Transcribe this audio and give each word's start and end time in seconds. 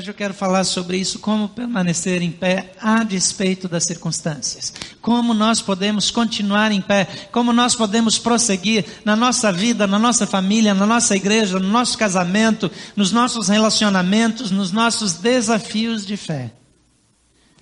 Hoje 0.00 0.08
eu 0.10 0.14
quero 0.14 0.32
falar 0.32 0.64
sobre 0.64 0.96
isso, 0.96 1.18
como 1.18 1.50
permanecer 1.50 2.22
em 2.22 2.30
pé 2.30 2.72
a 2.80 3.04
despeito 3.04 3.68
das 3.68 3.84
circunstâncias. 3.84 4.72
Como 5.02 5.34
nós 5.34 5.60
podemos 5.60 6.10
continuar 6.10 6.72
em 6.72 6.80
pé, 6.80 7.04
como 7.30 7.52
nós 7.52 7.74
podemos 7.74 8.18
prosseguir 8.18 8.86
na 9.04 9.14
nossa 9.14 9.52
vida, 9.52 9.86
na 9.86 9.98
nossa 9.98 10.26
família, 10.26 10.72
na 10.72 10.86
nossa 10.86 11.14
igreja, 11.14 11.58
no 11.58 11.68
nosso 11.68 11.98
casamento, 11.98 12.70
nos 12.96 13.12
nossos 13.12 13.48
relacionamentos, 13.48 14.50
nos 14.50 14.72
nossos 14.72 15.12
desafios 15.12 16.06
de 16.06 16.16
fé. 16.16 16.52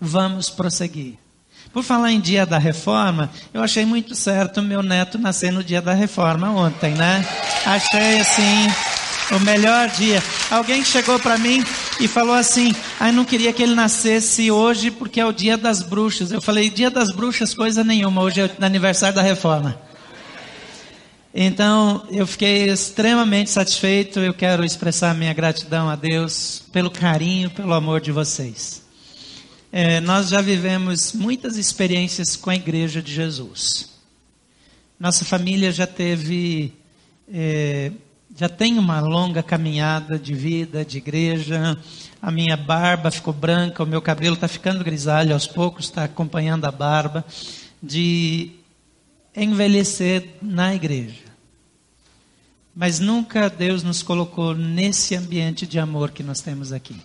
Vamos 0.00 0.48
prosseguir. 0.48 1.18
Por 1.72 1.82
falar 1.82 2.12
em 2.12 2.20
dia 2.20 2.46
da 2.46 2.58
reforma, 2.58 3.28
eu 3.52 3.60
achei 3.60 3.84
muito 3.84 4.14
certo 4.14 4.62
meu 4.62 4.84
neto 4.84 5.18
nascer 5.18 5.50
no 5.52 5.64
dia 5.64 5.82
da 5.82 5.94
reforma 5.94 6.48
ontem, 6.48 6.94
né? 6.94 7.26
Achei 7.66 8.20
assim 8.20 8.99
o 9.32 9.40
melhor 9.40 9.88
dia. 9.90 10.22
Alguém 10.50 10.84
chegou 10.84 11.18
para 11.18 11.38
mim 11.38 11.64
e 12.00 12.08
falou 12.08 12.34
assim: 12.34 12.74
"Ai, 12.98 13.12
não 13.12 13.24
queria 13.24 13.52
que 13.52 13.62
ele 13.62 13.74
nascesse 13.74 14.50
hoje 14.50 14.90
porque 14.90 15.20
é 15.20 15.26
o 15.26 15.32
dia 15.32 15.56
das 15.56 15.82
bruxas". 15.82 16.32
Eu 16.32 16.40
falei: 16.40 16.70
"Dia 16.70 16.90
das 16.90 17.10
bruxas 17.12 17.54
coisa 17.54 17.84
nenhuma, 17.84 18.22
hoje 18.22 18.40
é 18.40 18.50
aniversário 18.60 19.14
da 19.14 19.22
reforma". 19.22 19.80
Então, 21.32 22.04
eu 22.10 22.26
fiquei 22.26 22.68
extremamente 22.68 23.50
satisfeito. 23.50 24.18
Eu 24.18 24.34
quero 24.34 24.64
expressar 24.64 25.14
minha 25.14 25.32
gratidão 25.32 25.88
a 25.88 25.94
Deus 25.94 26.62
pelo 26.72 26.90
carinho, 26.90 27.50
pelo 27.50 27.72
amor 27.72 28.00
de 28.00 28.10
vocês. 28.10 28.82
É, 29.72 30.00
nós 30.00 30.28
já 30.28 30.40
vivemos 30.40 31.12
muitas 31.12 31.56
experiências 31.56 32.34
com 32.34 32.50
a 32.50 32.56
Igreja 32.56 33.00
de 33.00 33.14
Jesus. 33.14 33.90
Nossa 34.98 35.24
família 35.24 35.70
já 35.70 35.86
teve 35.86 36.72
é, 37.32 37.92
já 38.40 38.48
tenho 38.48 38.80
uma 38.80 39.00
longa 39.00 39.42
caminhada 39.42 40.18
de 40.18 40.32
vida, 40.32 40.82
de 40.82 40.96
igreja. 40.96 41.76
A 42.22 42.30
minha 42.30 42.56
barba 42.56 43.10
ficou 43.10 43.34
branca, 43.34 43.82
o 43.82 43.86
meu 43.86 44.00
cabelo 44.00 44.32
está 44.32 44.48
ficando 44.48 44.82
grisalho 44.82 45.34
aos 45.34 45.46
poucos, 45.46 45.84
está 45.84 46.04
acompanhando 46.04 46.64
a 46.64 46.70
barba. 46.70 47.22
De 47.82 48.52
envelhecer 49.36 50.36
na 50.40 50.74
igreja. 50.74 51.22
Mas 52.74 52.98
nunca 52.98 53.50
Deus 53.50 53.82
nos 53.82 54.02
colocou 54.02 54.54
nesse 54.54 55.14
ambiente 55.14 55.66
de 55.66 55.78
amor 55.78 56.10
que 56.10 56.22
nós 56.22 56.40
temos 56.40 56.72
aqui. 56.72 56.96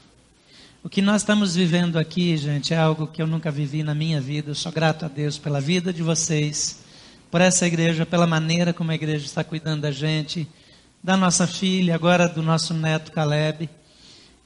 O 0.81 0.87
que 0.87 1.01
nós 1.01 1.21
estamos 1.21 1.53
vivendo 1.53 1.99
aqui, 1.99 2.37
gente, 2.37 2.73
é 2.73 2.77
algo 2.77 3.07
que 3.07 3.21
eu 3.21 3.27
nunca 3.27 3.51
vivi 3.51 3.83
na 3.83 3.93
minha 3.93 4.21
vida. 4.21 4.51
Eu 4.51 4.55
sou 4.55 4.71
grato 4.71 5.03
a 5.03 5.09
Deus 5.09 5.37
pela 5.37 5.59
vida 5.59 5.91
de 5.91 6.01
vocês, 6.01 6.79
por 7.29 7.41
essa 7.41 7.67
igreja, 7.67 8.05
pela 8.05 8.25
maneira 8.25 8.71
como 8.71 8.91
a 8.91 8.95
igreja 8.95 9.25
está 9.25 9.43
cuidando 9.43 9.81
da 9.81 9.91
gente 9.91 10.47
da 11.05 11.15
nossa 11.15 11.45
filha, 11.45 11.93
agora 11.93 12.27
do 12.27 12.41
nosso 12.41 12.73
neto 12.73 13.11
Caleb, 13.11 13.69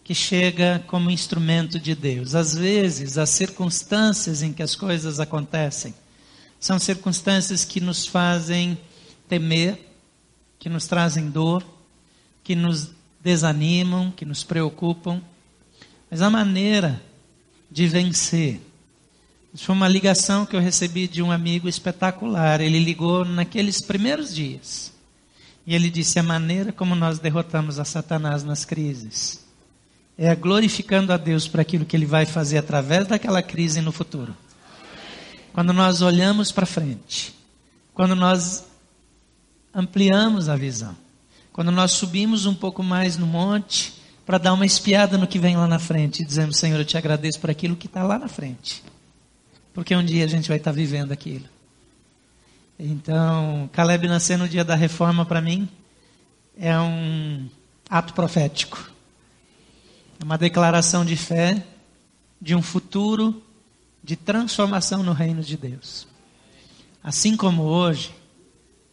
que 0.03 0.13
chega 0.13 0.83
como 0.88 1.09
instrumento 1.09 1.79
de 1.79 1.95
Deus. 1.95 2.35
Às 2.35 2.53
vezes, 2.53 3.17
as 3.17 3.29
circunstâncias 3.29 4.41
em 4.41 4.51
que 4.51 4.61
as 4.61 4.75
coisas 4.75 5.21
acontecem 5.21 5.93
são 6.59 6.77
circunstâncias 6.77 7.63
que 7.63 7.79
nos 7.79 8.05
fazem 8.05 8.77
temer, 9.29 9.79
que 10.59 10.67
nos 10.67 10.85
trazem 10.85 11.29
dor, 11.29 11.63
que 12.43 12.55
nos 12.55 12.91
desanimam, 13.21 14.11
que 14.11 14.25
nos 14.25 14.44
preocupam. 14.44 15.21
Mas 16.11 16.21
a 16.21 16.29
maneira 16.29 17.01
de 17.71 17.88
vencer. 17.88 18.59
Isso 19.53 19.63
foi 19.63 19.75
uma 19.75 19.88
ligação 19.88 20.45
que 20.45 20.57
eu 20.57 20.59
recebi 20.59 21.07
de 21.07 21.23
um 21.23 21.31
amigo 21.31 21.69
espetacular. 21.69 22.59
Ele 22.59 22.79
ligou 22.79 23.23
naqueles 23.23 23.79
primeiros 23.79 24.35
dias. 24.35 24.98
E 25.65 25.75
ele 25.75 25.89
disse: 25.89 26.19
a 26.19 26.23
maneira 26.23 26.71
como 26.71 26.95
nós 26.95 27.19
derrotamos 27.19 27.79
a 27.79 27.85
Satanás 27.85 28.43
nas 28.43 28.65
crises 28.65 29.47
é 30.21 30.35
glorificando 30.35 31.13
a 31.13 31.17
Deus 31.17 31.47
para 31.47 31.61
aquilo 31.61 31.85
que 31.85 31.95
ele 31.95 32.05
vai 32.05 32.25
fazer 32.25 32.57
através 32.57 33.07
daquela 33.07 33.41
crise 33.41 33.79
no 33.79 33.93
futuro. 33.93 34.35
Quando 35.53 35.71
nós 35.71 36.01
olhamos 36.01 36.51
para 36.51 36.66
frente, 36.66 37.33
quando 37.93 38.17
nós 38.17 38.66
ampliamos 39.73 40.50
a 40.50 40.57
visão, 40.57 40.95
quando 41.53 41.72
nós 41.72 41.91
subimos 41.91 42.45
um 42.45 42.53
pouco 42.53 42.84
mais 42.84 43.17
no 43.17 43.25
monte 43.25 43.94
para 44.25 44.38
dar 44.38 44.53
uma 44.53 44.66
espiada 44.66 45.17
no 45.17 45.25
que 45.25 45.39
vem 45.39 45.55
lá 45.55 45.67
na 45.67 45.79
frente 45.79 46.22
e 46.22 46.25
dizemos: 46.25 46.57
Senhor, 46.57 46.78
eu 46.78 46.85
te 46.85 46.97
agradeço 46.97 47.39
por 47.39 47.50
aquilo 47.50 47.78
que 47.78 47.88
está 47.88 48.03
lá 48.03 48.19
na 48.19 48.28
frente, 48.28 48.84
porque 49.73 49.95
um 49.95 50.03
dia 50.03 50.25
a 50.25 50.28
gente 50.28 50.50
vai 50.50 50.57
estar 50.57 50.72
vivendo 50.72 51.13
aquilo. 51.13 51.45
Então, 52.81 53.69
Caleb 53.73 54.07
nascer 54.07 54.38
no 54.38 54.47
dia 54.47 54.63
da 54.63 54.73
reforma, 54.73 55.25
para 55.25 55.41
mim, 55.41 55.67
é 56.57 56.79
um 56.79 57.50
ato 57.90 58.13
profético. 58.13 58.90
É 60.17 60.23
uma 60.23 60.38
declaração 60.38 61.03
de 61.03 61.17
fé 61.17 61.62
de 62.41 62.56
um 62.56 62.62
futuro 62.62 63.44
de 64.01 64.16
transformação 64.16 65.03
no 65.03 65.12
reino 65.12 65.41
de 65.44 65.57
Deus. 65.57 66.07
Assim 67.03 67.35
como 67.35 67.63
hoje, 67.63 68.16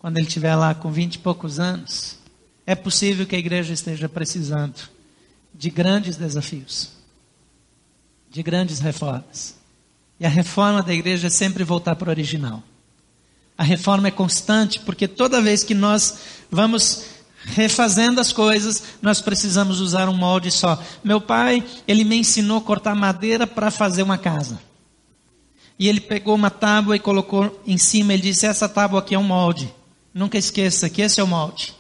quando 0.01 0.17
ele 0.17 0.27
estiver 0.27 0.57
lá 0.57 0.75
com 0.75 0.91
vinte 0.91 1.15
e 1.15 1.19
poucos 1.21 1.61
anos, 1.61 2.19
é 2.67 2.75
possível 2.75 3.25
que 3.25 3.37
a 3.37 3.39
igreja 3.39 3.73
esteja 3.73 4.09
precisando 4.09 4.89
de 5.55 5.71
grandes 5.71 6.17
desafios, 6.17 6.91
de 8.29 8.43
grandes 8.43 8.81
reformas. 8.81 9.57
E 10.19 10.27
a 10.27 10.29
reforma 10.29 10.83
da 10.83 10.93
igreja 10.93 11.29
é 11.29 11.31
sempre 11.31 11.63
voltar 11.63 11.95
para 11.95 12.09
o 12.09 12.11
original. 12.11 12.65
A 13.59 13.65
reforma 13.65 14.09
é 14.09 14.11
constante 14.11 14.81
porque 14.81 15.09
toda 15.09 15.41
vez 15.41 15.65
que 15.65 15.75
nós 15.75 16.19
vamos 16.51 17.05
refazendo 17.47 18.21
as 18.21 18.33
coisas, 18.33 18.83
nós 19.01 19.21
precisamos 19.21 19.81
usar 19.81 20.09
um 20.09 20.17
molde 20.17 20.51
só. 20.51 20.83
Meu 21.03 21.21
pai, 21.21 21.65
ele 21.87 22.05
me 22.05 22.17
ensinou 22.17 22.59
a 22.59 22.63
cortar 22.63 22.95
madeira 22.95 23.47
para 23.47 23.71
fazer 23.71 24.03
uma 24.03 24.19
casa. 24.19 24.61
E 25.79 25.89
ele 25.89 26.01
pegou 26.01 26.35
uma 26.35 26.51
tábua 26.51 26.97
e 26.97 27.01
colocou 27.01 27.63
em 27.67 27.79
cima, 27.79 28.15
ele 28.15 28.23
disse: 28.23 28.47
Essa 28.47 28.69
tábua 28.69 29.01
aqui 29.01 29.15
é 29.15 29.19
um 29.19 29.23
molde. 29.23 29.73
Nunca 30.13 30.39
esqueça 30.39 30.89
que 30.89 31.03
esse 31.03 31.21
é 31.21 31.23
o 31.23 31.27
molde. 31.27 31.75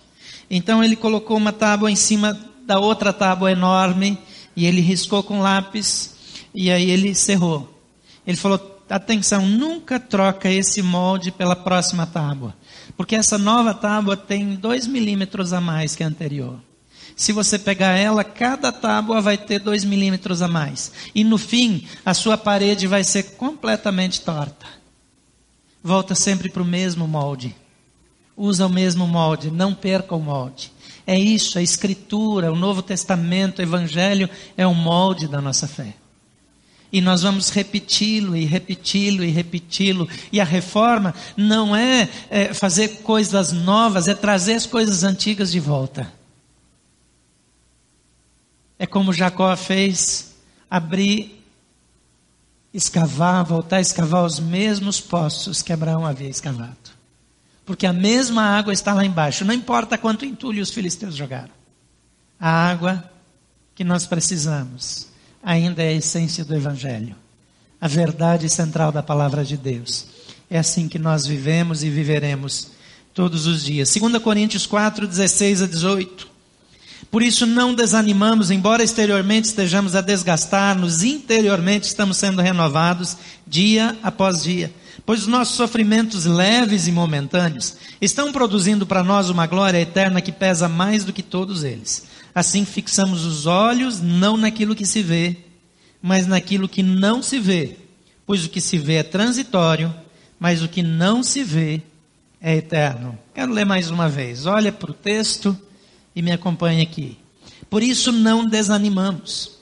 Então 0.50 0.84
ele 0.84 0.94
colocou 0.94 1.36
uma 1.36 1.52
tábua 1.52 1.90
em 1.90 1.96
cima 1.96 2.38
da 2.66 2.78
outra 2.78 3.12
tábua 3.12 3.50
enorme 3.50 4.18
e 4.54 4.66
ele 4.66 4.80
riscou 4.80 5.22
com 5.22 5.40
lápis 5.40 6.14
e 6.54 6.70
aí 6.70 6.90
ele 6.90 7.14
cerrou. 7.14 7.80
Ele 8.26 8.36
falou: 8.36 8.75
atenção, 8.88 9.46
nunca 9.46 9.98
troca 9.98 10.50
esse 10.50 10.82
molde 10.82 11.30
pela 11.30 11.56
próxima 11.56 12.06
tábua, 12.06 12.54
porque 12.96 13.16
essa 13.16 13.36
nova 13.36 13.74
tábua 13.74 14.16
tem 14.16 14.54
2 14.54 14.86
milímetros 14.86 15.52
a 15.52 15.60
mais 15.60 15.96
que 15.96 16.04
a 16.04 16.06
anterior. 16.06 16.58
Se 17.16 17.32
você 17.32 17.58
pegar 17.58 17.96
ela, 17.96 18.22
cada 18.22 18.70
tábua 18.70 19.22
vai 19.22 19.38
ter 19.38 19.58
2 19.58 19.84
milímetros 19.84 20.42
a 20.42 20.48
mais. 20.48 20.92
E 21.14 21.24
no 21.24 21.38
fim, 21.38 21.86
a 22.04 22.12
sua 22.12 22.36
parede 22.36 22.86
vai 22.86 23.02
ser 23.02 23.36
completamente 23.36 24.20
torta. 24.20 24.66
Volta 25.82 26.14
sempre 26.14 26.50
para 26.50 26.62
o 26.62 26.66
mesmo 26.66 27.08
molde. 27.08 27.56
Usa 28.36 28.66
o 28.66 28.70
mesmo 28.70 29.06
molde, 29.06 29.50
não 29.50 29.74
perca 29.74 30.14
o 30.14 30.20
molde. 30.20 30.70
É 31.06 31.18
isso, 31.18 31.58
a 31.58 31.62
Escritura, 31.62 32.52
o 32.52 32.56
Novo 32.56 32.82
Testamento, 32.82 33.60
o 33.60 33.62
Evangelho 33.62 34.28
é 34.56 34.66
o 34.66 34.74
molde 34.74 35.26
da 35.26 35.40
nossa 35.40 35.66
fé. 35.66 35.94
E 36.92 37.00
nós 37.00 37.22
vamos 37.22 37.50
repeti-lo 37.50 38.36
e 38.36 38.44
repeti-lo 38.44 39.24
e 39.24 39.30
repeti-lo. 39.30 40.08
E 40.30 40.40
a 40.40 40.44
reforma 40.44 41.14
não 41.36 41.74
é, 41.74 42.08
é, 42.30 42.54
fazer 42.54 43.02
coisas 43.02 43.52
novas, 43.52 44.08
é 44.08 44.14
trazer 44.14 44.54
as 44.54 44.66
coisas 44.66 45.02
antigas 45.02 45.50
de 45.50 45.60
volta. 45.60 46.12
É 48.78 48.86
como 48.86 49.12
Jacó 49.12 49.56
fez: 49.56 50.36
abrir, 50.70 51.42
escavar, 52.72 53.44
voltar 53.44 53.76
a 53.76 53.80
escavar 53.80 54.24
os 54.24 54.38
mesmos 54.38 55.00
poços 55.00 55.62
que 55.62 55.72
Abraão 55.72 56.06
havia 56.06 56.28
escavado. 56.28 56.96
Porque 57.64 57.86
a 57.86 57.92
mesma 57.92 58.42
água 58.42 58.72
está 58.72 58.94
lá 58.94 59.04
embaixo. 59.04 59.44
Não 59.44 59.52
importa 59.52 59.98
quanto 59.98 60.24
entulho 60.24 60.62
os 60.62 60.70
filisteus 60.70 61.16
jogaram. 61.16 61.50
A 62.38 62.48
água 62.48 63.10
que 63.74 63.82
nós 63.82 64.06
precisamos 64.06 65.08
ainda 65.46 65.80
é 65.80 65.90
a 65.90 65.92
essência 65.92 66.44
do 66.44 66.56
Evangelho, 66.56 67.14
a 67.80 67.86
verdade 67.86 68.48
central 68.48 68.90
da 68.90 69.00
palavra 69.00 69.44
de 69.44 69.56
Deus. 69.56 70.06
É 70.50 70.58
assim 70.58 70.88
que 70.88 70.98
nós 70.98 71.24
vivemos 71.24 71.84
e 71.84 71.88
viveremos 71.88 72.72
todos 73.14 73.46
os 73.46 73.62
dias. 73.62 73.94
2 73.94 74.20
Coríntios 74.20 74.66
4, 74.66 75.06
16 75.06 75.62
a 75.62 75.66
18. 75.66 76.28
Por 77.12 77.22
isso 77.22 77.46
não 77.46 77.72
desanimamos, 77.72 78.50
embora 78.50 78.82
exteriormente 78.82 79.44
estejamos 79.44 79.94
a 79.94 80.00
desgastar-nos, 80.00 81.04
interiormente 81.04 81.84
estamos 81.84 82.16
sendo 82.16 82.42
renovados 82.42 83.16
dia 83.46 83.96
após 84.02 84.42
dia. 84.42 84.72
Pois 85.04 85.20
os 85.20 85.28
nossos 85.28 85.54
sofrimentos 85.54 86.24
leves 86.24 86.88
e 86.88 86.92
momentâneos 86.92 87.76
estão 88.00 88.32
produzindo 88.32 88.84
para 88.84 89.04
nós 89.04 89.30
uma 89.30 89.46
glória 89.46 89.80
eterna 89.80 90.20
que 90.20 90.32
pesa 90.32 90.68
mais 90.68 91.04
do 91.04 91.12
que 91.12 91.22
todos 91.22 91.62
eles. 91.62 92.04
Assim 92.34 92.66
fixamos 92.66 93.24
os 93.24 93.46
olhos 93.46 94.00
não 94.02 94.36
naquilo 94.36 94.74
que 94.74 94.84
se 94.84 95.02
vê, 95.02 95.45
mas 96.06 96.24
naquilo 96.24 96.68
que 96.68 96.84
não 96.84 97.20
se 97.20 97.40
vê. 97.40 97.78
Pois 98.24 98.44
o 98.44 98.48
que 98.48 98.60
se 98.60 98.78
vê 98.78 98.94
é 98.94 99.02
transitório, 99.02 99.92
mas 100.38 100.62
o 100.62 100.68
que 100.68 100.80
não 100.80 101.20
se 101.20 101.42
vê 101.42 101.82
é 102.40 102.54
eterno. 102.54 103.18
Quero 103.34 103.52
ler 103.52 103.66
mais 103.66 103.90
uma 103.90 104.08
vez. 104.08 104.46
Olha 104.46 104.70
para 104.70 104.92
o 104.92 104.94
texto 104.94 105.58
e 106.14 106.22
me 106.22 106.30
acompanhe 106.30 106.80
aqui. 106.80 107.18
Por 107.68 107.82
isso 107.82 108.12
não 108.12 108.46
desanimamos. 108.46 109.58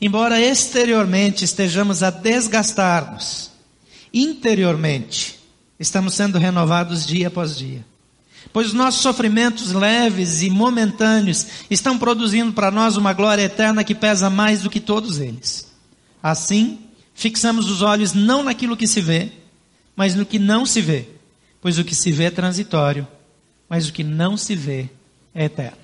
embora 0.00 0.40
exteriormente 0.40 1.44
estejamos 1.44 2.04
a 2.04 2.10
desgastar-nos, 2.10 3.50
interiormente 4.14 5.40
estamos 5.78 6.14
sendo 6.14 6.38
renovados 6.38 7.04
dia 7.04 7.26
após 7.26 7.58
dia. 7.58 7.84
Pois 8.52 8.68
os 8.68 8.74
nossos 8.74 9.00
sofrimentos 9.00 9.72
leves 9.72 10.40
e 10.40 10.50
momentâneos 10.50 11.46
estão 11.68 11.98
produzindo 11.98 12.52
para 12.52 12.70
nós 12.70 12.96
uma 12.96 13.12
glória 13.12 13.42
eterna 13.42 13.82
que 13.82 13.94
pesa 13.94 14.30
mais 14.30 14.62
do 14.62 14.70
que 14.70 14.78
todos 14.78 15.18
eles. 15.18 15.69
Assim, 16.22 16.78
fixamos 17.14 17.70
os 17.70 17.82
olhos 17.82 18.12
não 18.12 18.42
naquilo 18.42 18.76
que 18.76 18.86
se 18.86 19.00
vê, 19.00 19.32
mas 19.96 20.14
no 20.14 20.26
que 20.26 20.38
não 20.38 20.64
se 20.64 20.80
vê, 20.80 21.08
pois 21.60 21.78
o 21.78 21.84
que 21.84 21.94
se 21.94 22.12
vê 22.12 22.24
é 22.24 22.30
transitório, 22.30 23.06
mas 23.68 23.88
o 23.88 23.92
que 23.92 24.04
não 24.04 24.36
se 24.36 24.54
vê 24.54 24.88
é 25.34 25.44
eterno. 25.44 25.78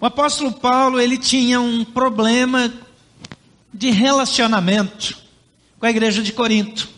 O 0.00 0.06
apóstolo 0.06 0.52
Paulo, 0.52 1.00
ele 1.00 1.16
tinha 1.16 1.60
um 1.60 1.84
problema 1.84 2.72
de 3.72 3.90
relacionamento 3.90 5.16
com 5.78 5.86
a 5.86 5.90
igreja 5.90 6.22
de 6.22 6.32
Corinto. 6.32 6.88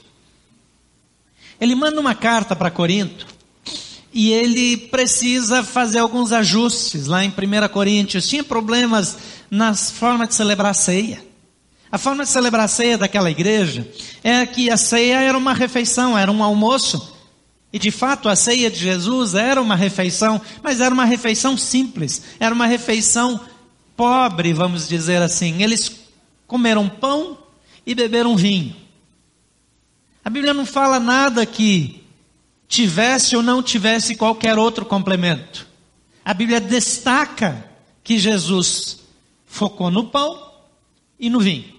Ele 1.60 1.74
manda 1.74 2.00
uma 2.00 2.14
carta 2.14 2.54
para 2.54 2.70
Corinto 2.70 3.26
e 4.12 4.32
ele 4.32 4.76
precisa 4.76 5.62
fazer 5.62 5.98
alguns 5.98 6.32
ajustes 6.32 7.06
lá 7.06 7.24
em 7.24 7.28
1 7.28 7.68
Coríntios. 7.72 8.28
Tinha 8.28 8.44
problemas 8.44 9.16
nas 9.50 9.90
formas 9.90 10.28
de 10.28 10.34
celebrar 10.34 10.70
a 10.70 10.74
ceia. 10.74 11.27
A 11.90 11.96
forma 11.96 12.24
de 12.24 12.30
celebrar 12.30 12.64
a 12.64 12.68
ceia 12.68 12.98
daquela 12.98 13.30
igreja 13.30 13.90
é 14.22 14.44
que 14.44 14.70
a 14.70 14.76
ceia 14.76 15.20
era 15.20 15.36
uma 15.36 15.54
refeição, 15.54 16.16
era 16.18 16.30
um 16.30 16.42
almoço. 16.42 17.16
E 17.72 17.78
de 17.78 17.90
fato 17.90 18.28
a 18.28 18.36
ceia 18.36 18.70
de 18.70 18.78
Jesus 18.78 19.34
era 19.34 19.60
uma 19.60 19.74
refeição, 19.74 20.40
mas 20.62 20.80
era 20.80 20.92
uma 20.92 21.04
refeição 21.04 21.56
simples, 21.56 22.22
era 22.38 22.54
uma 22.54 22.66
refeição 22.66 23.40
pobre, 23.96 24.52
vamos 24.52 24.88
dizer 24.88 25.22
assim. 25.22 25.62
Eles 25.62 25.92
comeram 26.46 26.88
pão 26.88 27.38
e 27.86 27.94
beberam 27.94 28.36
vinho. 28.36 28.76
A 30.24 30.30
Bíblia 30.30 30.52
não 30.52 30.66
fala 30.66 31.00
nada 31.00 31.46
que 31.46 32.04
tivesse 32.68 33.34
ou 33.34 33.42
não 33.42 33.62
tivesse 33.62 34.14
qualquer 34.14 34.58
outro 34.58 34.84
complemento. 34.84 35.66
A 36.22 36.34
Bíblia 36.34 36.60
destaca 36.60 37.64
que 38.04 38.18
Jesus 38.18 38.98
focou 39.46 39.90
no 39.90 40.04
pão 40.04 40.52
e 41.18 41.30
no 41.30 41.40
vinho. 41.40 41.77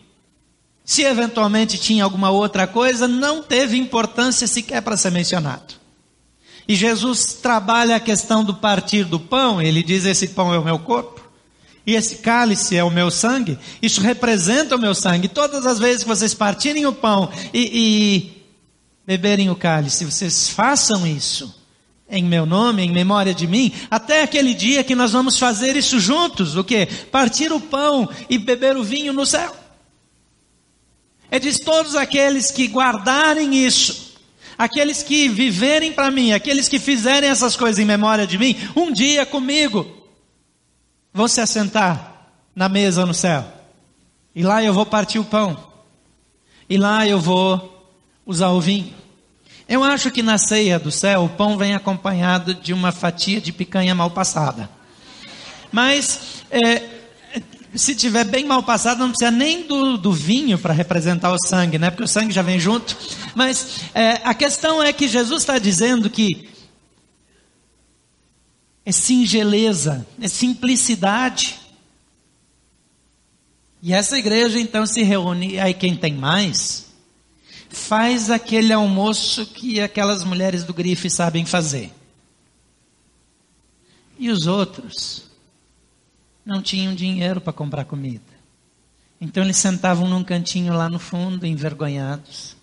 Se 0.90 1.04
eventualmente 1.04 1.78
tinha 1.78 2.04
alguma 2.04 2.32
outra 2.32 2.66
coisa, 2.66 3.08
não 3.08 3.44
teve 3.44 3.78
importância 3.78 4.48
sequer 4.48 4.82
para 4.82 4.98
ser 4.98 5.12
mencionado. 5.12 5.76
E 6.68 6.74
Jesus 6.74 7.36
trabalha 7.36 7.96
a 7.96 8.00
questão 8.00 8.44
do 8.44 8.56
partir 8.56 9.04
do 9.04 9.20
pão, 9.20 9.62
ele 9.62 9.84
diz: 9.84 10.04
esse 10.04 10.30
pão 10.30 10.52
é 10.52 10.58
o 10.58 10.64
meu 10.64 10.80
corpo, 10.80 11.22
e 11.86 11.94
esse 11.94 12.16
cálice 12.16 12.76
é 12.76 12.84
o 12.84 12.90
meu 12.90 13.12
sangue, 13.12 13.60
isso 13.84 14.02
representa 14.02 14.76
o 14.76 14.80
meu 14.80 14.96
sangue. 14.96 15.28
Todas 15.28 15.64
as 15.64 15.78
vezes 15.78 16.02
que 16.02 16.10
vocês 16.10 16.34
partirem 16.34 16.88
o 16.88 16.94
pão 16.94 17.30
e, 17.54 17.70
e 17.72 18.44
beberem 19.06 19.52
o 19.52 19.56
cálice, 19.56 20.06
vocês 20.06 20.50
façam 20.50 21.06
isso 21.06 21.56
em 22.10 22.24
meu 22.24 22.48
nome, 22.48 22.82
em 22.82 22.92
memória 22.92 23.36
de 23.36 23.46
mim, 23.46 23.72
até 23.92 24.24
aquele 24.24 24.56
dia 24.56 24.84
que 24.84 24.96
nós 24.96 25.12
vamos 25.12 25.38
fazer 25.38 25.76
isso 25.76 26.00
juntos, 26.00 26.56
o 26.56 26.64
que? 26.64 26.88
Partir 27.12 27.54
o 27.54 27.62
pão 27.62 28.10
e 28.28 28.40
beber 28.40 28.76
o 28.76 28.84
vinho 28.84 29.14
no 29.14 29.24
céu. 29.24 29.59
É 31.32 31.40
diz 31.40 31.60
todos 31.60 31.96
aqueles 31.96 32.52
que 32.52 32.68
guardarem 32.68 33.56
isso, 33.56 34.18
aqueles 34.58 35.04
que 35.04 35.30
viverem 35.30 35.94
para 35.94 36.10
mim, 36.10 36.34
aqueles 36.34 36.68
que 36.68 36.80
fizerem 36.80 37.30
essas 37.30 37.56
coisas 37.56 37.80
em 37.80 37.86
memória 37.86 38.26
de 38.26 38.38
mim, 38.38 38.56
um 38.76 38.92
dia 38.92 39.26
comigo, 39.26 39.88
vão 41.14 41.28
se 41.28 41.40
assentar 41.40 42.32
na 42.56 42.68
mesa 42.68 43.06
no 43.06 43.14
céu. 43.14 43.46
E 44.36 44.44
lá 44.44 44.64
eu 44.64 44.74
vou 44.74 44.86
partir 44.86 45.20
o 45.20 45.26
pão. 45.26 45.70
E 46.70 46.78
lá 46.78 47.08
eu 47.08 47.20
vou 47.20 47.92
usar 48.26 48.50
o 48.50 48.62
vinho. 48.62 48.94
Eu 49.68 49.84
acho 49.84 50.10
que 50.10 50.24
na 50.24 50.38
ceia 50.38 50.80
do 50.80 50.92
céu 50.92 51.26
o 51.26 51.30
pão 51.30 51.58
vem 51.58 51.76
acompanhado 51.76 52.56
de 52.56 52.74
uma 52.74 52.92
fatia 52.92 53.40
de 53.40 53.52
picanha 53.52 53.94
mal 53.94 54.10
passada. 54.12 54.70
Mas 55.72 56.44
é, 56.50 56.99
se 57.76 57.94
tiver 57.94 58.24
bem 58.24 58.46
mal 58.46 58.64
passado, 58.64 59.00
não 59.00 59.10
precisa 59.10 59.30
nem 59.30 59.68
do, 59.68 59.98
do 59.98 60.12
vinho 60.12 60.58
para 60.58 60.74
representar 60.74 61.32
o 61.32 61.38
sangue, 61.38 61.78
né? 61.78 61.92
Porque 61.92 62.04
o 62.04 62.08
sangue 62.08 62.34
já 62.34 62.42
vem 62.42 62.60
junto. 62.60 62.98
Mas 63.36 63.82
é, 63.94 64.14
a 64.24 64.34
questão 64.34 64.82
é 64.82 64.92
que 64.92 65.08
Jesus 65.08 65.44
está 65.44 65.60
dizendo 65.60 66.10
que 66.10 66.50
é 68.84 68.92
singeleza, 68.92 70.06
é 70.20 70.28
simplicidade. 70.28 71.60
E 73.84 73.94
essa 73.94 74.18
igreja 74.18 74.60
então 74.60 74.86
se 74.86 75.04
reúne, 75.04 75.60
aí 75.60 75.74
quem 75.74 75.96
tem 75.96 76.14
mais, 76.14 76.88
faz 77.70 78.32
aquele 78.32 78.74
almoço 78.74 79.46
que 79.46 79.80
aquelas 79.80 80.24
mulheres 80.24 80.64
do 80.64 80.74
grife 80.74 81.08
sabem 81.10 81.46
fazer. 81.46 81.92
E 84.18 84.32
os 84.32 84.48
outros 84.48 85.29
não 86.50 86.64
tinham 86.64 86.96
dinheiro 86.96 87.40
para 87.40 87.54
comprar 87.54 87.86
comida. 87.86 88.24
Então 89.22 89.44
eles 89.44 89.58
sentavam 89.58 90.08
num 90.10 90.24
cantinho 90.24 90.74
lá 90.74 90.90
no 90.90 90.98
fundo, 90.98 91.46
envergonhados. 91.46 92.58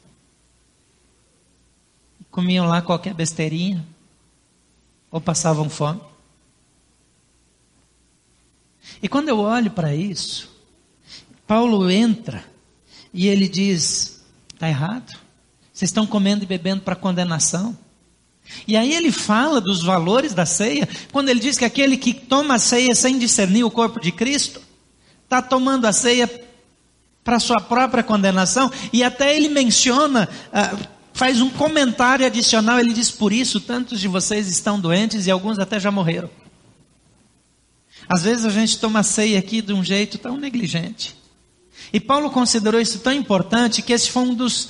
Comiam 2.31 2.67
lá 2.67 2.83
qualquer 2.83 3.15
besteirinha. 3.15 3.87
Ou 5.09 5.21
passavam 5.21 5.71
fome. 5.71 6.01
E 9.01 9.09
quando 9.09 9.29
eu 9.29 9.39
olho 9.39 9.71
para 9.71 9.95
isso, 9.95 10.51
Paulo 11.47 11.89
entra 11.89 12.45
e 13.15 13.29
ele 13.29 13.49
diz: 13.49 14.25
Está 14.53 14.69
errado. 14.69 15.17
Vocês 15.73 15.91
estão 15.91 16.07
comendo 16.07 16.43
e 16.43 16.47
bebendo 16.47 16.83
para 16.83 16.97
condenação. 16.97 17.79
E 18.67 18.77
aí 18.77 18.93
ele 18.93 19.13
fala 19.13 19.61
dos 19.61 19.83
valores 19.83 20.35
da 20.35 20.47
ceia, 20.47 20.89
quando 21.13 21.29
ele 21.29 21.41
diz 21.41 21.57
que 21.59 21.65
aquele 21.65 21.97
que 21.97 22.15
toma 22.15 22.55
a 22.55 22.59
ceia 22.59 22.95
sem 22.95 23.19
discernir 23.19 23.65
o 23.65 23.71
corpo 23.71 24.01
de 24.01 24.13
Cristo, 24.13 24.61
está 25.25 25.43
tomando 25.43 25.87
a 25.87 25.93
ceia 25.93 26.31
para 27.25 27.41
sua 27.41 27.61
própria 27.61 28.03
condenação, 28.03 28.71
e 28.93 29.03
até 29.03 29.37
ele 29.37 29.49
menciona, 29.49 30.29
uh, 30.49 30.87
faz 31.13 31.41
um 31.41 31.51
comentário 31.51 32.25
adicional, 32.25 32.79
ele 32.79 32.93
diz: 32.93 33.11
Por 33.11 33.33
isso 33.33 33.61
tantos 33.61 34.01
de 34.01 34.07
vocês 34.07 34.49
estão 34.49 34.79
doentes 34.79 35.27
e 35.27 35.31
alguns 35.31 35.59
até 35.59 35.81
já 35.81 35.91
morreram. 35.91 36.31
Às 38.09 38.23
vezes 38.23 38.45
a 38.45 38.51
gente 38.51 38.79
toma 38.79 39.01
a 39.01 39.03
ceia 39.03 39.39
aqui 39.39 39.61
de 39.61 39.73
um 39.73 39.83
jeito 39.83 40.19
tão 40.19 40.37
negligente. 40.37 41.17
E 41.93 41.99
Paulo 41.99 42.31
considerou 42.31 42.81
isso 42.81 43.01
tão 43.01 43.13
importante 43.13 43.83
que 43.83 43.93
esse 43.93 44.11
foi 44.11 44.23
um 44.23 44.35
dos 44.35 44.69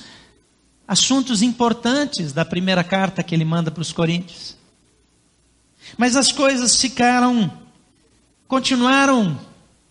assuntos 0.87 1.41
importantes 1.41 2.31
da 2.31 2.45
primeira 2.45 2.83
carta 2.83 3.21
que 3.21 3.35
ele 3.35 3.43
manda 3.43 3.69
para 3.69 3.81
os 3.81 3.91
Coríntios. 3.91 4.55
Mas 5.97 6.15
as 6.15 6.31
coisas 6.31 6.79
ficaram, 6.79 7.51
continuaram 8.47 9.37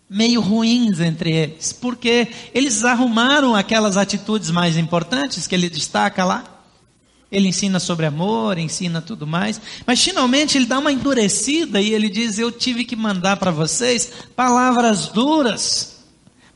meio 0.08 0.40
ruins 0.40 1.00
entre 1.00 1.32
eles, 1.32 1.72
porque 1.72 2.28
eles 2.54 2.84
arrumaram 2.84 3.54
aquelas 3.54 3.96
atitudes 3.96 4.50
mais 4.50 4.76
importantes 4.76 5.46
que 5.46 5.54
ele 5.54 5.68
destaca 5.68 6.24
lá. 6.24 6.44
Ele 7.30 7.48
ensina 7.48 7.80
sobre 7.80 8.06
amor, 8.06 8.56
ensina 8.56 9.02
tudo 9.02 9.26
mais, 9.26 9.60
mas 9.84 10.02
finalmente 10.02 10.56
ele 10.56 10.64
dá 10.64 10.78
uma 10.78 10.92
endurecida 10.92 11.80
e 11.80 11.92
ele 11.92 12.08
diz: 12.08 12.38
Eu 12.38 12.52
tive 12.52 12.84
que 12.84 12.94
mandar 12.94 13.36
para 13.36 13.50
vocês 13.50 14.12
palavras 14.36 15.08
duras 15.08 15.95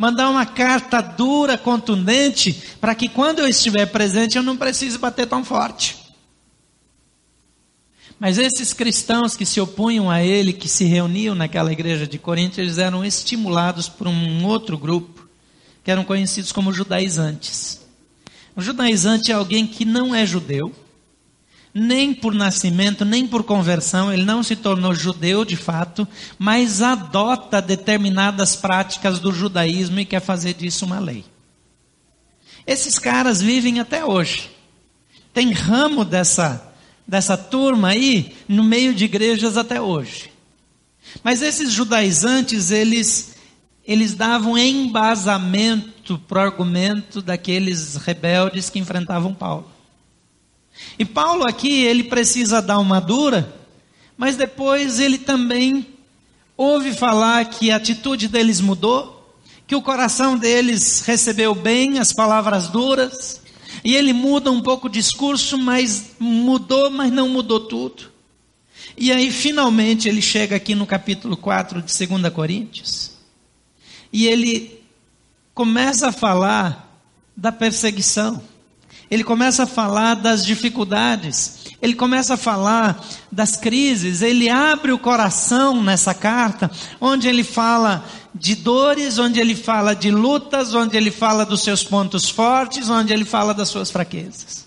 mandar 0.01 0.31
uma 0.31 0.47
carta 0.47 1.03
dura, 1.03 1.59
contundente, 1.59 2.59
para 2.81 2.95
que 2.95 3.07
quando 3.07 3.41
eu 3.41 3.47
estiver 3.47 3.85
presente 3.85 4.39
eu 4.39 4.43
não 4.43 4.57
precise 4.57 4.97
bater 4.97 5.27
tão 5.27 5.45
forte. 5.45 5.99
Mas 8.19 8.39
esses 8.39 8.73
cristãos 8.73 9.37
que 9.37 9.45
se 9.45 9.61
opunham 9.61 10.11
a 10.11 10.23
ele, 10.23 10.55
que 10.55 10.71
se 10.71 10.85
reuniam 10.85 11.35
naquela 11.35 11.71
igreja 11.71 12.07
de 12.07 12.19
Corinto, 12.19 12.59
eles 12.59 12.79
eram 12.79 13.05
estimulados 13.05 13.91
por 13.91 14.09
um 14.09 14.47
outro 14.47 14.79
grupo, 14.79 15.29
que 15.85 15.91
eram 15.91 16.03
conhecidos 16.03 16.51
como 16.51 16.73
judaizantes. 16.73 17.83
O 18.57 18.63
judaizante 18.63 19.31
é 19.31 19.35
alguém 19.35 19.67
que 19.67 19.85
não 19.85 20.15
é 20.15 20.25
judeu, 20.25 20.75
nem 21.73 22.13
por 22.13 22.35
nascimento, 22.35 23.05
nem 23.05 23.27
por 23.27 23.45
conversão, 23.45 24.13
ele 24.13 24.25
não 24.25 24.43
se 24.43 24.57
tornou 24.57 24.95
judeu 24.95 25.45
de 25.45 25.57
fato, 25.57 26.07
mas 26.39 26.83
adota 26.83 27.63
determinadas 27.63 28.57
práticas 28.57 29.21
do 29.21 29.33
judaísmo 29.33 30.01
e 30.01 30.05
quer 30.05 30.21
fazer 30.21 30.55
disso 30.55 30.85
uma 30.85 30.99
lei. 30.99 31.25
Esses 32.67 32.99
caras 32.99 33.41
vivem 33.41 33.81
até 33.81 34.05
hoje. 34.05 34.51
Tem 35.33 35.53
ramo 35.53 36.05
dessa, 36.05 36.73
dessa 37.07 37.37
turma 37.37 37.89
aí 37.89 38.35
no 38.49 38.65
meio 38.65 38.93
de 38.93 39.05
igrejas 39.05 39.57
até 39.57 39.81
hoje. 39.81 40.31
Mas 41.23 41.43
esses 41.43 41.73
judaizantes, 41.73 42.71
eles, 42.71 43.37
eles 43.87 44.15
davam 44.15 44.59
embasamento 44.59 46.19
para 46.19 46.39
o 46.39 46.43
argumento 46.43 47.23
daqueles 47.23 47.97
rebeldes 47.97 48.69
que 48.69 48.79
enfrentavam 48.79 49.33
Paulo. 49.33 49.71
E 50.99 51.05
Paulo 51.05 51.45
aqui, 51.45 51.83
ele 51.83 52.05
precisa 52.05 52.61
dar 52.61 52.79
uma 52.79 53.01
dura, 53.01 53.55
mas 54.17 54.37
depois 54.37 54.99
ele 54.99 55.19
também 55.19 55.87
ouve 56.57 56.93
falar 56.93 57.45
que 57.47 57.71
a 57.71 57.77
atitude 57.77 58.29
deles 58.29 58.61
mudou, 58.61 59.35
que 59.67 59.75
o 59.75 59.81
coração 59.81 60.37
deles 60.37 61.01
recebeu 61.07 61.55
bem 61.55 61.99
as 61.99 62.13
palavras 62.13 62.69
duras, 62.69 63.41
e 63.83 63.97
ele 63.97 64.13
muda 64.13 64.51
um 64.51 64.61
pouco 64.61 64.87
o 64.87 64.91
discurso, 64.91 65.57
mas 65.57 66.13
mudou, 66.19 66.91
mas 66.91 67.11
não 67.11 67.29
mudou 67.29 67.61
tudo. 67.61 68.11
E 68.97 69.11
aí, 69.11 69.31
finalmente, 69.31 70.09
ele 70.09 70.21
chega 70.21 70.57
aqui 70.57 70.75
no 70.75 70.87
capítulo 70.87 71.37
4 71.37 71.81
de 71.81 72.07
2 72.07 72.33
Coríntios, 72.35 73.13
e 74.13 74.27
ele 74.27 74.81
começa 75.55 76.09
a 76.09 76.13
falar 76.13 77.03
da 77.37 77.51
perseguição, 77.51 78.43
ele 79.11 79.25
começa 79.25 79.65
a 79.65 79.67
falar 79.67 80.15
das 80.15 80.47
dificuldades, 80.47 81.65
ele 81.83 81.95
começa 81.95 82.35
a 82.35 82.37
falar 82.37 83.05
das 83.33 83.57
crises, 83.57 84.23
ele 84.23 84.49
abre 84.49 84.93
o 84.93 84.99
coração 84.99 85.83
nessa 85.83 86.15
carta, 86.15 86.71
onde 87.01 87.27
ele 87.27 87.43
fala 87.43 88.05
de 88.33 88.55
dores, 88.55 89.19
onde 89.19 89.41
ele 89.41 89.57
fala 89.57 89.95
de 89.95 90.13
lutas, 90.13 90.75
onde 90.75 90.97
ele 90.97 91.11
fala 91.11 91.45
dos 91.45 91.63
seus 91.63 91.83
pontos 91.83 92.31
fortes, 92.31 92.89
onde 92.89 93.13
ele 93.13 93.25
fala 93.25 93.53
das 93.53 93.69
suas 93.69 93.91
fraquezas. 93.91 94.65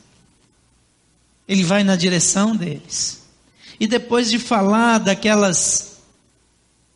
Ele 1.47 1.63
vai 1.63 1.83
na 1.83 1.95
direção 1.95 2.53
deles. 2.53 3.23
E 3.79 3.88
depois 3.88 4.29
de 4.29 4.39
falar 4.39 4.97
daquelas 4.97 6.00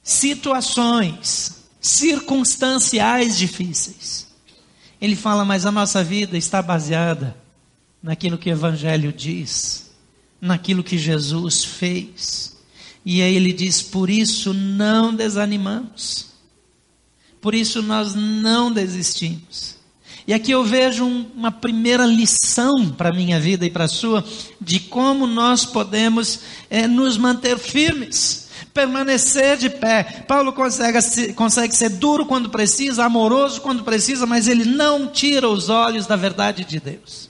situações 0.03 1.63
circunstanciais 1.79 3.37
difíceis, 3.37 4.26
ele 5.01 5.15
fala: 5.15 5.45
Mas 5.45 5.65
a 5.65 5.71
nossa 5.71 6.03
vida 6.03 6.37
está 6.37 6.61
baseada 6.61 7.35
naquilo 8.01 8.37
que 8.37 8.49
o 8.49 8.53
Evangelho 8.53 9.11
diz, 9.11 9.91
naquilo 10.39 10.83
que 10.83 10.97
Jesus 10.97 11.63
fez. 11.63 12.57
E 13.05 13.21
aí 13.21 13.35
ele 13.35 13.53
diz: 13.53 13.81
Por 13.81 14.09
isso 14.09 14.53
não 14.53 15.13
desanimamos, 15.13 16.27
por 17.41 17.53
isso 17.53 17.81
nós 17.81 18.15
não 18.15 18.71
desistimos. 18.71 19.77
E 20.27 20.33
aqui 20.33 20.51
eu 20.51 20.61
vejo 20.61 21.05
uma 21.05 21.53
primeira 21.53 22.05
lição 22.05 22.89
para 22.89 23.09
a 23.09 23.13
minha 23.13 23.39
vida 23.39 23.65
e 23.65 23.69
para 23.69 23.85
a 23.85 23.87
sua, 23.87 24.25
de 24.59 24.77
como 24.77 25.25
nós 25.25 25.63
podemos 25.63 26.41
é, 26.69 26.85
nos 26.85 27.17
manter 27.17 27.57
firmes, 27.57 28.46
permanecer 28.77 29.57
de 29.57 29.71
pé. 29.71 30.03
Paulo 30.27 30.53
consegue, 30.53 31.33
consegue 31.33 31.75
ser 31.75 31.89
duro 31.89 32.27
quando 32.27 32.51
precisa, 32.51 33.05
amoroso 33.05 33.59
quando 33.59 33.83
precisa, 33.83 34.27
mas 34.27 34.47
ele 34.47 34.65
não 34.65 35.07
tira 35.07 35.49
os 35.49 35.67
olhos 35.67 36.05
da 36.05 36.15
verdade 36.15 36.63
de 36.63 36.79
Deus. 36.79 37.27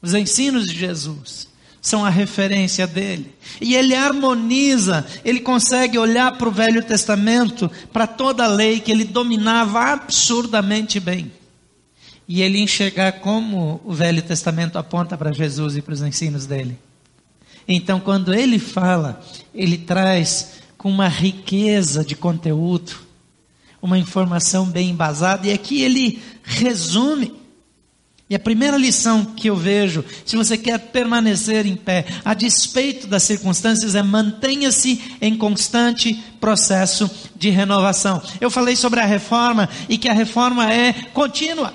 Os 0.00 0.14
ensinos 0.14 0.66
de 0.66 0.78
Jesus 0.78 1.48
são 1.82 2.04
a 2.04 2.10
referência 2.10 2.86
dele. 2.86 3.34
E 3.60 3.74
ele 3.74 3.92
harmoniza, 3.92 5.04
ele 5.24 5.40
consegue 5.40 5.98
olhar 5.98 6.38
para 6.38 6.48
o 6.48 6.52
Velho 6.52 6.84
Testamento, 6.84 7.68
para 7.92 8.06
toda 8.06 8.44
a 8.44 8.48
lei 8.48 8.78
que 8.78 8.92
ele 8.92 9.04
dominava 9.04 9.80
absurdamente 9.92 11.00
bem. 11.00 11.32
E 12.28 12.40
ele 12.40 12.60
enxergar 12.60 13.14
como 13.14 13.80
o 13.84 13.92
Velho 13.92 14.22
Testamento 14.22 14.78
aponta 14.78 15.16
para 15.16 15.32
Jesus 15.32 15.76
e 15.76 15.82
para 15.82 15.94
os 15.94 16.02
ensinos 16.02 16.46
dele. 16.46 16.78
Então, 17.68 17.98
quando 17.98 18.32
ele 18.32 18.58
fala, 18.58 19.20
ele 19.54 19.78
traz 19.78 20.52
com 20.78 20.88
uma 20.90 21.08
riqueza 21.08 22.04
de 22.04 22.14
conteúdo, 22.14 22.94
uma 23.82 23.98
informação 23.98 24.66
bem 24.66 24.90
embasada, 24.90 25.46
e 25.46 25.52
aqui 25.52 25.82
ele 25.82 26.22
resume 26.42 27.34
e 28.28 28.34
a 28.34 28.40
primeira 28.40 28.76
lição 28.76 29.24
que 29.24 29.48
eu 29.48 29.54
vejo, 29.54 30.04
se 30.24 30.36
você 30.36 30.58
quer 30.58 30.78
permanecer 30.78 31.64
em 31.64 31.76
pé, 31.76 32.04
a 32.24 32.34
despeito 32.34 33.06
das 33.06 33.22
circunstâncias, 33.22 33.94
é 33.94 34.02
mantenha-se 34.02 35.00
em 35.20 35.36
constante 35.36 36.12
processo 36.40 37.08
de 37.36 37.50
renovação. 37.50 38.20
Eu 38.40 38.50
falei 38.50 38.74
sobre 38.74 38.98
a 38.98 39.06
reforma 39.06 39.68
e 39.88 39.96
que 39.96 40.08
a 40.08 40.12
reforma 40.12 40.72
é 40.72 40.92
contínua. 40.92 41.72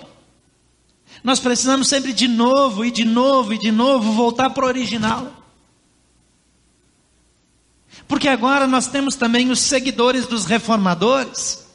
Nós 1.23 1.39
precisamos 1.39 1.87
sempre 1.87 2.11
de 2.11 2.27
novo 2.27 2.83
e 2.83 2.91
de 2.91 3.05
novo 3.05 3.53
e 3.53 3.57
de 3.57 3.71
novo 3.71 4.11
voltar 4.11 4.49
para 4.49 4.65
o 4.65 4.67
original. 4.67 5.40
Porque 8.07 8.27
agora 8.27 8.67
nós 8.67 8.87
temos 8.87 9.15
também 9.15 9.51
os 9.51 9.59
seguidores 9.59 10.25
dos 10.25 10.45
reformadores, 10.45 11.65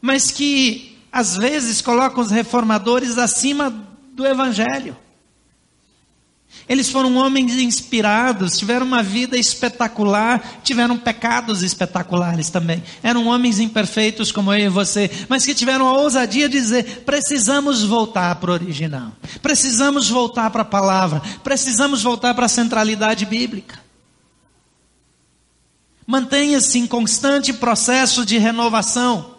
mas 0.00 0.30
que 0.30 0.98
às 1.12 1.36
vezes 1.36 1.80
colocam 1.80 2.22
os 2.22 2.30
reformadores 2.30 3.18
acima 3.18 3.70
do 4.12 4.26
Evangelho. 4.26 4.96
Eles 6.68 6.88
foram 6.90 7.16
homens 7.16 7.56
inspirados, 7.56 8.56
tiveram 8.56 8.86
uma 8.86 9.02
vida 9.02 9.36
espetacular, 9.36 10.60
tiveram 10.62 10.96
pecados 10.96 11.62
espetaculares 11.62 12.48
também. 12.48 12.82
Eram 13.02 13.26
homens 13.26 13.58
imperfeitos 13.58 14.30
como 14.30 14.52
eu 14.52 14.66
e 14.66 14.68
você, 14.68 15.10
mas 15.28 15.44
que 15.44 15.54
tiveram 15.54 15.88
a 15.88 15.98
ousadia 15.98 16.48
de 16.48 16.60
dizer: 16.60 17.02
precisamos 17.04 17.82
voltar 17.82 18.36
para 18.36 18.50
o 18.50 18.54
original, 18.54 19.12
precisamos 19.42 20.08
voltar 20.08 20.50
para 20.50 20.62
a 20.62 20.64
palavra, 20.64 21.20
precisamos 21.42 22.02
voltar 22.02 22.34
para 22.34 22.46
a 22.46 22.48
centralidade 22.48 23.26
bíblica. 23.26 23.79
Mantenha-se 26.10 26.76
em 26.76 26.88
constante 26.88 27.52
processo 27.52 28.26
de 28.26 28.36
renovação. 28.36 29.36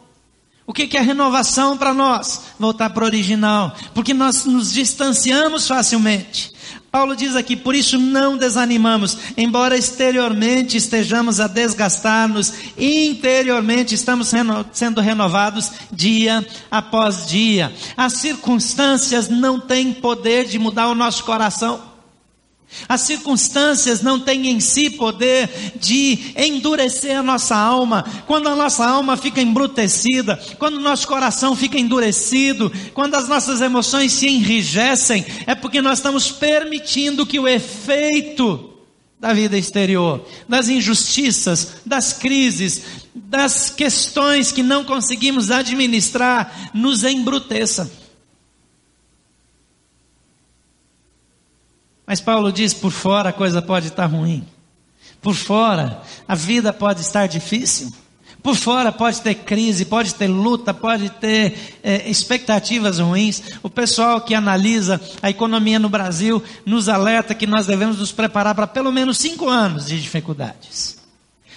O 0.65 0.71
que 0.71 0.95
é 0.95 1.01
renovação 1.01 1.77
para 1.77 1.93
nós? 1.93 2.43
Voltar 2.57 2.91
para 2.91 3.03
o 3.03 3.07
original, 3.07 3.75
porque 3.93 4.13
nós 4.13 4.45
nos 4.45 4.71
distanciamos 4.71 5.67
facilmente. 5.67 6.53
Paulo 6.89 7.13
diz 7.13 7.35
aqui, 7.35 7.57
por 7.57 7.75
isso 7.75 7.99
não 7.99 8.37
desanimamos, 8.37 9.17
embora 9.35 9.77
exteriormente 9.77 10.77
estejamos 10.77 11.41
a 11.41 11.47
desgastar-nos, 11.47 12.53
interiormente 12.77 13.93
estamos 13.93 14.31
reno 14.31 14.65
sendo 14.71 15.01
renovados 15.01 15.73
dia 15.91 16.47
após 16.71 17.27
dia. 17.27 17.69
As 17.97 18.13
circunstâncias 18.13 19.27
não 19.27 19.59
têm 19.59 19.91
poder 19.91 20.45
de 20.45 20.57
mudar 20.57 20.87
o 20.87 20.95
nosso 20.95 21.25
coração. 21.25 21.90
As 22.87 23.01
circunstâncias 23.01 24.01
não 24.01 24.19
têm 24.19 24.49
em 24.49 24.59
si 24.59 24.89
poder 24.89 25.49
de 25.79 26.33
endurecer 26.35 27.17
a 27.17 27.23
nossa 27.23 27.55
alma. 27.55 28.05
Quando 28.27 28.49
a 28.49 28.55
nossa 28.55 28.85
alma 28.85 29.17
fica 29.17 29.41
embrutecida, 29.41 30.39
quando 30.57 30.75
o 30.75 30.81
nosso 30.81 31.07
coração 31.07 31.55
fica 31.55 31.77
endurecido, 31.77 32.71
quando 32.93 33.15
as 33.15 33.27
nossas 33.27 33.61
emoções 33.61 34.13
se 34.13 34.27
enrijecem, 34.27 35.25
é 35.45 35.55
porque 35.55 35.81
nós 35.81 35.99
estamos 35.99 36.31
permitindo 36.31 37.25
que 37.25 37.39
o 37.39 37.47
efeito 37.47 38.69
da 39.19 39.33
vida 39.33 39.55
exterior, 39.55 40.25
das 40.49 40.67
injustiças, 40.67 41.73
das 41.85 42.11
crises, 42.11 42.81
das 43.13 43.69
questões 43.69 44.51
que 44.51 44.63
não 44.63 44.83
conseguimos 44.83 45.51
administrar, 45.51 46.71
nos 46.73 47.03
embruteça. 47.03 48.00
Mas 52.11 52.19
Paulo 52.19 52.51
diz: 52.51 52.73
por 52.73 52.91
fora 52.91 53.29
a 53.29 53.31
coisa 53.31 53.61
pode 53.61 53.87
estar 53.87 54.05
ruim. 54.05 54.45
Por 55.21 55.33
fora 55.33 56.01
a 56.27 56.35
vida 56.35 56.73
pode 56.73 56.99
estar 56.99 57.25
difícil. 57.25 57.89
Por 58.43 58.53
fora 58.53 58.91
pode 58.91 59.21
ter 59.21 59.33
crise, 59.33 59.85
pode 59.85 60.13
ter 60.15 60.27
luta, 60.27 60.73
pode 60.73 61.09
ter 61.09 61.79
é, 61.81 62.09
expectativas 62.09 62.99
ruins. 62.99 63.41
O 63.63 63.69
pessoal 63.69 64.19
que 64.19 64.35
analisa 64.35 64.99
a 65.21 65.29
economia 65.29 65.79
no 65.79 65.87
Brasil 65.87 66.43
nos 66.65 66.89
alerta 66.89 67.33
que 67.33 67.47
nós 67.47 67.65
devemos 67.65 67.97
nos 67.97 68.11
preparar 68.11 68.55
para 68.55 68.67
pelo 68.67 68.91
menos 68.91 69.17
cinco 69.17 69.47
anos 69.47 69.85
de 69.85 69.97
dificuldades. 70.01 71.00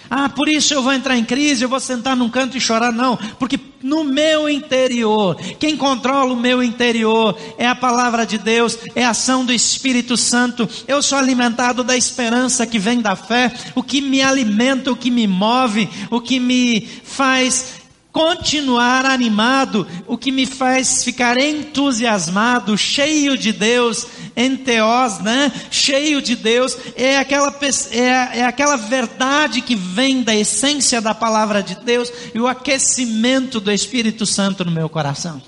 Ah, 0.09 0.29
por 0.29 0.47
isso 0.47 0.73
eu 0.73 0.83
vou 0.83 0.93
entrar 0.93 1.17
em 1.17 1.23
crise, 1.23 1.63
eu 1.63 1.69
vou 1.69 1.79
sentar 1.79 2.15
num 2.15 2.29
canto 2.29 2.57
e 2.57 2.61
chorar. 2.61 2.91
Não, 2.91 3.17
porque 3.39 3.59
no 3.81 4.03
meu 4.03 4.49
interior, 4.49 5.35
quem 5.59 5.77
controla 5.77 6.33
o 6.33 6.39
meu 6.39 6.63
interior 6.63 7.37
é 7.57 7.67
a 7.67 7.75
palavra 7.75 8.25
de 8.25 8.37
Deus, 8.37 8.77
é 8.95 9.05
a 9.05 9.11
ação 9.11 9.45
do 9.45 9.53
Espírito 9.53 10.17
Santo. 10.17 10.67
Eu 10.87 11.01
sou 11.01 11.17
alimentado 11.17 11.83
da 11.83 11.95
esperança 11.95 12.65
que 12.65 12.79
vem 12.79 13.01
da 13.01 13.15
fé, 13.15 13.53
o 13.75 13.83
que 13.83 14.01
me 14.01 14.21
alimenta, 14.21 14.91
o 14.91 14.95
que 14.95 15.11
me 15.11 15.27
move, 15.27 15.89
o 16.09 16.19
que 16.19 16.39
me 16.39 16.87
faz 17.03 17.84
continuar 18.15 19.05
animado, 19.05 19.85
o 20.07 20.17
que 20.17 20.31
me 20.31 20.45
faz 20.45 21.03
ficar 21.03 21.37
entusiasmado, 21.37 22.77
cheio 22.77 23.37
de 23.37 23.51
Deus, 23.51 24.07
enteos, 24.37 25.19
né? 25.19 25.51
Cheio 25.69 26.21
de 26.21 26.33
Deus, 26.33 26.77
é 26.95 27.17
aquela, 27.17 27.53
é, 27.91 28.39
é 28.39 28.45
aquela 28.45 28.77
verdade 28.77 29.61
que 29.61 29.75
vem 29.75 30.23
da 30.23 30.33
essência 30.33 31.01
da 31.01 31.13
palavra 31.13 31.61
de 31.61 31.75
Deus 31.75 32.09
e 32.33 32.39
o 32.39 32.47
aquecimento 32.47 33.59
do 33.59 33.69
Espírito 33.69 34.25
Santo 34.25 34.63
no 34.63 34.71
meu 34.71 34.87
coração. 34.87 35.41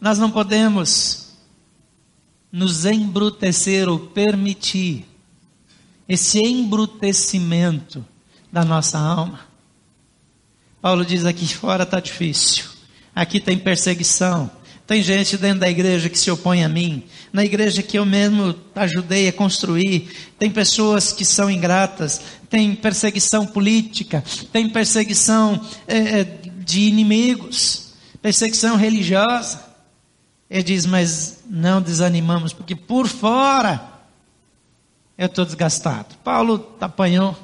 Nós 0.00 0.20
não 0.20 0.30
podemos 0.30 1.32
nos 2.52 2.86
embrutecer 2.86 3.88
ou 3.88 3.98
permitir 3.98 5.04
esse 6.08 6.38
embrutecimento 6.38 8.06
da 8.52 8.64
nossa 8.64 9.00
alma. 9.00 9.55
Paulo 10.86 11.04
diz 11.04 11.26
aqui 11.26 11.52
fora 11.52 11.82
está 11.82 11.98
difícil, 11.98 12.64
aqui 13.12 13.40
tem 13.40 13.58
perseguição, 13.58 14.48
tem 14.86 15.02
gente 15.02 15.36
dentro 15.36 15.58
da 15.58 15.68
igreja 15.68 16.08
que 16.08 16.16
se 16.16 16.30
opõe 16.30 16.62
a 16.62 16.68
mim, 16.68 17.02
na 17.32 17.44
igreja 17.44 17.82
que 17.82 17.98
eu 17.98 18.06
mesmo 18.06 18.54
ajudei 18.72 19.26
a 19.26 19.32
construir, 19.32 20.08
tem 20.38 20.48
pessoas 20.48 21.12
que 21.12 21.24
são 21.24 21.50
ingratas, 21.50 22.20
tem 22.48 22.72
perseguição 22.72 23.44
política, 23.44 24.22
tem 24.52 24.68
perseguição 24.68 25.60
é, 25.88 26.22
de 26.22 26.82
inimigos, 26.82 27.94
perseguição 28.22 28.76
religiosa. 28.76 29.60
Ele 30.48 30.62
diz, 30.62 30.86
mas 30.86 31.40
não 31.50 31.82
desanimamos, 31.82 32.52
porque 32.52 32.76
por 32.76 33.08
fora 33.08 33.82
eu 35.18 35.26
estou 35.26 35.44
desgastado. 35.44 36.14
Paulo 36.22 36.76
apanhou, 36.80 37.36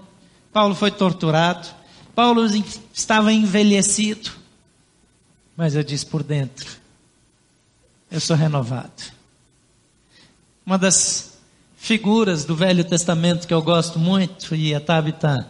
Paulo 0.53 0.77
foi 0.77 0.93
torturado, 0.93 1.82
Paulo 2.15 2.45
estava 2.93 3.33
envelhecido, 3.33 4.31
mas 5.57 5.75
eu 5.75 5.83
disse 5.83 6.05
por 6.05 6.23
dentro, 6.23 6.69
eu 8.11 8.21
sou 8.21 8.37
renovado. 8.37 9.03
Uma 10.65 10.79
das 10.79 11.39
figuras 11.77 12.45
do 12.45 12.55
Velho 12.55 12.85
Testamento 12.85 13.47
que 13.47 13.55
eu 13.55 13.63
gosto 13.63 13.99
muito, 13.99 14.55
e 14.55 14.75
a 14.75 14.81
Tabita, 14.81 15.49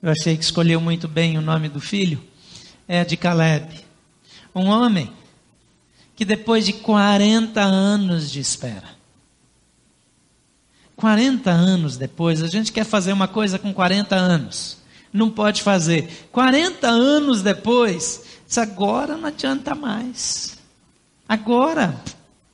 eu 0.00 0.10
achei 0.10 0.36
que 0.36 0.44
escolheu 0.44 0.80
muito 0.80 1.08
bem 1.08 1.36
o 1.36 1.42
nome 1.42 1.68
do 1.68 1.80
filho, 1.80 2.22
é 2.86 3.00
a 3.00 3.04
de 3.04 3.16
Caleb. 3.16 3.84
Um 4.54 4.66
homem 4.66 5.12
que 6.14 6.24
depois 6.24 6.64
de 6.64 6.72
40 6.74 7.60
anos 7.60 8.30
de 8.30 8.40
espera, 8.40 8.94
40 10.96 11.50
anos 11.50 11.96
depois, 11.96 12.42
a 12.42 12.46
gente 12.46 12.72
quer 12.72 12.84
fazer 12.84 13.12
uma 13.12 13.26
coisa 13.26 13.58
com 13.58 13.74
40 13.74 14.14
anos, 14.14 14.78
não 15.14 15.30
pode 15.30 15.62
fazer. 15.62 16.28
40 16.32 16.88
anos 16.88 17.40
depois, 17.40 18.24
diz, 18.44 18.58
agora 18.58 19.16
não 19.16 19.28
adianta 19.28 19.72
mais. 19.72 20.58
Agora 21.28 22.02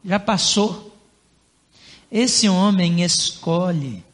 já 0.04 0.20
passou. 0.20 0.94
Esse 2.12 2.50
homem 2.50 3.02
escolhe 3.02 4.04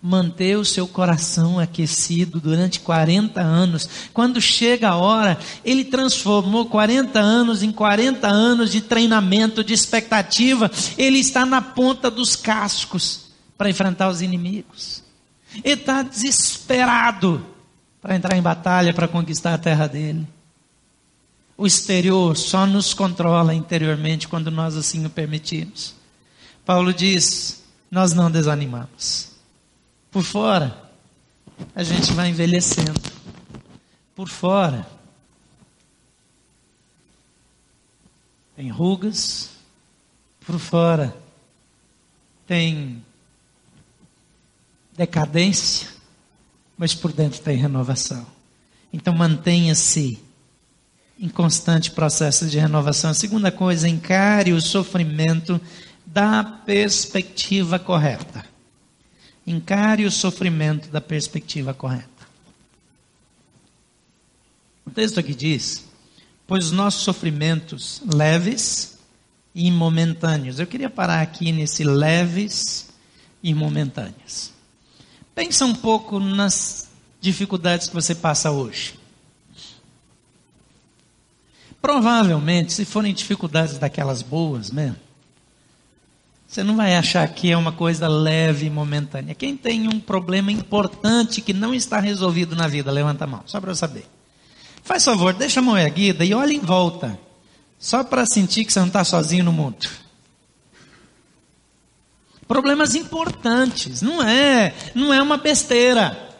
manter 0.00 0.56
o 0.56 0.64
seu 0.64 0.86
coração 0.86 1.58
aquecido 1.58 2.40
durante 2.40 2.80
40 2.80 3.40
anos. 3.40 3.88
Quando 4.12 4.40
chega 4.40 4.90
a 4.90 4.96
hora, 4.96 5.38
ele 5.64 5.84
transformou 5.84 6.66
40 6.66 7.18
anos 7.18 7.62
em 7.64 7.72
40 7.72 8.28
anos 8.28 8.70
de 8.70 8.80
treinamento, 8.80 9.64
de 9.64 9.72
expectativa. 9.72 10.70
Ele 10.96 11.18
está 11.18 11.44
na 11.44 11.60
ponta 11.60 12.10
dos 12.10 12.36
cascos 12.36 13.32
para 13.58 13.70
enfrentar 13.70 14.08
os 14.08 14.22
inimigos. 14.22 15.02
Ele 15.64 15.80
está 15.80 16.02
desesperado 16.02 17.51
para 18.02 18.16
entrar 18.16 18.36
em 18.36 18.42
batalha, 18.42 18.92
para 18.92 19.06
conquistar 19.06 19.54
a 19.54 19.58
terra 19.58 19.86
dele. 19.86 20.26
O 21.56 21.66
exterior 21.66 22.36
só 22.36 22.66
nos 22.66 22.92
controla 22.92 23.54
interiormente 23.54 24.26
quando 24.26 24.50
nós 24.50 24.76
assim 24.76 25.06
o 25.06 25.10
permitimos. 25.10 25.94
Paulo 26.64 26.92
diz: 26.92 27.62
nós 27.88 28.12
não 28.12 28.28
desanimamos. 28.28 29.30
Por 30.10 30.24
fora, 30.24 30.90
a 31.74 31.84
gente 31.84 32.12
vai 32.12 32.28
envelhecendo. 32.30 33.00
Por 34.16 34.28
fora, 34.28 34.86
tem 38.56 38.68
rugas. 38.68 39.50
Por 40.44 40.58
fora, 40.58 41.16
tem 42.46 43.04
decadência. 44.96 45.88
Mas 46.82 46.96
por 46.96 47.12
dentro 47.12 47.40
tem 47.40 47.56
renovação. 47.56 48.26
Então 48.92 49.14
mantenha-se 49.14 50.18
em 51.16 51.28
constante 51.28 51.92
processo 51.92 52.48
de 52.48 52.58
renovação. 52.58 53.10
A 53.10 53.14
segunda 53.14 53.52
coisa, 53.52 53.88
encare 53.88 54.52
o 54.52 54.60
sofrimento 54.60 55.60
da 56.04 56.42
perspectiva 56.42 57.78
correta. 57.78 58.44
Encare 59.46 60.04
o 60.04 60.10
sofrimento 60.10 60.88
da 60.88 61.00
perspectiva 61.00 61.72
correta. 61.72 62.26
O 64.84 64.90
texto 64.90 65.20
aqui 65.20 65.36
diz: 65.36 65.84
Pois 66.48 66.64
os 66.64 66.72
nossos 66.72 67.04
sofrimentos 67.04 68.02
leves 68.12 68.98
e 69.54 69.70
momentâneos. 69.70 70.58
Eu 70.58 70.66
queria 70.66 70.90
parar 70.90 71.22
aqui 71.22 71.52
nesse 71.52 71.84
leves 71.84 72.88
e 73.40 73.54
momentâneos. 73.54 74.51
Pensa 75.34 75.64
um 75.64 75.74
pouco 75.74 76.20
nas 76.20 76.88
dificuldades 77.20 77.88
que 77.88 77.94
você 77.94 78.14
passa 78.14 78.50
hoje. 78.50 78.98
Provavelmente, 81.80 82.72
se 82.72 82.84
forem 82.84 83.12
dificuldades 83.12 83.78
daquelas 83.78 84.22
boas 84.22 84.70
mesmo, 84.70 84.96
você 86.46 86.62
não 86.62 86.76
vai 86.76 86.94
achar 86.94 87.26
que 87.28 87.50
é 87.50 87.56
uma 87.56 87.72
coisa 87.72 88.06
leve 88.06 88.66
e 88.66 88.70
momentânea. 88.70 89.34
Quem 89.34 89.56
tem 89.56 89.88
um 89.88 89.98
problema 89.98 90.52
importante 90.52 91.40
que 91.40 91.54
não 91.54 91.74
está 91.74 91.98
resolvido 91.98 92.54
na 92.54 92.68
vida, 92.68 92.92
levanta 92.92 93.24
a 93.24 93.26
mão, 93.26 93.42
só 93.46 93.58
para 93.58 93.70
eu 93.70 93.74
saber. 93.74 94.06
Faz 94.84 95.02
favor, 95.04 95.32
deixa 95.32 95.60
a 95.60 95.62
mão 95.62 95.78
erguida 95.78 96.24
e 96.24 96.34
olha 96.34 96.52
em 96.52 96.60
volta. 96.60 97.18
Só 97.78 98.04
para 98.04 98.26
sentir 98.26 98.64
que 98.64 98.72
você 98.72 98.80
não 98.80 98.88
está 98.88 99.02
sozinho 99.02 99.44
no 99.44 99.52
mundo. 99.52 99.88
Problemas 102.52 102.94
importantes, 102.94 104.02
não 104.02 104.22
é, 104.22 104.74
não 104.94 105.10
é 105.10 105.22
uma 105.22 105.38
besteira. 105.38 106.36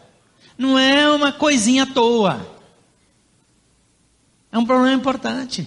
Não 0.58 0.78
é 0.78 1.10
uma 1.10 1.32
coisinha 1.32 1.84
à 1.84 1.86
toa. 1.86 2.46
É 4.52 4.58
um 4.58 4.66
problema 4.66 4.92
importante. 4.92 5.66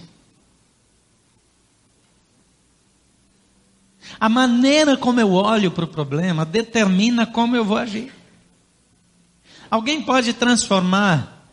A 4.20 4.28
maneira 4.28 4.96
como 4.96 5.20
eu 5.20 5.32
olho 5.32 5.72
para 5.72 5.84
o 5.84 5.88
problema 5.88 6.44
determina 6.44 7.26
como 7.26 7.56
eu 7.56 7.64
vou 7.64 7.78
agir. 7.78 8.14
Alguém 9.68 10.00
pode 10.00 10.32
transformar 10.32 11.50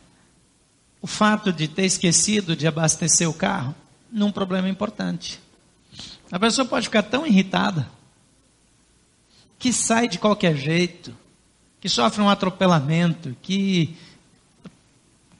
o 1.01 1.08
fato 1.08 1.51
de 1.51 1.67
ter 1.67 1.86
esquecido 1.86 2.56
de 2.56 2.67
abastecer 2.67 3.27
o 3.27 3.34
carro 3.34 3.73
num 4.12 4.32
problema 4.32 4.69
importante. 4.69 5.39
A 6.32 6.38
pessoa 6.38 6.67
pode 6.67 6.86
ficar 6.86 7.01
tão 7.01 7.25
irritada 7.25 7.89
que 9.63 9.71
sai 9.71 10.10
de 10.10 10.19
qualquer 10.19 10.58
jeito, 10.58 11.15
que 11.80 11.88
sofre 11.88 12.21
um 12.21 12.28
atropelamento, 12.28 13.34
que 13.41 13.95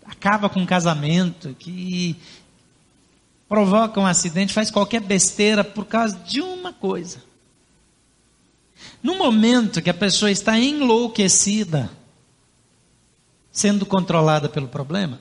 acaba 0.06 0.48
com 0.48 0.62
um 0.62 0.66
casamento, 0.66 1.54
que 1.60 2.16
provoca 3.50 4.00
um 4.00 4.06
acidente, 4.06 4.54
faz 4.54 4.72
qualquer 4.72 5.02
besteira 5.02 5.62
por 5.62 5.84
causa 5.84 6.16
de 6.20 6.40
uma 6.40 6.72
coisa. 6.72 7.22
No 9.04 9.18
momento 9.18 9.82
que 9.82 9.90
a 9.90 9.94
pessoa 9.94 10.32
está 10.32 10.58
enlouquecida, 10.58 11.92
sendo 13.52 13.86
controlada 13.86 14.48
pelo 14.48 14.70
problema, 14.70 15.20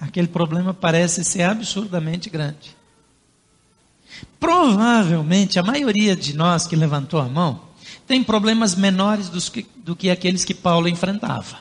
aquele 0.00 0.26
problema 0.26 0.74
parece 0.74 1.22
ser 1.22 1.42
absurdamente 1.42 2.28
grande. 2.28 2.76
Provavelmente 4.38 5.58
a 5.58 5.62
maioria 5.62 6.14
de 6.14 6.36
nós 6.36 6.66
que 6.66 6.76
levantou 6.76 7.20
a 7.20 7.28
mão 7.28 7.60
tem 8.06 8.22
problemas 8.22 8.74
menores 8.74 9.48
que, 9.48 9.66
do 9.76 9.96
que 9.96 10.10
aqueles 10.10 10.44
que 10.44 10.54
Paulo 10.54 10.88
enfrentava. 10.88 11.58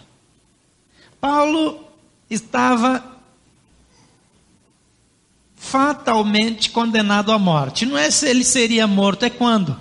Paulo 1.21 1.87
estava 2.29 3.13
fatalmente 5.55 6.69
condenado 6.69 7.31
à 7.31 7.39
morte. 7.39 7.85
Não 7.85 7.97
é 7.97 8.11
se 8.11 8.27
ele 8.27 8.43
seria 8.43 8.85
morto, 8.85 9.23
é 9.23 9.29
quando. 9.29 9.79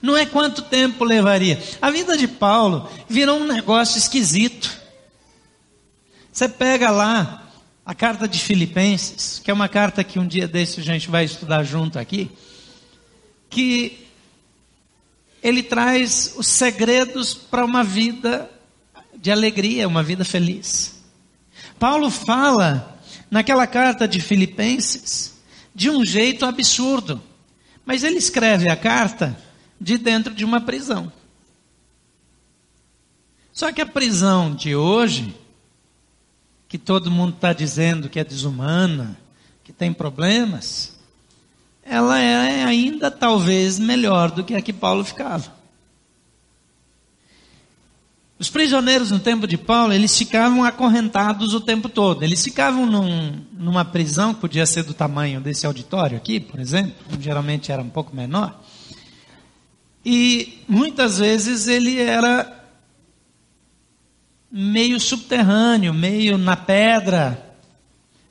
Não 0.00 0.16
é 0.16 0.24
quanto 0.24 0.62
tempo 0.62 1.04
levaria. 1.04 1.62
A 1.82 1.90
vida 1.90 2.16
de 2.16 2.28
Paulo 2.28 2.88
virou 3.08 3.40
um 3.40 3.46
negócio 3.46 3.98
esquisito. 3.98 4.70
Você 6.32 6.48
pega 6.48 6.90
lá 6.90 7.49
a 7.84 7.94
carta 7.94 8.28
de 8.28 8.38
Filipenses, 8.38 9.40
que 9.42 9.50
é 9.50 9.54
uma 9.54 9.68
carta 9.68 10.04
que 10.04 10.18
um 10.18 10.26
dia 10.26 10.46
desse 10.46 10.80
a 10.80 10.82
gente 10.82 11.10
vai 11.10 11.24
estudar 11.24 11.62
junto 11.64 11.98
aqui, 11.98 12.30
que 13.48 14.06
ele 15.42 15.62
traz 15.62 16.34
os 16.36 16.46
segredos 16.46 17.34
para 17.34 17.64
uma 17.64 17.82
vida 17.82 18.50
de 19.16 19.30
alegria, 19.30 19.88
uma 19.88 20.02
vida 20.02 20.24
feliz. 20.24 21.02
Paulo 21.78 22.10
fala 22.10 23.00
naquela 23.30 23.66
carta 23.66 24.06
de 24.06 24.20
Filipenses 24.20 25.38
de 25.74 25.88
um 25.88 26.04
jeito 26.04 26.44
absurdo. 26.44 27.22
Mas 27.84 28.04
ele 28.04 28.18
escreve 28.18 28.70
a 28.70 28.76
carta 28.76 29.36
de 29.80 29.96
dentro 29.96 30.34
de 30.34 30.44
uma 30.44 30.60
prisão. 30.60 31.12
Só 33.52 33.72
que 33.72 33.80
a 33.80 33.86
prisão 33.86 34.54
de 34.54 34.74
hoje, 34.74 35.34
que 36.70 36.78
todo 36.78 37.10
mundo 37.10 37.34
está 37.34 37.52
dizendo 37.52 38.08
que 38.08 38.20
é 38.20 38.24
desumana, 38.24 39.18
que 39.64 39.72
tem 39.72 39.92
problemas, 39.92 40.96
ela 41.82 42.16
é 42.20 42.62
ainda 42.62 43.10
talvez 43.10 43.76
melhor 43.80 44.30
do 44.30 44.44
que 44.44 44.54
a 44.54 44.62
que 44.62 44.72
Paulo 44.72 45.02
ficava. 45.02 45.52
Os 48.38 48.48
prisioneiros 48.48 49.10
no 49.10 49.18
tempo 49.18 49.48
de 49.48 49.58
Paulo, 49.58 49.92
eles 49.92 50.16
ficavam 50.16 50.62
acorrentados 50.62 51.54
o 51.54 51.60
tempo 51.60 51.88
todo. 51.88 52.22
Eles 52.22 52.40
ficavam 52.40 52.86
num, 52.86 53.44
numa 53.52 53.84
prisão 53.84 54.32
que 54.32 54.40
podia 54.40 54.64
ser 54.64 54.84
do 54.84 54.94
tamanho 54.94 55.40
desse 55.40 55.66
auditório 55.66 56.16
aqui, 56.16 56.38
por 56.38 56.60
exemplo, 56.60 56.94
geralmente 57.18 57.72
era 57.72 57.82
um 57.82 57.90
pouco 57.90 58.14
menor. 58.14 58.62
E 60.06 60.62
muitas 60.68 61.18
vezes 61.18 61.66
ele 61.66 61.98
era 61.98 62.59
meio 64.50 64.98
subterrâneo, 64.98 65.94
meio 65.94 66.36
na 66.36 66.56
pedra, 66.56 67.46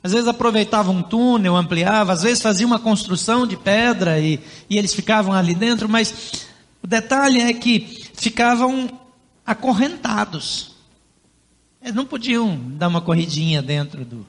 Às 0.02 0.12
vezes 0.12 0.28
aproveitava 0.28 0.90
um 0.90 1.02
túnel, 1.02 1.56
ampliava, 1.56 2.12
às 2.12 2.22
vezes 2.22 2.42
fazia 2.42 2.66
uma 2.66 2.78
construção 2.78 3.46
de 3.46 3.56
pedra 3.56 4.18
e, 4.18 4.40
e 4.68 4.78
eles 4.78 4.94
ficavam 4.94 5.32
ali 5.34 5.54
dentro, 5.54 5.88
mas 5.88 6.46
o 6.82 6.86
detalhe 6.86 7.40
é 7.40 7.52
que 7.52 8.08
ficavam 8.14 8.88
acorrentados. 9.44 10.76
Eles 11.82 11.94
não 11.94 12.06
podiam 12.06 12.58
dar 12.70 12.88
uma 12.88 13.00
corridinha 13.00 13.60
dentro 13.60 14.04
do. 14.04 14.26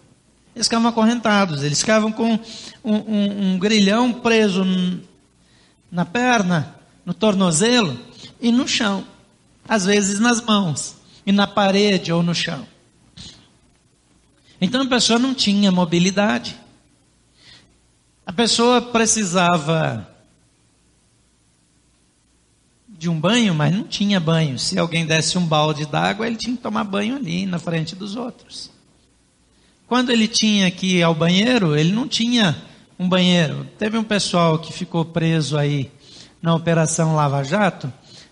Eles 0.53 0.67
ficavam 0.67 0.89
acorrentados, 0.89 1.63
eles 1.63 1.79
ficavam 1.79 2.11
com 2.11 2.37
um, 2.83 2.95
um, 2.95 3.53
um 3.53 3.59
grilhão 3.59 4.11
preso 4.11 4.65
na 5.89 6.03
perna, 6.03 6.75
no 7.05 7.13
tornozelo 7.13 7.97
e 8.41 8.51
no 8.51 8.67
chão. 8.67 9.05
Às 9.67 9.85
vezes 9.85 10.19
nas 10.19 10.41
mãos, 10.41 10.95
e 11.25 11.31
na 11.31 11.47
parede 11.47 12.11
ou 12.11 12.23
no 12.23 12.33
chão. 12.33 12.65
Então 14.59 14.81
a 14.81 14.87
pessoa 14.87 15.17
não 15.17 15.33
tinha 15.33 15.71
mobilidade. 15.71 16.55
A 18.25 18.31
pessoa 18.31 18.81
precisava 18.81 20.07
de 22.87 23.09
um 23.09 23.19
banho, 23.19 23.55
mas 23.55 23.75
não 23.75 23.83
tinha 23.83 24.19
banho. 24.19 24.59
Se 24.59 24.77
alguém 24.77 25.07
desse 25.07 25.35
um 25.35 25.45
balde 25.45 25.87
d'água, 25.87 26.27
ele 26.27 26.35
tinha 26.35 26.55
que 26.55 26.61
tomar 26.61 26.83
banho 26.83 27.15
ali 27.15 27.47
na 27.47 27.57
frente 27.57 27.95
dos 27.95 28.15
outros. 28.15 28.69
Quando 29.87 30.11
ele 30.11 30.27
tinha 30.27 30.69
que 30.69 30.97
ir 30.97 31.03
ao 31.03 31.15
banheiro, 31.15 31.75
ele 31.75 31.91
não 31.91 32.07
tinha 32.07 32.55
um 32.99 33.09
banheiro. 33.09 33.67
Teve 33.79 33.97
um 33.97 34.03
pessoal 34.03 34.59
que 34.59 34.71
ficou 34.71 35.03
preso 35.03 35.57
aí 35.57 35.91
na 36.39 36.53
Operação 36.53 37.15
Lava 37.15 37.43
Jato, 37.43 37.91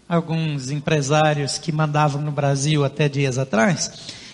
alguns 0.09 0.71
empresários 0.71 1.59
que 1.59 1.71
mandavam 1.71 2.19
no 2.19 2.31
Brasil 2.31 2.83
até 2.83 3.07
dias 3.07 3.37
atrás, 3.37 3.91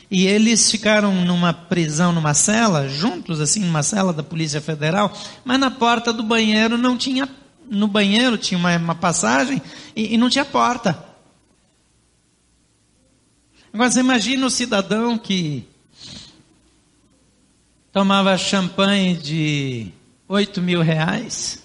e 0.10 0.26
eles 0.26 0.72
ficaram 0.72 1.14
numa 1.26 1.52
prisão, 1.52 2.14
numa 2.14 2.34
cela, 2.34 2.88
juntos 2.88 3.42
assim, 3.42 3.60
numa 3.60 3.84
cela 3.84 4.14
da 4.14 4.24
Polícia 4.24 4.62
Federal, 4.62 5.12
mas 5.44 5.60
na 5.60 5.70
porta 5.70 6.14
do 6.14 6.24
banheiro 6.24 6.78
não 6.78 6.98
tinha, 6.98 7.28
no 7.70 7.88
banheiro 7.90 8.38
tinha 8.38 8.58
uma, 8.58 8.78
uma 8.78 8.96
passagem 8.96 9.62
e, 9.94 10.14
e 10.14 10.18
não 10.18 10.30
tinha 10.30 10.46
porta. 10.46 10.98
Agora 13.74 13.92
você 13.92 14.00
imagina 14.00 14.46
o 14.46 14.50
cidadão 14.50 15.18
que 15.18 15.68
tomava 17.92 18.38
champanhe 18.38 19.18
de 19.18 19.92
8 20.30 20.62
mil 20.62 20.82
reais, 20.82 21.62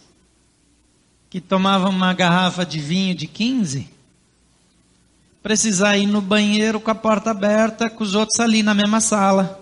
que 1.29 1.41
tomava 1.41 1.89
uma 1.89 2.13
garrafa 2.13 2.67
de 2.67 2.81
vinho 2.81 3.15
de 3.15 3.29
15, 3.29 4.00
precisar 5.43 5.97
ir 5.97 6.07
no 6.07 6.21
banheiro 6.21 6.81
com 6.81 6.91
a 6.91 6.95
porta 6.95 7.31
aberta, 7.31 7.89
com 7.89 8.05
os 8.05 8.15
outros 8.15 8.41
ali 8.41 8.63
na 8.63 8.75
mesma 8.75 9.01
sala. 9.01 9.59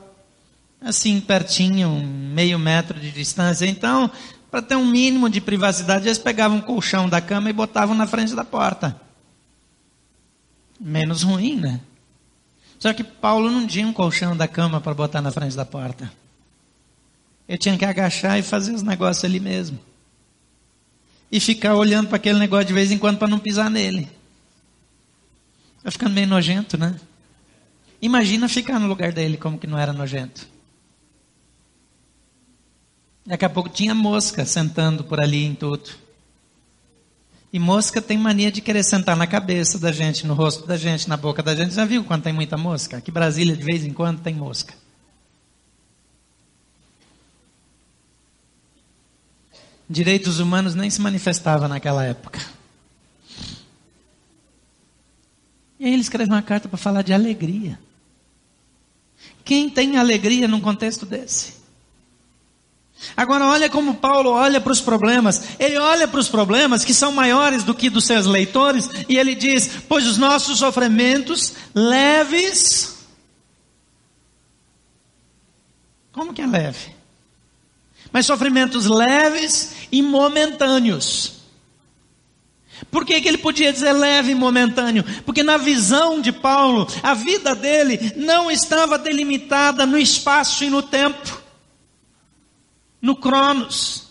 Assim, 0.80 1.20
pertinho, 1.20 1.90
meio 1.90 2.58
metro 2.58 2.98
de 2.98 3.10
distância. 3.10 3.66
Então, 3.66 4.10
para 4.50 4.62
ter 4.62 4.76
um 4.76 4.86
mínimo 4.86 5.28
de 5.28 5.40
privacidade, 5.40 6.06
eles 6.06 6.18
pegavam 6.18 6.58
um 6.58 6.62
colchão 6.62 7.08
da 7.08 7.20
cama 7.20 7.50
e 7.50 7.52
botavam 7.52 7.94
na 7.94 8.06
frente 8.06 8.34
da 8.34 8.44
porta. 8.44 8.98
Menos 10.80 11.22
ruim, 11.22 11.56
né? 11.56 11.80
Só 12.78 12.92
que 12.92 13.02
Paulo 13.02 13.50
não 13.50 13.66
tinha 13.66 13.86
um 13.86 13.92
colchão 13.92 14.36
da 14.36 14.46
cama 14.46 14.80
para 14.80 14.94
botar 14.94 15.20
na 15.20 15.32
frente 15.32 15.56
da 15.56 15.64
porta. 15.64 16.10
Ele 17.48 17.58
tinha 17.58 17.76
que 17.76 17.84
agachar 17.84 18.38
e 18.38 18.42
fazer 18.42 18.72
os 18.72 18.82
negócios 18.82 19.24
ali 19.24 19.40
mesmo. 19.40 19.78
E 21.30 21.40
ficar 21.40 21.74
olhando 21.74 22.08
para 22.08 22.16
aquele 22.16 22.38
negócio 22.38 22.66
de 22.66 22.72
vez 22.72 22.92
em 22.92 22.98
quando 22.98 23.18
para 23.18 23.26
não 23.26 23.38
pisar 23.38 23.68
nele. 23.68 24.08
Vai 25.82 25.92
ficando 25.92 26.14
meio 26.14 26.26
nojento, 26.26 26.76
né? 26.76 26.98
Imagina 28.00 28.48
ficar 28.48 28.78
no 28.78 28.86
lugar 28.86 29.12
dele 29.12 29.36
como 29.36 29.58
que 29.58 29.66
não 29.66 29.78
era 29.78 29.92
nojento. 29.92 30.46
Daqui 33.26 33.44
a 33.44 33.50
pouco 33.50 33.68
tinha 33.68 33.94
mosca 33.94 34.44
sentando 34.46 35.04
por 35.04 35.20
ali 35.20 35.44
em 35.44 35.54
tudo. 35.54 35.90
E 37.52 37.58
mosca 37.58 38.00
tem 38.00 38.16
mania 38.16 38.52
de 38.52 38.60
querer 38.60 38.82
sentar 38.82 39.16
na 39.16 39.26
cabeça 39.26 39.78
da 39.78 39.90
gente, 39.90 40.26
no 40.26 40.34
rosto 40.34 40.66
da 40.66 40.76
gente, 40.76 41.08
na 41.08 41.16
boca 41.16 41.42
da 41.42 41.54
gente. 41.54 41.74
Já 41.74 41.84
viu 41.84 42.04
quando 42.04 42.22
tem 42.22 42.32
muita 42.32 42.56
mosca? 42.56 42.98
Aqui 42.98 43.10
em 43.10 43.14
Brasília, 43.14 43.56
de 43.56 43.64
vez 43.64 43.84
em 43.84 43.92
quando, 43.92 44.20
tem 44.20 44.34
mosca. 44.34 44.74
Direitos 49.88 50.40
humanos 50.40 50.74
nem 50.74 50.90
se 50.90 51.00
manifestava 51.00 51.66
naquela 51.66 52.04
época. 52.04 52.38
E 55.78 55.86
aí 55.86 55.92
ele 55.92 56.02
escreve 56.02 56.30
uma 56.30 56.42
carta 56.42 56.68
para 56.68 56.78
falar 56.78 57.02
de 57.02 57.12
alegria. 57.12 57.78
Quem 59.44 59.70
tem 59.70 59.96
alegria 59.96 60.48
num 60.48 60.60
contexto 60.60 61.06
desse? 61.06 61.58
Agora 63.16 63.46
olha 63.46 63.70
como 63.70 63.94
Paulo 63.94 64.30
olha 64.30 64.60
para 64.60 64.72
os 64.72 64.80
problemas. 64.80 65.42
Ele 65.58 65.78
olha 65.78 66.08
para 66.08 66.18
os 66.18 66.28
problemas 66.28 66.84
que 66.84 66.92
são 66.92 67.12
maiores 67.12 67.62
do 67.62 67.74
que 67.74 67.88
dos 67.88 68.06
seus 68.06 68.26
leitores 68.26 68.90
e 69.08 69.16
ele 69.16 69.36
diz: 69.36 69.70
"Pois 69.88 70.04
os 70.04 70.18
nossos 70.18 70.58
sofrimentos 70.58 71.54
leves 71.74 72.98
Como 76.18 76.34
que 76.34 76.42
é 76.42 76.46
leve? 76.46 76.96
Mas 78.12 78.26
sofrimentos 78.26 78.86
leves 78.86 79.86
e 79.92 80.02
momentâneos. 80.02 81.37
Por 82.90 83.04
que, 83.04 83.20
que 83.20 83.28
ele 83.28 83.38
podia 83.38 83.72
dizer 83.72 83.92
leve 83.92 84.32
e 84.32 84.34
momentâneo? 84.34 85.04
Porque 85.24 85.42
na 85.42 85.56
visão 85.56 86.20
de 86.20 86.32
Paulo, 86.32 86.86
a 87.02 87.14
vida 87.14 87.54
dele 87.54 88.12
não 88.16 88.50
estava 88.50 88.98
delimitada 88.98 89.84
no 89.84 89.98
espaço 89.98 90.64
e 90.64 90.70
no 90.70 90.82
tempo, 90.82 91.42
no 93.00 93.14
Cronos. 93.16 94.07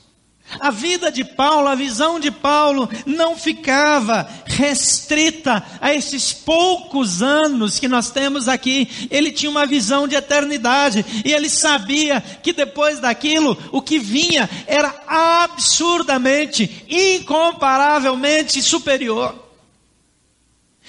A 0.60 0.71
vida 0.71 1.12
de 1.12 1.25
Paulo, 1.25 1.67
a 1.67 1.75
visão 1.75 2.19
de 2.19 2.31
Paulo 2.31 2.89
não 3.05 3.38
ficava 3.38 4.29
restrita 4.45 5.63
a 5.81 5.93
esses 5.93 6.31
poucos 6.31 7.21
anos 7.21 7.79
que 7.79 7.88
nós 7.88 8.10
temos 8.12 8.47
aqui. 8.47 9.07
Ele 9.12 9.31
tinha 9.31 9.51
uma 9.51 9.65
visão 9.65 10.07
de 10.07 10.15
eternidade 10.15 11.05
e 11.25 11.33
ele 11.33 11.49
sabia 11.49 12.21
que 12.21 12.53
depois 12.53 12.99
daquilo 12.99 13.57
o 13.73 13.81
que 13.81 13.99
vinha 13.99 14.49
era 14.65 14.95
absurdamente, 15.05 16.86
incomparavelmente 16.89 18.62
superior. 18.62 19.47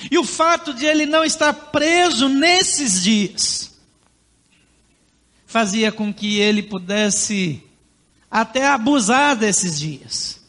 E 0.09 0.17
o 0.17 0.25
fato 0.25 0.73
de 0.73 0.87
ele 0.87 1.05
não 1.05 1.25
estar 1.25 1.53
preso 1.53 2.29
nesses 2.29 3.03
dias 3.03 3.77
fazia 5.45 5.91
com 5.91 6.15
que 6.15 6.39
ele 6.39 6.63
pudesse 6.63 7.63
até 8.31 8.67
abusar 8.67 9.37
desses 9.37 9.79
dias. 9.79 10.41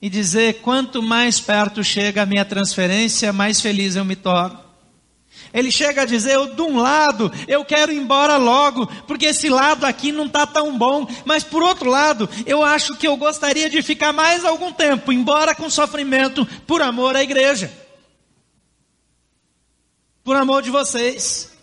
E 0.00 0.08
dizer: 0.08 0.60
quanto 0.60 1.02
mais 1.02 1.40
perto 1.40 1.82
chega 1.82 2.22
a 2.22 2.26
minha 2.26 2.44
transferência, 2.44 3.32
mais 3.32 3.60
feliz 3.60 3.96
eu 3.96 4.04
me 4.04 4.14
torno. 4.14 4.68
Ele 5.52 5.70
chega 5.70 6.02
a 6.02 6.06
dizer: 6.06 6.34
eu, 6.34 6.54
de 6.54 6.62
um 6.62 6.78
lado, 6.78 7.32
eu 7.46 7.64
quero 7.64 7.92
ir 7.92 7.96
embora 7.96 8.36
logo, 8.36 8.86
porque 9.06 9.26
esse 9.26 9.48
lado 9.48 9.84
aqui 9.84 10.12
não 10.12 10.26
está 10.26 10.46
tão 10.46 10.76
bom, 10.76 11.08
mas 11.24 11.42
por 11.42 11.62
outro 11.62 11.90
lado, 11.90 12.28
eu 12.46 12.62
acho 12.62 12.96
que 12.96 13.08
eu 13.08 13.16
gostaria 13.16 13.68
de 13.68 13.82
ficar 13.82 14.12
mais 14.12 14.44
algum 14.44 14.72
tempo, 14.72 15.12
embora 15.12 15.54
com 15.54 15.68
sofrimento, 15.70 16.46
por 16.66 16.82
amor 16.82 17.16
à 17.16 17.22
igreja, 17.22 17.72
por 20.22 20.36
amor 20.36 20.62
de 20.62 20.70
vocês. 20.70 21.57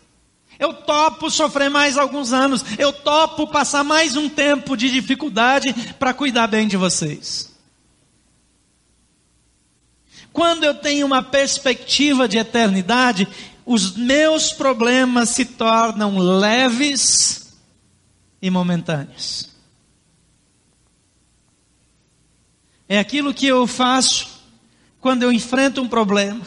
Eu 0.60 0.74
topo 0.74 1.30
sofrer 1.30 1.70
mais 1.70 1.98
alguns 1.98 2.32
anos. 2.34 2.64
Eu 2.78 2.94
topo 2.94 3.48
passar 3.48 3.84
mais 3.84 4.16
um 4.16 4.30
tempo 4.30 4.76
de 4.78 4.90
dificuldade 4.90 5.74
para 6.00 6.14
cuidar 6.14 6.48
bem 6.48 6.68
de 6.68 6.78
vocês. 6.78 7.54
Quando 10.32 10.64
eu 10.64 10.74
tenho 10.74 11.06
uma 11.06 11.24
perspectiva 11.24 12.28
de 12.28 12.38
eternidade, 12.38 13.28
os 13.66 13.96
meus 13.96 14.52
problemas 14.52 15.30
se 15.30 15.46
tornam 15.46 16.18
leves 16.18 17.54
e 18.42 18.50
momentâneos. 18.50 19.50
É 22.88 23.00
aquilo 23.00 23.34
que 23.34 23.48
eu 23.48 23.66
faço 23.66 24.28
quando 25.00 25.24
eu 25.24 25.32
enfrento 25.32 25.82
um 25.82 25.88
problema 25.88 26.42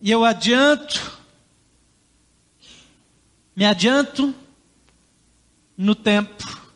e 0.00 0.10
eu 0.10 0.24
adianto 0.24 1.15
me 3.56 3.64
adianto 3.64 4.34
no 5.76 5.94
tempo 5.94 6.66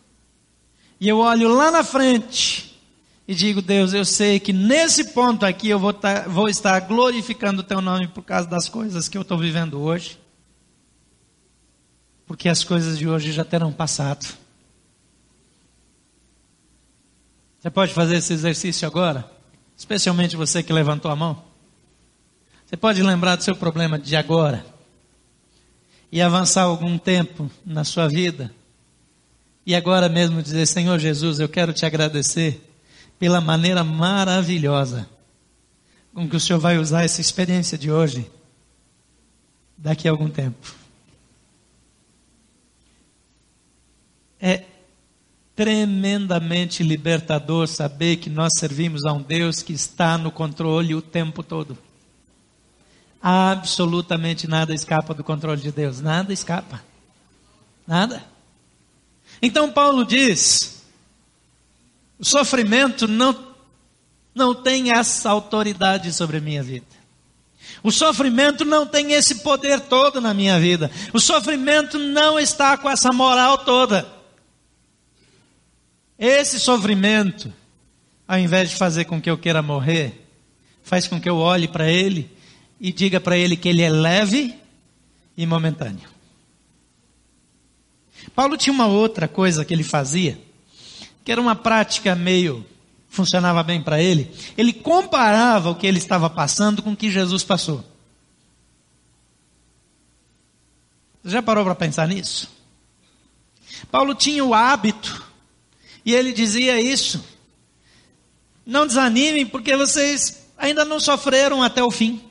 e 0.98 1.08
eu 1.08 1.18
olho 1.18 1.54
lá 1.54 1.70
na 1.70 1.84
frente 1.84 2.78
e 3.26 3.34
digo, 3.34 3.62
Deus, 3.62 3.94
eu 3.94 4.04
sei 4.04 4.40
que 4.40 4.52
nesse 4.52 5.12
ponto 5.12 5.46
aqui 5.46 5.68
eu 5.68 5.78
vou, 5.78 5.92
tá, 5.92 6.22
vou 6.22 6.48
estar 6.48 6.80
glorificando 6.80 7.60
o 7.60 7.64
teu 7.64 7.80
nome 7.80 8.08
por 8.08 8.22
causa 8.22 8.48
das 8.48 8.68
coisas 8.68 9.08
que 9.08 9.16
eu 9.16 9.22
estou 9.22 9.38
vivendo 9.38 9.80
hoje. 9.80 10.18
Porque 12.26 12.48
as 12.48 12.64
coisas 12.64 12.98
de 12.98 13.08
hoje 13.08 13.30
já 13.30 13.44
terão 13.44 13.72
passado. 13.72 14.26
Você 17.60 17.70
pode 17.70 17.94
fazer 17.94 18.16
esse 18.16 18.32
exercício 18.32 18.86
agora? 18.86 19.30
Especialmente 19.76 20.36
você 20.36 20.62
que 20.62 20.72
levantou 20.72 21.10
a 21.10 21.16
mão. 21.16 21.42
Você 22.66 22.76
pode 22.76 23.02
lembrar 23.02 23.36
do 23.36 23.44
seu 23.44 23.54
problema 23.54 23.98
de 23.98 24.16
agora 24.16 24.64
e 26.12 26.20
avançar 26.20 26.62
algum 26.62 26.98
tempo 26.98 27.50
na 27.64 27.84
sua 27.84 28.08
vida 28.08 28.52
E 29.70 29.74
agora 29.74 30.08
mesmo 30.08 30.42
dizer: 30.42 30.66
Senhor 30.66 30.98
Jesus, 30.98 31.38
eu 31.38 31.48
quero 31.48 31.72
te 31.72 31.86
agradecer 31.86 32.60
pela 33.18 33.40
maneira 33.40 33.84
maravilhosa 33.84 35.08
com 36.12 36.28
que 36.28 36.36
o 36.36 36.40
Senhor 36.40 36.58
vai 36.58 36.78
usar 36.78 37.04
essa 37.04 37.20
experiência 37.20 37.78
de 37.78 37.90
hoje 37.90 38.28
daqui 39.76 40.08
a 40.08 40.10
algum 40.10 40.28
tempo. 40.28 40.74
É 44.40 44.64
tremendamente 45.54 46.82
libertador 46.82 47.68
saber 47.68 48.16
que 48.16 48.30
nós 48.30 48.54
servimos 48.58 49.04
a 49.04 49.12
um 49.12 49.22
Deus 49.22 49.62
que 49.62 49.74
está 49.74 50.16
no 50.16 50.32
controle 50.32 50.94
o 50.94 51.02
tempo 51.02 51.42
todo. 51.42 51.76
Absolutamente 53.22 54.48
nada 54.48 54.74
escapa 54.74 55.12
do 55.12 55.22
controle 55.22 55.60
de 55.60 55.70
Deus, 55.70 56.00
nada 56.00 56.32
escapa. 56.32 56.82
Nada. 57.86 58.24
Então 59.42 59.70
Paulo 59.70 60.04
diz: 60.04 60.82
o 62.18 62.24
sofrimento 62.24 63.06
não, 63.06 63.36
não 64.34 64.54
tem 64.54 64.92
essa 64.92 65.28
autoridade 65.28 66.12
sobre 66.12 66.38
a 66.38 66.40
minha 66.40 66.62
vida. 66.62 66.86
O 67.82 67.90
sofrimento 67.90 68.64
não 68.64 68.86
tem 68.86 69.12
esse 69.12 69.36
poder 69.36 69.80
todo 69.80 70.20
na 70.20 70.34
minha 70.34 70.58
vida. 70.58 70.90
O 71.12 71.20
sofrimento 71.20 71.98
não 71.98 72.38
está 72.38 72.76
com 72.76 72.88
essa 72.88 73.12
moral 73.12 73.58
toda. 73.58 74.06
Esse 76.18 76.60
sofrimento, 76.60 77.52
ao 78.28 78.38
invés 78.38 78.70
de 78.70 78.76
fazer 78.76 79.06
com 79.06 79.20
que 79.20 79.30
eu 79.30 79.38
queira 79.38 79.62
morrer, 79.62 80.26
faz 80.82 81.06
com 81.06 81.18
que 81.20 81.28
eu 81.28 81.36
olhe 81.36 81.66
para 81.68 81.90
ele 81.90 82.30
e 82.80 82.92
diga 82.92 83.20
para 83.20 83.36
ele 83.36 83.56
que 83.56 83.68
ele 83.68 83.82
é 83.82 83.90
leve 83.90 84.58
e 85.36 85.46
momentâneo. 85.46 86.08
Paulo 88.34 88.56
tinha 88.56 88.72
uma 88.72 88.86
outra 88.86 89.28
coisa 89.28 89.64
que 89.64 89.74
ele 89.74 89.84
fazia, 89.84 90.40
que 91.24 91.30
era 91.30 91.40
uma 91.40 91.54
prática 91.54 92.14
meio 92.14 92.64
funcionava 93.10 93.62
bem 93.62 93.82
para 93.82 94.00
ele. 94.00 94.30
Ele 94.56 94.72
comparava 94.72 95.70
o 95.70 95.74
que 95.74 95.86
ele 95.86 95.98
estava 95.98 96.30
passando 96.30 96.80
com 96.80 96.92
o 96.92 96.96
que 96.96 97.10
Jesus 97.10 97.42
passou. 97.42 97.84
Você 101.22 101.32
já 101.32 101.42
parou 101.42 101.64
para 101.64 101.74
pensar 101.74 102.08
nisso? 102.08 102.48
Paulo 103.90 104.14
tinha 104.14 104.44
o 104.44 104.54
hábito 104.54 105.26
e 106.04 106.14
ele 106.14 106.32
dizia 106.32 106.80
isso. 106.80 107.22
Não 108.64 108.86
desanimem, 108.86 109.44
porque 109.44 109.76
vocês 109.76 110.46
ainda 110.56 110.84
não 110.84 111.00
sofreram 111.00 111.62
até 111.62 111.82
o 111.82 111.90
fim. 111.90 112.22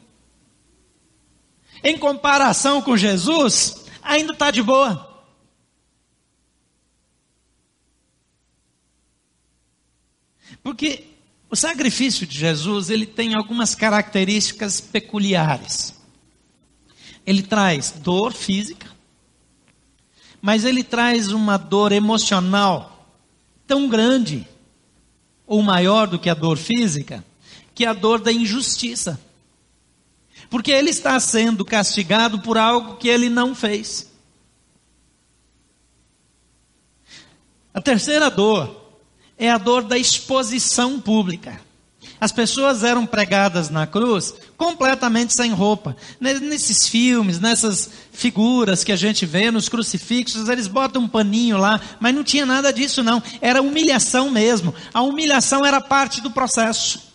Em 1.84 1.98
comparação 1.98 2.82
com 2.82 2.98
Jesus, 2.98 3.86
ainda 4.02 4.34
está 4.34 4.52
de 4.52 4.62
boa. 4.62 5.10
Porque 10.62 11.06
o 11.50 11.56
sacrifício 11.56 12.28
de 12.28 12.38
Jesus, 12.38 12.90
ele 12.90 13.06
tem 13.06 13.34
algumas 13.34 13.74
características 13.74 14.80
peculiares. 14.80 15.96
Ele 17.26 17.42
traz 17.42 17.92
dor 17.92 18.34
física, 18.34 18.90
mas 20.42 20.66
ele 20.66 20.84
traz 20.84 21.32
uma 21.32 21.58
dor 21.58 21.92
emocional 21.92 23.18
tão 23.66 23.88
grande 23.88 24.48
ou 25.46 25.62
maior 25.62 26.08
do 26.08 26.20
que 26.20 26.30
a 26.30 26.34
dor 26.34 26.58
física, 26.58 27.26
que 27.74 27.86
a 27.86 27.94
dor 27.94 28.20
da 28.20 28.32
injustiça. 28.32 29.20
Porque 30.50 30.72
ele 30.72 30.90
está 30.90 31.20
sendo 31.20 31.64
castigado 31.64 32.40
por 32.40 32.58
algo 32.58 32.98
que 32.98 33.08
ele 33.08 33.30
não 33.30 33.54
fez. 33.54 34.10
A 37.74 37.80
terceira 37.82 38.30
dor 38.30 38.76
é 39.38 39.50
a 39.50 39.58
dor 39.58 39.84
da 39.84 39.98
exposição 39.98 41.00
pública. 41.00 41.62
As 42.20 42.34
pessoas 42.34 42.84
eram 42.84 43.06
pregadas 43.06 43.70
na 43.70 43.88
cruz 43.88 44.34
completamente 44.58 45.34
sem 45.34 45.52
roupa. 45.54 45.96
Nesses 46.20 46.88
filmes, 46.88 47.40
nessas 47.40 47.90
figuras 48.12 48.84
que 48.84 48.92
a 48.92 48.96
gente 48.98 49.26
vê 49.26 49.50
nos 49.50 49.70
crucifixos, 49.70 50.50
eles 50.50 50.68
botam 50.68 51.04
um 51.04 51.08
paninho 51.08 51.58
lá, 51.58 51.80
mas 52.00 52.14
não 52.14 52.24
tinha 52.24 52.46
nada 52.46 52.74
disso 52.74 53.02
não. 53.02 53.24
Era 53.40 53.62
humilhação 53.62 54.30
mesmo. 54.30 54.76
A 54.94 55.02
humilhação 55.02 55.66
era 55.66 55.80
parte 55.80 56.20
do 56.20 56.30
processo. 56.30 57.09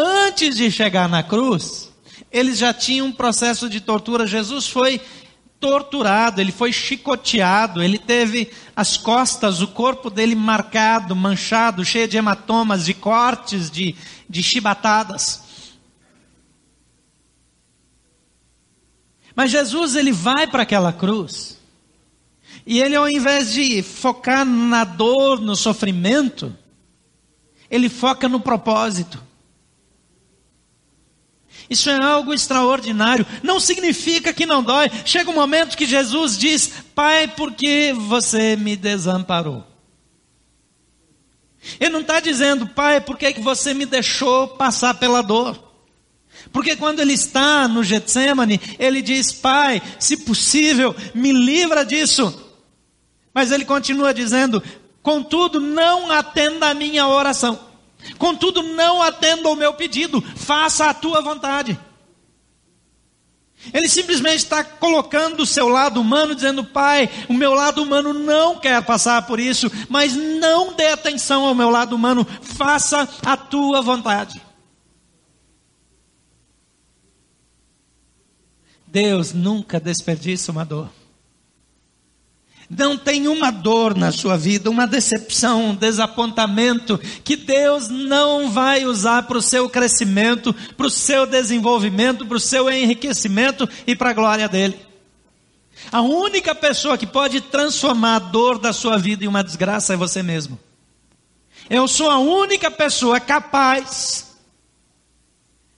Antes 0.00 0.56
de 0.56 0.70
chegar 0.70 1.08
na 1.08 1.24
cruz, 1.24 1.92
eles 2.30 2.56
já 2.56 2.72
tinham 2.72 3.08
um 3.08 3.12
processo 3.12 3.68
de 3.68 3.80
tortura. 3.80 4.28
Jesus 4.28 4.68
foi 4.68 5.00
torturado, 5.58 6.40
ele 6.40 6.52
foi 6.52 6.72
chicoteado, 6.72 7.82
ele 7.82 7.98
teve 7.98 8.48
as 8.76 8.96
costas, 8.96 9.60
o 9.60 9.66
corpo 9.66 10.08
dele 10.08 10.36
marcado, 10.36 11.16
manchado, 11.16 11.84
cheio 11.84 12.06
de 12.06 12.16
hematomas, 12.16 12.84
de 12.84 12.94
cortes, 12.94 13.68
de, 13.68 13.96
de 14.30 14.40
chibatadas. 14.40 15.42
Mas 19.34 19.50
Jesus, 19.50 19.96
ele 19.96 20.12
vai 20.12 20.46
para 20.46 20.62
aquela 20.62 20.92
cruz, 20.92 21.58
e 22.64 22.80
ele, 22.80 22.94
ao 22.94 23.10
invés 23.10 23.52
de 23.52 23.82
focar 23.82 24.44
na 24.44 24.84
dor, 24.84 25.40
no 25.40 25.56
sofrimento, 25.56 26.56
ele 27.68 27.88
foca 27.88 28.28
no 28.28 28.38
propósito. 28.38 29.26
Isso 31.70 31.90
é 31.90 32.02
algo 32.02 32.32
extraordinário. 32.32 33.26
Não 33.42 33.60
significa 33.60 34.32
que 34.32 34.46
não 34.46 34.62
dói. 34.62 34.90
Chega 35.04 35.30
um 35.30 35.34
momento 35.34 35.76
que 35.76 35.86
Jesus 35.86 36.36
diz: 36.38 36.70
Pai, 36.94 37.28
por 37.28 37.52
que 37.52 37.92
você 37.92 38.56
me 38.56 38.74
desamparou? 38.76 39.64
Ele 41.78 41.90
não 41.90 42.00
está 42.00 42.20
dizendo, 42.20 42.66
Pai, 42.66 43.00
por 43.00 43.18
que 43.18 43.38
você 43.40 43.74
me 43.74 43.84
deixou 43.84 44.48
passar 44.48 44.94
pela 44.94 45.22
dor? 45.22 45.68
Porque 46.52 46.76
quando 46.76 47.00
ele 47.00 47.12
está 47.12 47.68
no 47.68 47.84
Getsemane, 47.84 48.60
ele 48.78 49.02
diz: 49.02 49.32
Pai, 49.32 49.82
se 49.98 50.16
possível, 50.18 50.94
me 51.14 51.32
livra 51.32 51.84
disso. 51.84 52.46
Mas 53.34 53.52
ele 53.52 53.64
continua 53.64 54.14
dizendo: 54.14 54.62
Contudo, 55.02 55.60
não 55.60 56.10
atenda 56.10 56.70
a 56.70 56.74
minha 56.74 57.06
oração. 57.06 57.67
Contudo, 58.18 58.62
não 58.62 59.02
atenda 59.02 59.48
ao 59.48 59.56
meu 59.56 59.74
pedido, 59.74 60.22
faça 60.36 60.86
a 60.86 60.94
tua 60.94 61.20
vontade. 61.20 61.78
Ele 63.72 63.88
simplesmente 63.88 64.38
está 64.38 64.62
colocando 64.62 65.40
o 65.40 65.46
seu 65.46 65.68
lado 65.68 66.00
humano, 66.00 66.34
dizendo: 66.34 66.64
Pai, 66.64 67.10
o 67.28 67.34
meu 67.34 67.54
lado 67.54 67.82
humano 67.82 68.14
não 68.14 68.58
quer 68.58 68.80
passar 68.82 69.26
por 69.26 69.40
isso, 69.40 69.70
mas 69.88 70.14
não 70.14 70.74
dê 70.74 70.88
atenção 70.88 71.44
ao 71.44 71.54
meu 71.54 71.68
lado 71.68 71.94
humano, 71.94 72.26
faça 72.40 73.08
a 73.24 73.36
tua 73.36 73.82
vontade. 73.82 74.40
Deus 78.86 79.34
nunca 79.34 79.78
desperdiça 79.78 80.50
uma 80.50 80.64
dor. 80.64 80.88
Não 82.70 82.98
tem 82.98 83.28
uma 83.28 83.50
dor 83.50 83.96
na 83.96 84.12
sua 84.12 84.36
vida, 84.36 84.68
uma 84.68 84.86
decepção, 84.86 85.70
um 85.70 85.74
desapontamento 85.74 86.98
que 87.24 87.34
Deus 87.34 87.88
não 87.88 88.50
vai 88.50 88.84
usar 88.84 89.22
para 89.22 89.38
o 89.38 89.42
seu 89.42 89.70
crescimento, 89.70 90.54
para 90.76 90.86
o 90.86 90.90
seu 90.90 91.24
desenvolvimento, 91.24 92.26
para 92.26 92.36
o 92.36 92.40
seu 92.40 92.70
enriquecimento 92.70 93.66
e 93.86 93.96
para 93.96 94.10
a 94.10 94.14
glória 94.14 94.48
dele. 94.48 94.78
A 95.90 96.02
única 96.02 96.54
pessoa 96.54 96.98
que 96.98 97.06
pode 97.06 97.40
transformar 97.40 98.16
a 98.16 98.18
dor 98.18 98.58
da 98.58 98.72
sua 98.72 98.98
vida 98.98 99.24
em 99.24 99.28
uma 99.28 99.42
desgraça 99.42 99.94
é 99.94 99.96
você 99.96 100.22
mesmo. 100.22 100.58
Eu 101.70 101.88
sou 101.88 102.10
a 102.10 102.18
única 102.18 102.70
pessoa 102.70 103.18
capaz 103.18 104.36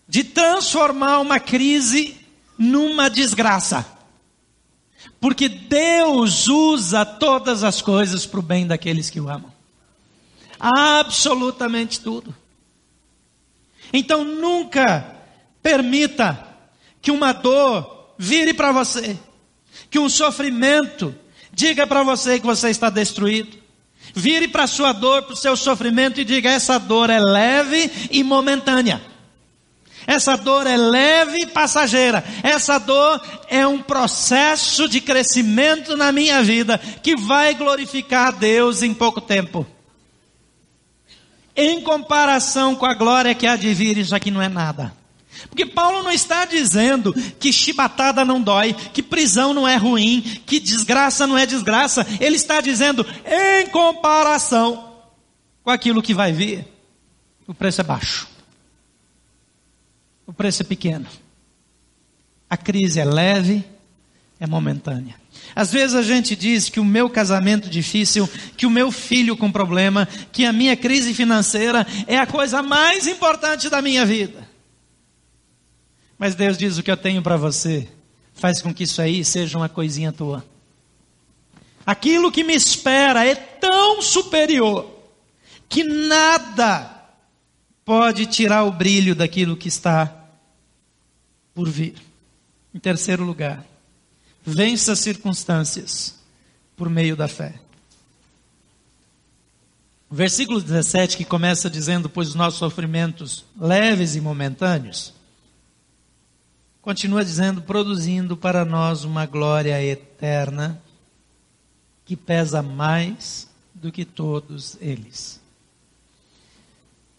de 0.09 0.25
transformar 0.25 1.21
uma 1.21 1.39
crise 1.39 2.17
numa 2.59 3.09
desgraça. 3.09 4.00
Porque 5.21 5.49
Deus 5.49 6.49
usa 6.49 7.05
todas 7.05 7.63
as 7.63 7.83
coisas 7.83 8.25
para 8.25 8.41
o 8.41 8.43
bem 8.43 8.67
daqueles 8.67 9.11
que 9.11 9.21
o 9.21 9.29
amam. 9.29 9.53
Absolutamente 10.59 12.01
tudo. 12.01 12.35
Então 13.93 14.25
nunca 14.25 15.17
permita 15.63 16.47
que 17.03 17.11
uma 17.11 17.33
dor 17.33 18.15
vire 18.19 18.55
para 18.55 18.73
você, 18.73 19.19
que 19.91 19.99
um 19.99 20.09
sofrimento 20.09 21.15
diga 21.53 21.87
para 21.87 22.03
você 22.03 22.39
que 22.39 22.47
você 22.47 22.71
está 22.71 22.89
destruído. 22.89 23.59
Vire 24.15 24.49
para 24.49 24.65
a 24.65 24.69
sua 24.69 24.93
dor, 24.93 25.23
para 25.23 25.35
o 25.35 25.37
seu 25.37 25.57
sofrimento 25.57 26.21
e 26.21 26.25
diga: 26.25 26.51
essa 26.51 26.79
dor 26.79 27.11
é 27.11 27.21
leve 27.21 27.91
e 28.11 28.25
momentânea. 28.25 29.10
Essa 30.11 30.37
dor 30.37 30.67
é 30.67 30.77
leve 30.77 31.43
e 31.43 31.47
passageira. 31.47 32.25
Essa 32.43 32.79
dor 32.79 33.23
é 33.49 33.65
um 33.65 33.81
processo 33.81 34.89
de 34.89 35.01
crescimento 35.01 35.97
na 35.97 36.11
minha 36.11 36.43
vida 36.43 36.79
que 36.79 37.15
vai 37.15 37.55
glorificar 37.55 38.27
a 38.27 38.31
Deus 38.33 38.83
em 38.83 38.93
pouco 38.93 39.21
tempo. 39.21 39.65
Em 41.55 41.81
comparação 41.81 42.75
com 42.75 42.87
a 42.87 42.93
glória 42.93 43.37
que 43.37 43.47
há 43.47 43.55
de 43.55 43.73
vir, 43.73 43.99
isso 43.99 44.13
aqui 44.13 44.33
não 44.33 44.43
é 44.43 44.49
nada. 44.49 44.93
Porque 45.49 45.65
Paulo 45.65 46.03
não 46.03 46.11
está 46.11 46.45
dizendo 46.45 47.15
que 47.39 47.53
chibatada 47.53 48.25
não 48.25 48.43
dói, 48.43 48.75
que 48.75 49.05
prisão 49.05 49.55
não 49.55 49.67
é 49.67 49.77
ruim, 49.77 50.23
que 50.45 50.59
desgraça 50.59 51.25
não 51.25 51.39
é 51.39 51.47
desgraça. 51.47 52.05
Ele 52.19 52.35
está 52.35 52.61
dizendo, 52.61 53.07
em 53.25 53.69
comparação 53.69 54.93
com 55.63 55.71
aquilo 55.71 56.03
que 56.03 56.13
vai 56.13 56.33
vir, 56.33 56.67
o 57.47 57.55
preço 57.55 57.81
é 57.81 57.85
baixo. 57.85 58.40
O 60.31 60.33
preço 60.33 60.63
é 60.63 60.65
pequeno. 60.65 61.09
A 62.49 62.57
crise 62.57 63.01
é 63.01 63.05
leve, 63.05 63.65
é 64.39 64.47
momentânea. 64.47 65.17
Às 65.57 65.73
vezes 65.73 65.97
a 65.97 66.03
gente 66.03 66.37
diz 66.37 66.69
que 66.69 66.79
o 66.79 66.85
meu 66.85 67.11
casamento 67.11 67.69
difícil, 67.69 68.31
que 68.57 68.65
o 68.65 68.71
meu 68.71 68.93
filho 68.93 69.37
com 69.37 69.51
problema, 69.51 70.07
que 70.31 70.45
a 70.45 70.53
minha 70.53 70.77
crise 70.77 71.13
financeira 71.15 71.85
é 72.07 72.17
a 72.17 72.29
coisa 72.29 72.63
mais 72.63 73.09
importante 73.09 73.69
da 73.69 73.83
minha 73.83 74.07
vida. 74.07 74.49
Mas 76.17 76.37
Deus 76.37 76.57
diz: 76.57 76.79
o 76.79 76.83
que 76.85 76.93
eu 76.93 76.97
tenho 76.97 77.23
para 77.23 77.37
você 77.37 77.89
faz 78.33 78.63
com 78.63 78.73
que 78.73 78.85
isso 78.85 79.03
aí 79.03 79.25
seja 79.25 79.59
uma 79.59 79.69
coisinha 79.69 80.13
tua. 80.13 80.45
Aquilo 81.85 82.31
que 82.31 82.45
me 82.45 82.55
espera 82.55 83.27
é 83.27 83.35
tão 83.35 84.01
superior 84.01 84.97
que 85.69 85.83
nada 85.83 86.89
pode 87.85 88.27
tirar 88.27 88.63
o 88.63 88.71
brilho 88.71 89.17
daquilo 89.17 89.57
que 89.57 89.67
está 89.67 90.20
por 91.55 91.69
vir. 91.69 91.95
Em 92.75 92.79
terceiro 92.79 93.25
lugar, 93.25 93.65
vença 94.45 94.93
as 94.93 95.01
circunstâncias 95.01 96.19
por 96.77 96.89
meio 96.89 97.17
da 97.17 97.29
fé. 97.29 97.55
O 100.09 100.15
versículo 100.15 100.61
17, 100.61 101.17
que 101.17 101.25
começa 101.25 101.71
dizendo: 101.71 102.09
Pois 102.09 102.29
os 102.29 102.35
nossos 102.35 102.59
sofrimentos 102.59 103.45
leves 103.59 104.17
e 104.17 104.21
momentâneos, 104.21 105.15
continua 106.83 107.25
dizendo: 107.25 107.63
produzindo 107.63 108.37
para 108.37 108.65
nós 108.65 109.05
uma 109.05 109.25
glória 109.25 109.83
eterna 109.83 110.83
que 112.05 112.17
pesa 112.17 112.61
mais 112.61 113.49
do 113.73 113.93
que 113.93 114.05
todos 114.05 114.77
eles. 114.81 115.40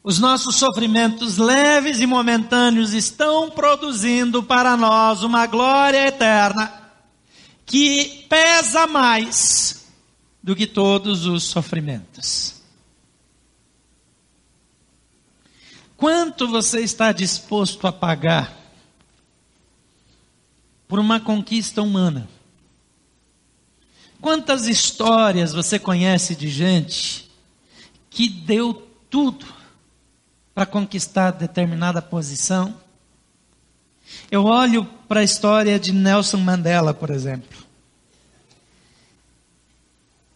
Os 0.04 0.18
nossos 0.18 0.56
sofrimentos 0.56 1.38
leves 1.38 2.00
e 2.00 2.08
momentâneos 2.08 2.94
estão 2.94 3.52
produzindo 3.52 4.42
para 4.42 4.76
nós 4.76 5.24
uma 5.24 5.46
glória 5.46 6.08
eterna 6.08 6.82
que 7.66 8.26
pesa 8.28 8.88
mais 8.88 9.86
do 10.42 10.56
que 10.56 10.66
todos 10.66 11.26
os 11.26 11.44
sofrimentos. 11.44 12.62
Quanto 15.96 16.48
você 16.48 16.82
está 16.82 17.12
disposto 17.12 17.86
a 17.86 17.92
pagar 17.92 18.62
por 20.92 21.00
uma 21.00 21.22
conquista 21.22 21.82
humana. 21.82 22.28
Quantas 24.20 24.68
histórias 24.68 25.54
você 25.54 25.80
conhece 25.80 26.36
de 26.36 26.50
gente 26.50 27.32
que 28.10 28.28
deu 28.28 28.74
tudo 29.10 29.46
para 30.54 30.66
conquistar 30.66 31.32
determinada 31.32 32.02
posição? 32.02 32.76
Eu 34.30 34.46
olho 34.46 34.86
para 35.08 35.22
a 35.22 35.24
história 35.24 35.80
de 35.80 35.92
Nelson 35.92 36.38
Mandela, 36.38 36.94
por 36.94 37.10
exemplo. 37.10 37.60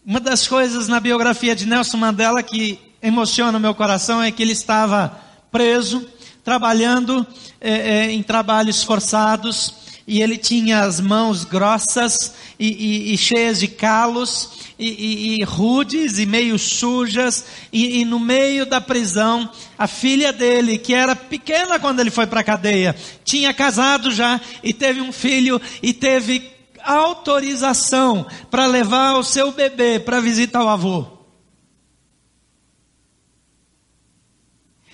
Uma 0.05 0.19
das 0.19 0.47
coisas 0.47 0.87
na 0.87 0.99
biografia 0.99 1.55
de 1.55 1.65
Nelson 1.65 1.97
Mandela 1.97 2.43
que 2.43 2.79
emociona 3.01 3.57
o 3.57 3.61
meu 3.61 3.73
coração 3.73 4.21
é 4.21 4.31
que 4.31 4.41
ele 4.41 4.51
estava 4.51 5.19
preso, 5.51 6.07
trabalhando 6.43 7.25
é, 7.59 7.71
é, 7.71 8.11
em 8.11 8.21
trabalhos 8.21 8.83
forçados, 8.83 9.84
e 10.07 10.21
ele 10.21 10.37
tinha 10.37 10.81
as 10.81 10.99
mãos 10.99 11.43
grossas 11.43 12.33
e, 12.59 12.67
e, 12.67 13.13
e 13.13 13.17
cheias 13.17 13.59
de 13.59 13.67
calos, 13.67 14.65
e, 14.77 15.39
e, 15.39 15.43
rudes 15.43 16.19
e 16.19 16.25
meio 16.25 16.59
sujas, 16.59 17.45
e, 17.71 18.05
no 18.05 18.19
meio 18.19 18.65
da 18.65 18.79
prisão, 18.79 19.49
a 19.77 19.87
filha 19.87 20.31
dele, 20.31 20.77
que 20.77 20.93
era 20.93 21.15
pequena 21.15 21.79
quando 21.79 22.01
ele 22.01 22.11
foi 22.11 22.27
para 22.27 22.41
a 22.41 22.43
cadeia, 22.43 22.95
tinha 23.23 23.53
casado 23.53 24.11
já 24.11 24.39
e 24.61 24.73
teve 24.73 25.01
um 25.01 25.11
filho 25.11 25.59
e 25.81 25.91
teve 25.93 26.51
autorização 26.83 28.27
para 28.51 28.67
levar 28.67 29.15
o 29.15 29.23
seu 29.23 29.51
bebê 29.51 29.99
para 29.99 30.19
visitar 30.19 30.63
o 30.63 30.69
avô. 30.69 31.07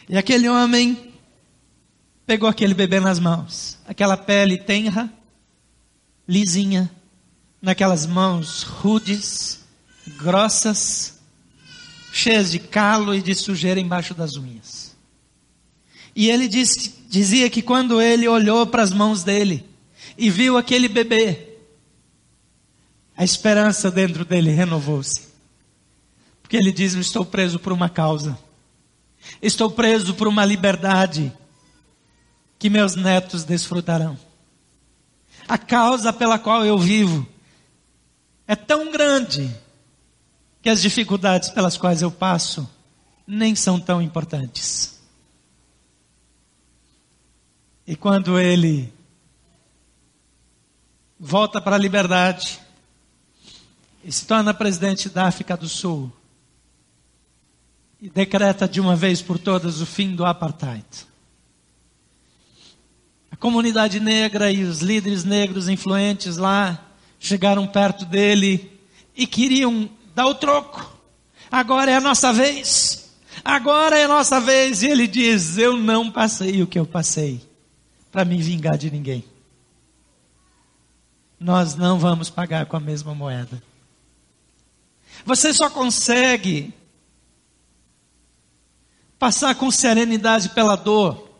E 0.08 0.18
aquele 0.18 0.48
homem 0.48 1.12
pegou 2.26 2.48
aquele 2.48 2.74
bebê 2.74 3.00
nas 3.00 3.20
mãos, 3.20 3.78
aquela 3.92 4.16
pele 4.16 4.58
tenra, 4.58 5.12
lisinha, 6.26 6.90
naquelas 7.62 8.06
mãos 8.06 8.64
rudes, 8.64 9.66
grossas, 10.16 11.20
cheias 12.14 12.52
de 12.52 12.58
calo 12.58 13.14
e 13.14 13.22
de 13.22 13.36
sujeira 13.36 13.82
embaixo 13.82 14.14
das 14.14 14.38
unhas. 14.38 14.96
E 16.16 16.30
ele 16.30 16.48
dizia 16.48 17.50
que 17.50 17.62
quando 17.62 18.02
ele 18.02 18.30
olhou 18.30 18.66
para 18.66 18.82
as 18.82 18.94
mãos 18.94 19.26
dele 19.26 19.66
e 20.18 20.30
viu 20.30 20.56
aquele 20.58 20.88
bebê, 20.88 21.58
a 23.18 23.26
esperança 23.26 23.92
dentro 23.92 24.24
dele 24.24 24.52
renovou-se. 24.52 25.28
Porque 26.42 26.56
ele 26.56 26.72
diz: 26.72 26.94
Estou 26.94 27.26
preso 27.26 27.60
por 27.60 27.74
uma 27.74 27.90
causa, 27.90 28.40
estou 29.42 29.70
preso 29.70 30.14
por 30.14 30.30
uma 30.30 30.46
liberdade 30.46 31.34
que 32.62 32.70
meus 32.70 32.96
netos 32.96 33.44
desfrutarão. 33.44 34.16
A 35.48 35.58
causa 35.58 36.14
pela 36.14 36.38
qual 36.38 36.64
eu 36.64 36.78
vivo 36.78 37.28
é 38.46 38.56
tão 38.56 38.92
grande 38.92 39.52
que 40.62 40.70
as 40.70 40.80
dificuldades 40.80 41.50
pelas 41.50 41.76
quais 41.76 42.04
eu 42.04 42.12
passo 42.12 42.70
nem 43.26 43.56
são 43.56 43.80
tão 43.80 44.00
importantes. 44.00 45.02
E 47.88 47.96
quando 47.96 48.40
ele 48.40 48.94
volta 51.20 51.60
para 51.60 51.78
a 51.78 51.80
liberdade 51.80 52.60
e 54.04 54.12
se 54.12 54.28
torna 54.28 54.54
presidente 54.54 55.10
da 55.10 55.26
África 55.26 55.58
do 55.58 55.68
Sul 55.68 56.14
e 58.00 58.08
decreta 58.08 58.68
de 58.68 58.80
uma 58.80 58.96
vez 58.96 59.20
por 59.20 59.40
todas 59.40 59.82
o 59.82 59.86
fim 59.88 60.16
do 60.16 60.24
apartheid 60.24 61.10
comunidade 63.38 64.00
negra 64.00 64.52
e 64.52 64.64
os 64.64 64.82
líderes 64.82 65.24
negros 65.24 65.70
influentes 65.70 66.38
lá 66.38 66.80
chegaram 67.20 67.66
perto 67.68 68.06
dele 68.06 68.80
e 69.16 69.26
queriam 69.26 69.90
dar 70.14 70.28
o 70.28 70.36
troco. 70.36 70.92
Agora 71.52 71.92
é 71.92 71.96
a 71.96 72.02
nossa 72.02 72.34
vez. 72.34 73.10
Agora 73.44 73.98
é 73.98 74.06
a 74.06 74.08
nossa 74.08 74.40
vez. 74.40 74.84
E 74.84 74.88
ele 74.88 75.08
diz: 75.08 75.58
Eu 75.58 75.78
não 75.78 76.12
passei 76.12 76.62
o 76.62 76.68
que 76.68 76.78
eu 76.78 76.86
passei 76.86 77.42
para 78.12 78.26
me 78.26 78.42
vingar 78.42 78.78
de 78.78 78.92
ninguém. 78.92 79.24
Nós 81.40 81.76
não 81.76 81.98
vamos 81.98 82.30
pagar 82.30 82.66
com 82.66 82.78
a 82.78 82.80
mesma 82.80 83.16
moeda. 83.16 83.62
Você 85.26 85.54
só 85.54 85.70
consegue 85.70 86.74
passar 89.18 89.56
com 89.56 89.70
serenidade 89.70 90.50
pela 90.50 90.76
dor 90.76 91.31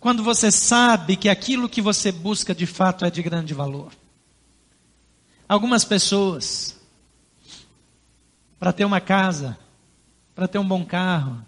quando 0.00 0.22
você 0.22 0.50
sabe 0.50 1.16
que 1.16 1.28
aquilo 1.28 1.68
que 1.68 1.82
você 1.82 2.12
busca 2.12 2.54
de 2.54 2.66
fato 2.66 3.04
é 3.04 3.10
de 3.10 3.22
grande 3.22 3.52
valor. 3.52 3.92
Algumas 5.48 5.84
pessoas, 5.84 6.76
para 8.58 8.72
ter 8.72 8.84
uma 8.84 9.00
casa, 9.00 9.58
para 10.34 10.46
ter 10.46 10.58
um 10.58 10.66
bom 10.66 10.84
carro, 10.84 11.44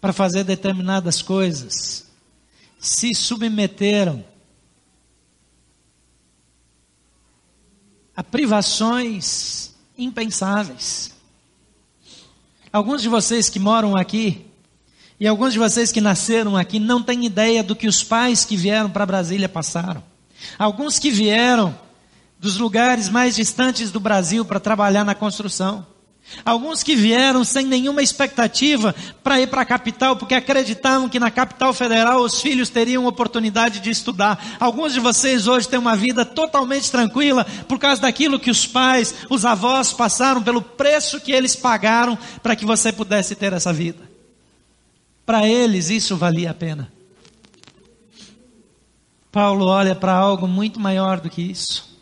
para 0.00 0.12
fazer 0.12 0.44
determinadas 0.44 1.22
coisas, 1.22 2.10
se 2.78 3.14
submeteram 3.14 4.22
a 8.14 8.22
privações 8.22 9.74
impensáveis. 9.96 11.14
Alguns 12.70 13.00
de 13.00 13.08
vocês 13.08 13.48
que 13.48 13.58
moram 13.58 13.96
aqui 13.96 14.44
e 15.18 15.26
alguns 15.26 15.52
de 15.52 15.58
vocês 15.58 15.92
que 15.92 16.00
nasceram 16.00 16.56
aqui 16.56 16.78
não 16.78 17.02
têm 17.02 17.24
ideia 17.24 17.62
do 17.62 17.76
que 17.76 17.86
os 17.86 18.02
pais 18.02 18.44
que 18.44 18.56
vieram 18.56 18.90
para 18.90 19.06
Brasília 19.06 19.48
passaram. 19.48 20.02
Alguns 20.58 20.98
que 20.98 21.10
vieram 21.10 21.74
dos 22.38 22.58
lugares 22.58 23.08
mais 23.08 23.34
distantes 23.34 23.90
do 23.90 24.00
Brasil 24.00 24.44
para 24.44 24.60
trabalhar 24.60 25.04
na 25.04 25.14
construção. 25.14 25.86
Alguns 26.44 26.82
que 26.82 26.96
vieram 26.96 27.44
sem 27.44 27.66
nenhuma 27.66 28.02
expectativa 28.02 28.94
para 29.22 29.40
ir 29.40 29.46
para 29.46 29.60
a 29.60 29.64
capital, 29.64 30.16
porque 30.16 30.34
acreditavam 30.34 31.08
que 31.08 31.20
na 31.20 31.30
capital 31.30 31.72
federal 31.72 32.22
os 32.22 32.40
filhos 32.40 32.70
teriam 32.70 33.06
oportunidade 33.06 33.78
de 33.80 33.90
estudar. 33.90 34.42
Alguns 34.58 34.94
de 34.94 35.00
vocês 35.00 35.46
hoje 35.46 35.68
têm 35.68 35.78
uma 35.78 35.94
vida 35.94 36.24
totalmente 36.24 36.90
tranquila 36.90 37.46
por 37.68 37.78
causa 37.78 38.02
daquilo 38.02 38.40
que 38.40 38.50
os 38.50 38.66
pais, 38.66 39.14
os 39.30 39.44
avós 39.44 39.92
passaram, 39.92 40.42
pelo 40.42 40.62
preço 40.62 41.20
que 41.20 41.30
eles 41.30 41.54
pagaram 41.54 42.18
para 42.42 42.56
que 42.56 42.64
você 42.64 42.90
pudesse 42.90 43.34
ter 43.34 43.52
essa 43.52 43.72
vida. 43.72 44.03
Para 45.24 45.48
eles 45.48 45.88
isso 45.88 46.16
valia 46.16 46.50
a 46.50 46.54
pena. 46.54 46.92
Paulo 49.32 49.66
olha 49.66 49.94
para 49.94 50.12
algo 50.12 50.46
muito 50.46 50.78
maior 50.78 51.20
do 51.20 51.30
que 51.30 51.42
isso. 51.42 51.98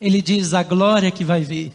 Ele 0.00 0.20
diz 0.20 0.52
a 0.52 0.62
glória 0.62 1.10
que 1.10 1.24
vai 1.24 1.42
vir, 1.42 1.72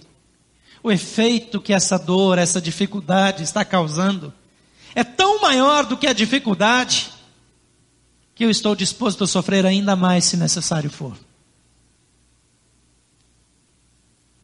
o 0.83 0.91
efeito 0.91 1.61
que 1.61 1.73
essa 1.73 1.97
dor, 1.97 2.37
essa 2.37 2.61
dificuldade 2.61 3.43
está 3.43 3.63
causando, 3.63 4.33
é 4.93 5.03
tão 5.03 5.41
maior 5.41 5.85
do 5.85 5.97
que 5.97 6.05
a 6.05 6.13
dificuldade, 6.13 7.11
que 8.35 8.43
eu 8.43 8.49
estou 8.49 8.75
disposto 8.75 9.23
a 9.23 9.27
sofrer 9.27 9.65
ainda 9.65 9.95
mais 9.95 10.25
se 10.25 10.37
necessário 10.37 10.89
for. 10.89 11.17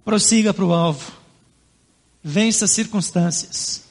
Prossiga 0.04 0.54
para 0.54 0.66
o 0.66 0.74
alvo, 0.74 1.12
vença 2.24 2.66
as 2.66 2.72
circunstâncias 2.72 3.85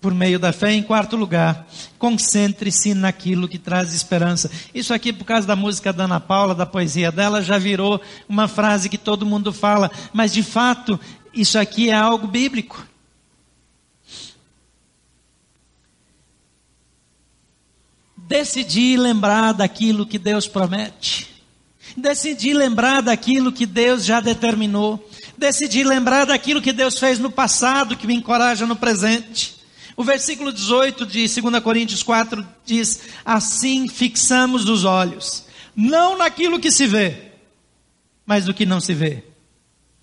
por 0.00 0.14
meio 0.14 0.38
da 0.38 0.52
fé. 0.52 0.72
Em 0.72 0.82
quarto 0.82 1.16
lugar, 1.16 1.66
concentre-se 1.98 2.94
naquilo 2.94 3.48
que 3.48 3.58
traz 3.58 3.92
esperança. 3.92 4.50
Isso 4.74 4.94
aqui, 4.94 5.12
por 5.12 5.24
causa 5.24 5.46
da 5.46 5.56
música 5.56 5.92
da 5.92 6.04
Ana 6.04 6.20
Paula, 6.20 6.54
da 6.54 6.66
poesia 6.66 7.10
dela, 7.10 7.42
já 7.42 7.58
virou 7.58 8.00
uma 8.28 8.48
frase 8.48 8.88
que 8.88 8.98
todo 8.98 9.26
mundo 9.26 9.52
fala, 9.52 9.90
mas 10.12 10.32
de 10.32 10.42
fato, 10.42 10.98
isso 11.32 11.58
aqui 11.58 11.90
é 11.90 11.94
algo 11.94 12.26
bíblico. 12.26 12.86
Decidi 18.16 18.96
lembrar 18.96 19.52
daquilo 19.52 20.06
que 20.06 20.18
Deus 20.18 20.46
promete. 20.46 21.26
Decidi 21.96 22.52
lembrar 22.52 23.00
daquilo 23.00 23.50
que 23.50 23.64
Deus 23.64 24.04
já 24.04 24.20
determinou. 24.20 25.02
Decidi 25.36 25.82
lembrar 25.82 26.26
daquilo 26.26 26.60
que 26.60 26.72
Deus 26.72 26.98
fez 26.98 27.18
no 27.18 27.30
passado, 27.30 27.96
que 27.96 28.06
me 28.06 28.14
encoraja 28.14 28.66
no 28.66 28.76
presente. 28.76 29.57
O 29.98 30.04
versículo 30.04 30.52
18 30.52 31.04
de 31.04 31.26
2 31.26 31.60
Coríntios 31.60 32.04
4 32.04 32.46
diz: 32.64 33.00
Assim 33.24 33.88
fixamos 33.88 34.68
os 34.68 34.84
olhos, 34.84 35.44
não 35.74 36.16
naquilo 36.16 36.60
que 36.60 36.70
se 36.70 36.86
vê, 36.86 37.32
mas 38.24 38.46
no 38.46 38.54
que 38.54 38.64
não 38.64 38.80
se 38.80 38.94
vê. 38.94 39.24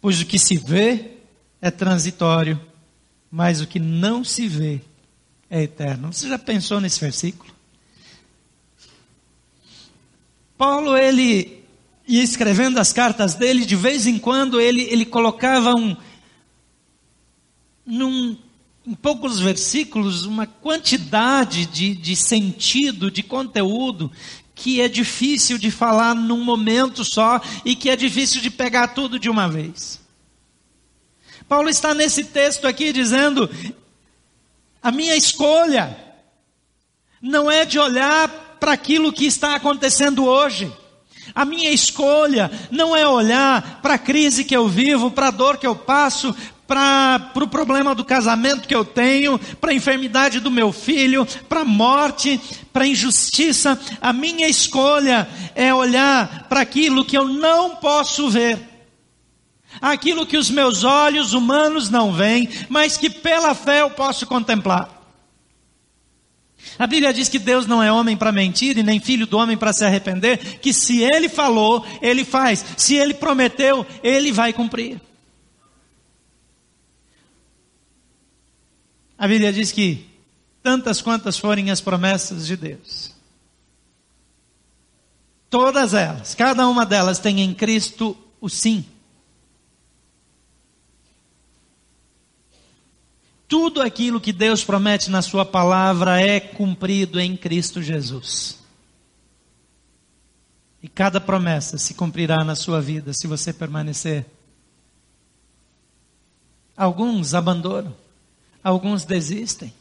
Pois 0.02 0.20
o 0.20 0.26
que 0.26 0.38
se 0.38 0.58
vê 0.58 1.12
é 1.62 1.72
transitório, 1.72 2.60
mas 3.32 3.62
o 3.62 3.68
que 3.68 3.80
não 3.80 4.22
se 4.22 4.50
vê 4.50 4.82
é 5.50 5.64
eterno. 5.64 6.12
Você 6.12 6.28
já 6.28 6.38
pensou 6.38 6.82
nesse 6.82 7.00
versículo? 7.00 7.56
Paulo, 10.58 10.98
ele 10.98 11.64
ia 12.06 12.22
escrevendo 12.22 12.80
as 12.80 12.92
cartas 12.92 13.34
dele, 13.36 13.66
de 13.66 13.78
vez 13.78 14.06
em 14.08 14.20
quando 14.20 14.60
ele, 14.60 14.82
ele 14.92 15.06
colocava 15.06 15.74
um, 15.74 15.96
num 17.86 18.38
em 18.86 18.94
poucos 18.94 19.40
versículos, 19.40 20.26
uma 20.26 20.46
quantidade 20.46 21.66
de, 21.66 21.96
de 21.96 22.16
sentido, 22.16 23.10
de 23.10 23.24
conteúdo, 23.24 24.12
que 24.54 24.80
é 24.80 24.88
difícil 24.88 25.58
de 25.58 25.72
falar 25.72 26.14
num 26.14 26.44
momento 26.44 27.04
só 27.04 27.42
e 27.66 27.76
que 27.76 27.90
é 27.90 27.96
difícil 27.96 28.42
de 28.42 28.50
pegar 28.50 28.90
tudo 28.90 29.20
de 29.20 29.30
uma 29.30 29.50
vez. 29.50 30.00
Paulo 31.48 31.70
está 31.70 31.94
nesse 31.94 32.26
texto 32.26 32.68
aqui 32.68 32.94
dizendo: 32.94 33.50
a 34.82 34.92
minha 34.92 35.16
escolha 35.16 35.98
não 37.22 37.50
é 37.50 37.66
de 37.66 37.80
olhar 37.80 38.58
para 38.60 38.74
aquilo 38.74 39.12
que 39.12 39.26
está 39.26 39.56
acontecendo 39.56 40.26
hoje. 40.26 40.72
A 41.34 41.44
minha 41.44 41.72
escolha 41.72 42.52
não 42.72 42.96
é 42.96 43.08
olhar 43.08 43.82
para 43.82 43.96
a 43.96 44.00
crise 44.00 44.46
que 44.46 44.56
eu 44.56 44.68
vivo, 44.70 45.12
para 45.12 45.28
a 45.28 45.32
dor 45.32 45.58
que 45.58 45.66
eu 45.66 45.76
passo, 45.76 46.34
para 46.68 47.30
o 47.30 47.34
pro 47.34 47.48
problema 47.48 47.94
do 47.94 48.04
casamento 48.04 48.68
que 48.68 48.76
eu 48.76 48.84
tenho, 48.84 49.40
para 49.60 49.72
a 49.72 49.76
enfermidade 49.76 50.40
do 50.40 50.50
meu 50.50 50.72
filho, 50.72 51.26
para 51.48 51.62
a 51.62 51.66
morte, 51.66 52.40
para 52.74 52.84
a 52.84 52.88
injustiça. 52.88 53.80
A 54.02 54.12
minha 54.12 54.48
escolha 54.48 55.28
é 55.54 55.74
olhar 55.74 56.48
para 56.50 56.62
aquilo 56.62 57.06
que 57.06 57.18
eu 57.18 57.28
não 57.28 57.76
posso 57.76 58.30
ver. 58.30 58.60
Aquilo 59.82 60.26
que 60.26 60.38
os 60.38 60.50
meus 60.50 60.84
olhos 60.84 61.34
humanos 61.34 61.90
não 61.90 62.14
veem, 62.14 62.50
mas 62.70 62.98
que 62.98 63.10
pela 63.10 63.54
fé 63.54 63.82
eu 63.82 63.90
posso 63.90 64.26
contemplar. 64.26 64.90
A 66.80 66.88
Bíblia 66.88 67.14
diz 67.14 67.30
que 67.30 67.40
Deus 67.40 67.68
não 67.68 67.82
é 67.82 67.92
homem 67.92 68.18
para 68.18 68.32
mentir 68.32 68.78
e 68.78 68.84
nem 68.84 69.00
filho 69.00 69.28
do 69.28 69.38
homem 69.38 69.56
para 69.56 69.72
se 69.72 69.86
arrepender, 69.86 70.60
que 70.60 70.74
se 70.74 71.04
ele 71.04 71.30
falou, 71.30 71.86
ele 72.02 72.26
faz. 72.26 72.66
Se 72.76 72.96
ele 72.96 73.14
prometeu, 73.14 73.86
ele 74.04 74.32
vai 74.32 74.52
cumprir. 74.52 75.00
A 79.18 79.28
Bíblia 79.28 79.54
diz 79.54 79.72
que 79.72 80.10
tantas 80.62 81.02
quantas 81.02 81.38
forem 81.38 81.72
as 81.72 81.80
promessas 81.80 82.46
de 82.46 82.58
Deus, 82.58 83.14
todas 85.50 85.94
elas, 85.94 86.36
cada 86.36 86.68
uma 86.68 86.86
delas 86.86 87.20
tem 87.20 87.42
em 87.42 87.54
Cristo 87.54 88.18
o 88.42 88.50
sim. 88.50 88.86
Tudo 93.48 93.82
aquilo 93.82 94.20
que 94.20 94.34
Deus 94.34 94.64
promete 94.64 95.10
na 95.10 95.22
Sua 95.22 95.46
palavra 95.46 96.20
é 96.20 96.40
cumprido 96.40 97.20
em 97.20 97.38
Cristo 97.38 97.82
Jesus. 97.82 98.60
E 100.82 100.88
cada 100.88 101.22
promessa 101.22 101.78
se 101.78 101.94
cumprirá 101.94 102.44
na 102.44 102.54
sua 102.54 102.80
vida 102.80 103.12
se 103.12 103.26
você 103.26 103.52
permanecer. 103.52 104.24
Alguns 106.78 107.34
abandonam 107.34 107.96
alguns 108.66 109.06
desistem. 109.06 109.72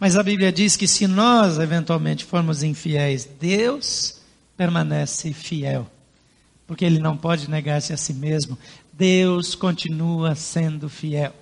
Mas 0.00 0.16
a 0.16 0.22
Bíblia 0.22 0.50
diz 0.50 0.74
que 0.74 0.88
se 0.88 1.06
nós 1.06 1.58
eventualmente 1.58 2.24
formos 2.24 2.62
infiéis, 2.62 3.28
Deus 3.38 4.20
permanece 4.56 5.34
fiel. 5.34 5.86
Porque 6.66 6.84
Ele 6.84 6.98
não 6.98 7.16
pode 7.16 7.48
negar-se 7.50 7.92
a 7.92 7.96
si 7.96 8.14
mesmo. 8.14 8.58
Deus 8.90 9.54
continua 9.54 10.34
sendo 10.34 10.88
fiel. 10.88 11.34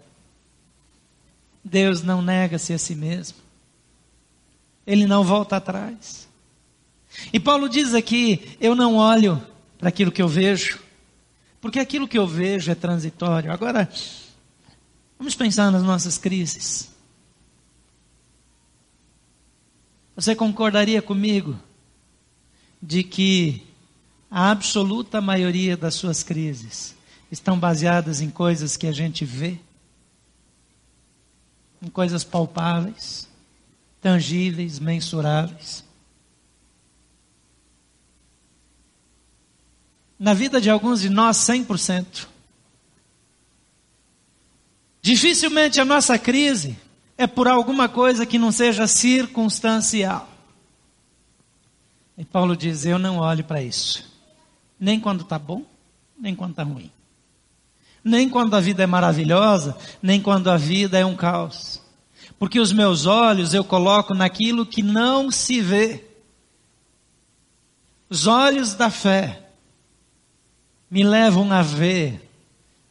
Deus 1.64 2.02
não 2.02 2.20
nega-se 2.20 2.72
a 2.72 2.78
si 2.78 2.94
mesmo. 2.94 3.38
Ele 4.84 5.06
não 5.06 5.22
volta 5.22 5.56
atrás. 5.56 6.28
E 7.32 7.38
Paulo 7.38 7.68
diz 7.68 7.94
aqui: 7.94 8.56
eu 8.60 8.74
não 8.74 8.96
olho 8.96 9.40
para 9.78 9.88
aquilo 9.88 10.12
que 10.12 10.20
eu 10.20 10.28
vejo, 10.28 10.80
porque 11.60 11.78
aquilo 11.78 12.08
que 12.08 12.18
eu 12.18 12.26
vejo 12.26 12.70
é 12.70 12.74
transitório. 12.74 13.50
Agora, 13.50 13.88
Vamos 15.18 15.34
pensar 15.34 15.70
nas 15.70 15.82
nossas 15.82 16.18
crises. 16.18 16.90
Você 20.16 20.34
concordaria 20.34 21.02
comigo 21.02 21.58
de 22.80 23.02
que 23.02 23.62
a 24.30 24.50
absoluta 24.50 25.20
maioria 25.20 25.76
das 25.76 25.94
suas 25.94 26.22
crises 26.22 26.94
estão 27.30 27.58
baseadas 27.58 28.20
em 28.20 28.30
coisas 28.30 28.76
que 28.76 28.86
a 28.86 28.92
gente 28.92 29.24
vê, 29.24 29.58
em 31.82 31.88
coisas 31.88 32.22
palpáveis, 32.22 33.28
tangíveis, 34.00 34.78
mensuráveis? 34.78 35.84
Na 40.18 40.32
vida 40.32 40.60
de 40.60 40.70
alguns 40.70 41.00
de 41.00 41.10
nós, 41.10 41.38
100%. 41.38 42.33
Dificilmente 45.04 45.78
a 45.78 45.84
nossa 45.84 46.18
crise 46.18 46.78
é 47.18 47.26
por 47.26 47.46
alguma 47.46 47.90
coisa 47.90 48.24
que 48.24 48.38
não 48.38 48.50
seja 48.50 48.86
circunstancial. 48.86 50.26
E 52.16 52.24
Paulo 52.24 52.56
diz: 52.56 52.86
Eu 52.86 52.98
não 52.98 53.18
olho 53.18 53.44
para 53.44 53.62
isso, 53.62 54.10
nem 54.80 54.98
quando 54.98 55.20
está 55.20 55.38
bom, 55.38 55.62
nem 56.18 56.34
quando 56.34 56.52
está 56.52 56.62
ruim, 56.62 56.90
nem 58.02 58.30
quando 58.30 58.54
a 58.54 58.60
vida 58.60 58.82
é 58.82 58.86
maravilhosa, 58.86 59.76
nem 60.02 60.22
quando 60.22 60.48
a 60.48 60.56
vida 60.56 60.98
é 60.98 61.04
um 61.04 61.14
caos, 61.14 61.82
porque 62.38 62.58
os 62.58 62.72
meus 62.72 63.04
olhos 63.04 63.52
eu 63.52 63.62
coloco 63.62 64.14
naquilo 64.14 64.64
que 64.64 64.82
não 64.82 65.30
se 65.30 65.60
vê. 65.60 66.02
Os 68.08 68.26
olhos 68.26 68.72
da 68.72 68.88
fé 68.88 69.50
me 70.90 71.04
levam 71.04 71.52
a 71.52 71.60
ver 71.60 72.24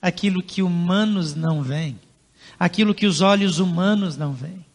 aquilo 0.03 0.43
que 0.43 0.61
humanos 0.61 1.33
não 1.33 1.63
veem 1.63 1.97
aquilo 2.59 2.95
que 2.95 3.05
os 3.05 3.19
olhos 3.19 3.59
humanos 3.59 4.15
não 4.15 4.33
veem. 4.33 4.65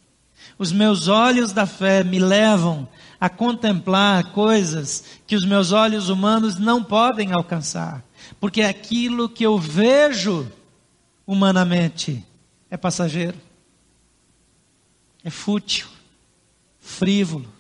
Os 0.59 0.73
meus 0.73 1.09
olhos 1.09 1.53
da 1.53 1.65
fé 1.65 2.05
me 2.05 2.19
levam 2.19 2.89
a 3.21 3.29
contemplar 3.29 4.33
coisas 4.33 5.05
que 5.27 5.35
os 5.35 5.45
meus 5.45 5.73
olhos 5.73 6.09
humanos 6.09 6.59
não 6.59 6.83
podem 6.83 7.33
alcançar, 7.33 8.05
porque 8.39 8.61
aquilo 8.61 9.29
que 9.29 9.45
eu 9.45 9.59
vejo 9.59 10.51
humanamente 11.27 12.25
é 12.71 12.77
passageiro, 12.77 13.39
é 15.25 15.31
fútil, 15.31 15.87
frívolo. 16.79 17.58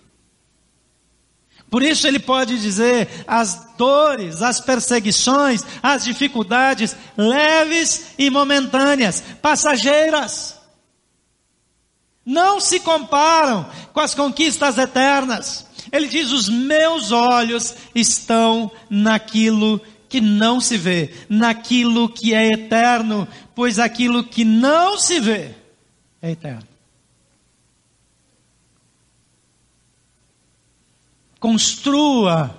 Por 1.70 1.82
isso 1.82 2.06
ele 2.06 2.18
pode 2.18 2.58
dizer: 2.58 3.08
as 3.26 3.74
dores, 3.76 4.42
as 4.42 4.60
perseguições, 4.60 5.62
as 5.82 6.04
dificuldades 6.04 6.96
leves 7.16 8.12
e 8.18 8.30
momentâneas, 8.30 9.22
passageiras, 9.42 10.56
não 12.24 12.60
se 12.60 12.80
comparam 12.80 13.68
com 13.92 14.00
as 14.00 14.14
conquistas 14.14 14.78
eternas. 14.78 15.66
Ele 15.92 16.08
diz: 16.08 16.30
Os 16.30 16.48
meus 16.48 17.12
olhos 17.12 17.74
estão 17.94 18.70
naquilo 18.88 19.80
que 20.08 20.20
não 20.20 20.60
se 20.60 20.78
vê, 20.78 21.12
naquilo 21.28 22.08
que 22.08 22.32
é 22.32 22.46
eterno, 22.46 23.28
pois 23.54 23.78
aquilo 23.78 24.24
que 24.24 24.44
não 24.44 24.98
se 24.98 25.20
vê 25.20 25.54
é 26.22 26.30
eterno. 26.30 26.66
Construa 31.40 32.54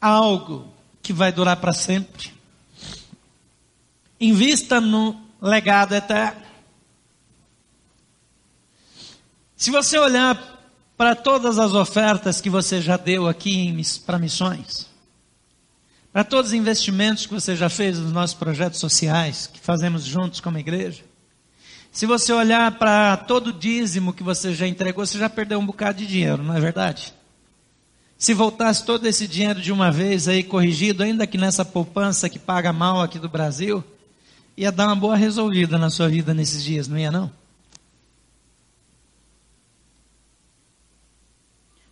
algo 0.00 0.72
que 1.02 1.12
vai 1.12 1.32
durar 1.32 1.56
para 1.56 1.72
sempre. 1.72 2.32
Invista 4.20 4.80
no 4.80 5.20
legado 5.40 5.94
eterno. 5.94 6.42
Se 9.56 9.70
você 9.70 9.98
olhar 9.98 10.58
para 10.96 11.14
todas 11.14 11.58
as 11.58 11.72
ofertas 11.72 12.40
que 12.40 12.50
você 12.50 12.80
já 12.80 12.96
deu 12.96 13.26
aqui 13.26 13.74
para 14.04 14.18
missões, 14.18 14.88
para 16.12 16.24
todos 16.24 16.50
os 16.50 16.54
investimentos 16.54 17.26
que 17.26 17.34
você 17.34 17.56
já 17.56 17.68
fez 17.68 17.98
nos 17.98 18.12
nossos 18.12 18.34
projetos 18.34 18.80
sociais, 18.80 19.46
que 19.46 19.60
fazemos 19.60 20.04
juntos 20.04 20.40
como 20.40 20.58
igreja, 20.58 21.04
se 21.92 22.06
você 22.06 22.32
olhar 22.32 22.70
para 22.78 23.16
todo 23.16 23.48
o 23.48 23.52
dízimo 23.52 24.12
que 24.12 24.22
você 24.22 24.54
já 24.54 24.66
entregou, 24.66 25.04
você 25.04 25.18
já 25.18 25.28
perdeu 25.28 25.58
um 25.58 25.66
bocado 25.66 25.98
de 25.98 26.06
dinheiro, 26.06 26.42
não 26.42 26.56
é 26.56 26.60
verdade? 26.60 27.12
Se 28.20 28.34
voltasse 28.34 28.84
todo 28.84 29.06
esse 29.06 29.26
dinheiro 29.26 29.62
de 29.62 29.72
uma 29.72 29.90
vez 29.90 30.28
aí 30.28 30.44
corrigido, 30.44 31.02
ainda 31.02 31.26
que 31.26 31.38
nessa 31.38 31.64
poupança 31.64 32.28
que 32.28 32.38
paga 32.38 32.70
mal 32.70 33.00
aqui 33.00 33.18
do 33.18 33.30
Brasil, 33.30 33.82
ia 34.54 34.70
dar 34.70 34.88
uma 34.88 34.94
boa 34.94 35.16
resolvida 35.16 35.78
na 35.78 35.88
sua 35.88 36.06
vida 36.06 36.34
nesses 36.34 36.62
dias, 36.62 36.86
não 36.86 36.98
ia 36.98 37.10
não? 37.10 37.32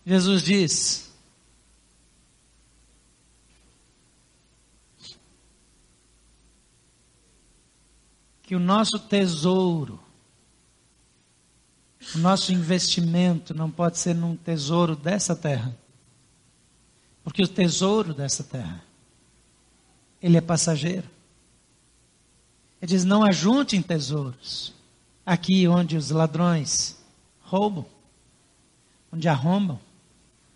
Jesus 0.05 0.43
diz: 0.43 1.11
que 8.43 8.55
o 8.55 8.59
nosso 8.59 8.99
tesouro, 8.99 9.99
o 12.13 12.19
nosso 12.19 12.53
investimento 12.53 13.51
não 13.51 13.71
pode 13.71 13.97
ser 13.97 14.13
num 14.13 14.35
tesouro 14.35 14.95
dessa 14.95 15.35
terra 15.35 15.75
porque 17.29 17.43
o 17.43 17.47
tesouro 17.47 18.11
dessa 18.11 18.43
terra, 18.43 18.83
ele 20.19 20.35
é 20.35 20.41
passageiro. 20.41 21.07
Ele 22.81 22.89
diz: 22.89 23.05
não 23.05 23.23
ajuntem 23.23 23.83
tesouros 23.83 24.73
aqui 25.23 25.67
onde 25.67 25.95
os 25.95 26.09
ladrões 26.09 26.97
roubam, 27.41 27.85
onde 29.13 29.27
arrombam, 29.27 29.79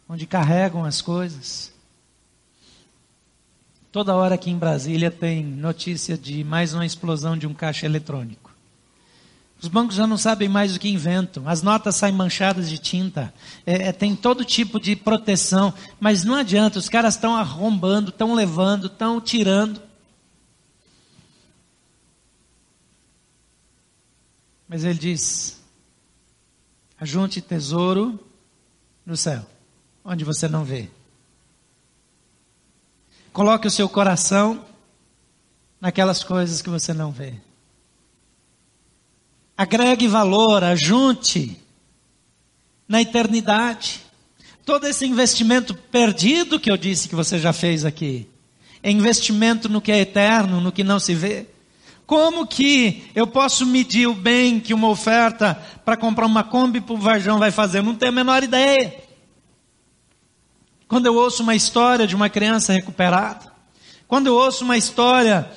onde 0.10 0.26
carregam 0.26 0.84
as 0.84 1.00
coisas. 1.00 1.72
Toda 3.92 4.16
hora 4.16 4.34
aqui 4.34 4.50
em 4.50 4.58
Brasília 4.58 5.12
tem 5.12 5.46
notícia 5.46 6.18
de 6.18 6.44
mais 6.44 6.74
uma 6.74 6.88
explosão 6.88 7.38
de 7.38 7.46
um 7.46 7.54
caixa 7.54 7.86
eletrônico. 7.86 8.43
Os 9.64 9.70
bancos 9.70 9.96
já 9.96 10.06
não 10.06 10.18
sabem 10.18 10.50
mais 10.50 10.76
o 10.76 10.80
que 10.80 10.90
inventam. 10.90 11.48
As 11.48 11.62
notas 11.62 11.96
saem 11.96 12.14
manchadas 12.14 12.70
de 12.70 12.78
tinta. 12.78 13.34
É, 13.66 13.88
é, 13.88 13.92
tem 13.94 14.14
todo 14.14 14.44
tipo 14.44 14.78
de 14.78 14.94
proteção. 14.94 15.74
Mas 16.02 16.26
não 16.26 16.36
adianta, 16.36 16.78
os 16.78 16.90
caras 16.90 17.16
estão 17.16 17.34
arrombando, 17.34 18.10
estão 18.10 18.34
levando, 18.34 18.88
estão 18.88 19.22
tirando. 19.22 19.82
Mas 24.68 24.84
ele 24.84 25.00
diz: 25.00 25.62
ajunte 27.00 27.40
tesouro 27.40 28.20
no 29.06 29.16
céu, 29.16 29.46
onde 30.04 30.26
você 30.26 30.50
não 30.50 30.66
vê. 30.66 30.90
Coloque 33.32 33.66
o 33.66 33.72
seu 33.72 33.88
coração 33.88 34.66
naquelas 35.80 36.22
coisas 36.22 36.62
que 36.62 36.70
você 36.70 36.94
não 36.94 37.14
vê. 37.14 37.40
Agregue 39.64 40.10
valor, 40.10 40.62
ajunte 40.62 41.58
na 42.86 43.02
eternidade. 43.02 44.02
Todo 44.66 44.86
esse 44.86 45.06
investimento 45.06 45.74
perdido 45.74 46.60
que 46.60 46.70
eu 46.70 46.76
disse 46.76 47.08
que 47.08 47.16
você 47.16 47.40
já 47.40 47.54
fez 47.54 47.86
aqui, 47.86 48.28
é 48.84 48.92
investimento 48.92 49.70
no 49.70 49.80
que 49.80 49.90
é 49.90 50.00
eterno, 50.00 50.60
no 50.60 50.70
que 50.70 50.84
não 50.84 51.00
se 51.00 51.16
vê. 51.16 51.46
Como 52.06 52.46
que 52.46 53.10
eu 53.16 53.26
posso 53.26 53.66
medir 53.66 54.06
o 54.06 54.14
bem 54.14 54.60
que 54.60 54.74
uma 54.74 54.90
oferta 54.90 55.58
para 55.86 55.96
comprar 55.96 56.26
uma 56.26 56.44
Kombi 56.44 56.82
para 56.82 56.96
o 56.96 56.98
Varjão 56.98 57.40
vai 57.40 57.50
fazer? 57.50 57.78
Eu 57.78 57.84
não 57.84 57.96
tenho 57.96 58.12
a 58.12 58.16
menor 58.16 58.44
ideia. 58.44 59.02
Quando 60.90 61.06
eu 61.06 61.16
ouço 61.16 61.42
uma 61.42 61.56
história 61.56 62.06
de 62.06 62.18
uma 62.18 62.28
criança 62.28 62.74
recuperada, 62.74 63.50
quando 64.10 64.28
eu 64.28 64.36
ouço 64.36 64.66
uma 64.66 64.76
história 64.76 65.50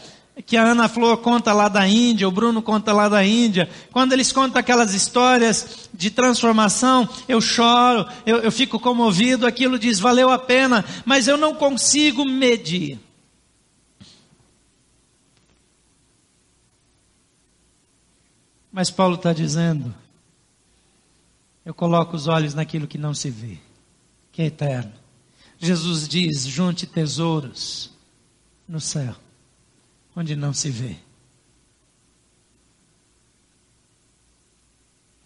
que 0.42 0.56
a 0.56 0.64
Ana 0.64 0.88
Flor 0.88 1.18
conta 1.18 1.52
lá 1.52 1.68
da 1.68 1.88
Índia, 1.88 2.28
o 2.28 2.30
Bruno 2.30 2.60
conta 2.60 2.92
lá 2.92 3.08
da 3.08 3.24
Índia. 3.24 3.68
Quando 3.90 4.12
eles 4.12 4.30
contam 4.30 4.60
aquelas 4.60 4.92
histórias 4.92 5.88
de 5.94 6.10
transformação, 6.10 7.08
eu 7.26 7.40
choro, 7.40 8.06
eu, 8.26 8.38
eu 8.38 8.52
fico 8.52 8.78
comovido, 8.78 9.46
aquilo 9.46 9.78
diz, 9.78 9.98
valeu 9.98 10.30
a 10.30 10.38
pena, 10.38 10.84
mas 11.06 11.26
eu 11.26 11.38
não 11.38 11.54
consigo 11.54 12.24
medir. 12.24 12.98
Mas 18.70 18.90
Paulo 18.90 19.14
está 19.14 19.32
dizendo, 19.32 19.94
eu 21.64 21.72
coloco 21.72 22.14
os 22.14 22.28
olhos 22.28 22.52
naquilo 22.52 22.86
que 22.86 22.98
não 22.98 23.14
se 23.14 23.30
vê, 23.30 23.56
que 24.30 24.42
é 24.42 24.46
eterno. 24.46 24.92
Jesus 25.58 26.06
diz: 26.06 26.44
junte 26.46 26.86
tesouros 26.86 27.90
no 28.68 28.78
céu 28.78 29.16
onde 30.16 30.34
não 30.34 30.54
se 30.54 30.70
vê. 30.70 30.96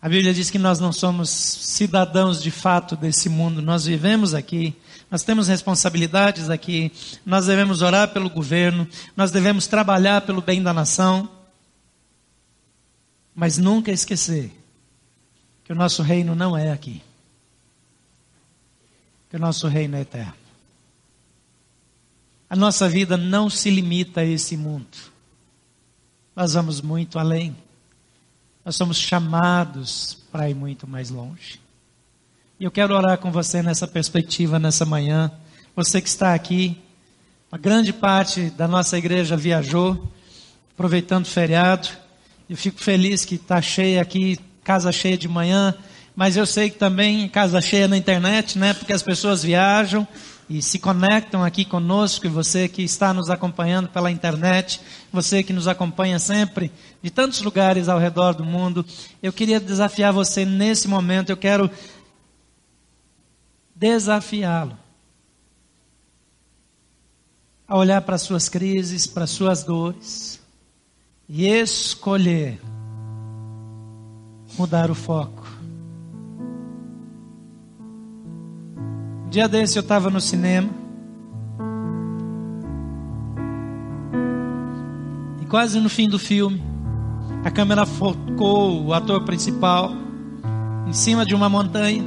A 0.02 0.08
Bíblia 0.08 0.32
diz 0.32 0.50
que 0.50 0.58
nós 0.58 0.80
não 0.80 0.92
somos 0.92 1.28
cidadãos 1.28 2.42
de 2.42 2.50
fato 2.50 2.96
desse 2.96 3.28
mundo, 3.28 3.60
nós 3.60 3.84
vivemos 3.84 4.32
aqui, 4.32 4.74
nós 5.10 5.22
temos 5.22 5.46
responsabilidades 5.46 6.48
aqui, 6.48 6.90
nós 7.24 7.46
devemos 7.46 7.82
orar 7.82 8.08
pelo 8.08 8.30
governo, 8.30 8.88
nós 9.14 9.30
devemos 9.30 9.66
trabalhar 9.66 10.22
pelo 10.22 10.40
bem 10.40 10.62
da 10.62 10.72
nação, 10.72 11.28
mas 13.34 13.58
nunca 13.58 13.92
esquecer 13.92 14.50
que 15.64 15.72
o 15.72 15.76
nosso 15.76 16.02
reino 16.02 16.34
não 16.34 16.56
é 16.56 16.72
aqui, 16.72 17.02
que 19.28 19.36
o 19.36 19.38
nosso 19.38 19.68
reino 19.68 19.96
é 19.96 20.00
eterno. 20.00 20.39
A 22.50 22.56
nossa 22.56 22.88
vida 22.88 23.16
não 23.16 23.48
se 23.48 23.70
limita 23.70 24.22
a 24.22 24.24
esse 24.24 24.56
mundo. 24.56 24.98
Nós 26.34 26.54
vamos 26.54 26.80
muito 26.80 27.16
além. 27.16 27.56
Nós 28.64 28.74
somos 28.74 28.98
chamados 28.98 30.18
para 30.32 30.50
ir 30.50 30.54
muito 30.54 30.84
mais 30.84 31.10
longe. 31.10 31.60
E 32.58 32.64
eu 32.64 32.70
quero 32.72 32.92
orar 32.92 33.18
com 33.18 33.30
você 33.30 33.62
nessa 33.62 33.86
perspectiva, 33.86 34.58
nessa 34.58 34.84
manhã. 34.84 35.30
Você 35.76 36.00
que 36.00 36.08
está 36.08 36.34
aqui, 36.34 36.76
uma 37.52 37.58
grande 37.58 37.92
parte 37.92 38.50
da 38.50 38.66
nossa 38.66 38.98
igreja 38.98 39.36
viajou, 39.36 40.10
aproveitando 40.74 41.26
o 41.26 41.28
feriado. 41.28 41.88
Eu 42.48 42.56
fico 42.56 42.80
feliz 42.80 43.24
que 43.24 43.36
está 43.36 43.62
cheia 43.62 44.02
aqui, 44.02 44.36
casa 44.64 44.90
cheia 44.90 45.16
de 45.16 45.28
manhã, 45.28 45.72
mas 46.16 46.36
eu 46.36 46.44
sei 46.44 46.68
que 46.68 46.78
também 46.78 47.28
casa 47.28 47.60
cheia 47.60 47.86
na 47.86 47.96
internet, 47.96 48.58
né? 48.58 48.74
Porque 48.74 48.92
as 48.92 49.04
pessoas 49.04 49.44
viajam 49.44 50.06
e 50.50 50.60
se 50.60 50.80
conectam 50.80 51.44
aqui 51.44 51.64
conosco, 51.64 52.26
e 52.26 52.28
você 52.28 52.66
que 52.66 52.82
está 52.82 53.14
nos 53.14 53.30
acompanhando 53.30 53.88
pela 53.88 54.10
internet, 54.10 54.80
você 55.12 55.44
que 55.44 55.52
nos 55.52 55.68
acompanha 55.68 56.18
sempre 56.18 56.72
de 57.00 57.08
tantos 57.08 57.40
lugares 57.40 57.88
ao 57.88 58.00
redor 58.00 58.34
do 58.34 58.44
mundo, 58.44 58.84
eu 59.22 59.32
queria 59.32 59.60
desafiar 59.60 60.12
você 60.12 60.44
nesse 60.44 60.88
momento, 60.88 61.30
eu 61.30 61.36
quero 61.36 61.70
desafiá-lo 63.76 64.76
a 67.68 67.76
olhar 67.78 68.02
para 68.02 68.18
suas 68.18 68.48
crises, 68.48 69.06
para 69.06 69.28
suas 69.28 69.62
dores 69.62 70.40
e 71.28 71.46
escolher 71.46 72.60
mudar 74.58 74.90
o 74.90 74.96
foco. 74.96 75.39
Dia 79.30 79.46
desse 79.46 79.78
eu 79.78 79.80
estava 79.82 80.10
no 80.10 80.20
cinema. 80.20 80.68
E 85.40 85.46
quase 85.46 85.78
no 85.78 85.88
fim 85.88 86.08
do 86.08 86.18
filme, 86.18 86.60
a 87.44 87.50
câmera 87.50 87.86
focou 87.86 88.86
o 88.86 88.92
ator 88.92 89.24
principal 89.24 89.92
em 90.84 90.92
cima 90.92 91.24
de 91.24 91.32
uma 91.32 91.48
montanha. 91.48 92.04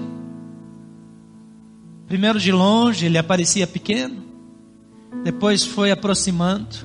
Primeiro 2.08 2.38
de 2.42 2.52
longe 2.52 3.06
ele 3.06 3.18
aparecia 3.18 3.66
pequeno, 3.66 4.22
depois 5.24 5.64
foi 5.64 5.92
aproximando. 5.92 6.76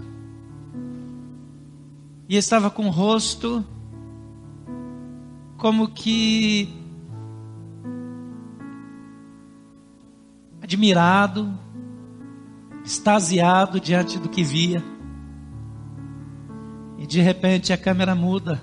E 2.29 2.37
estava 2.37 2.71
com 2.71 2.87
o 2.87 2.91
rosto 2.91 3.67
como 5.57 5.89
que 5.89 6.78
admirado, 10.69 11.51
extasiado 12.85 13.81
diante 13.81 14.19
do 14.19 14.29
que 14.29 14.45
via. 14.45 14.85
E 16.99 17.07
de 17.07 17.23
repente 17.23 17.73
a 17.73 17.79
câmera 17.79 18.15
muda 18.15 18.61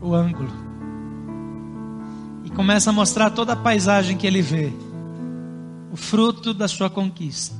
o 0.00 0.14
ângulo 0.14 0.48
e 2.44 2.50
começa 2.50 2.88
a 2.88 2.92
mostrar 2.94 3.28
toda 3.28 3.52
a 3.52 3.56
paisagem 3.56 4.16
que 4.16 4.26
ele 4.26 4.40
vê, 4.40 4.72
o 5.92 5.96
fruto 5.96 6.54
da 6.54 6.66
sua 6.66 6.88
conquista, 6.88 7.56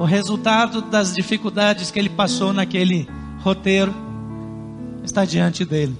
o 0.00 0.04
resultado 0.04 0.82
das 0.82 1.14
dificuldades 1.14 1.92
que 1.92 2.00
ele 2.00 2.10
passou 2.10 2.52
naquele 2.52 3.08
roteiro 3.38 3.94
está 5.04 5.24
diante 5.24 5.64
dele. 5.64 5.96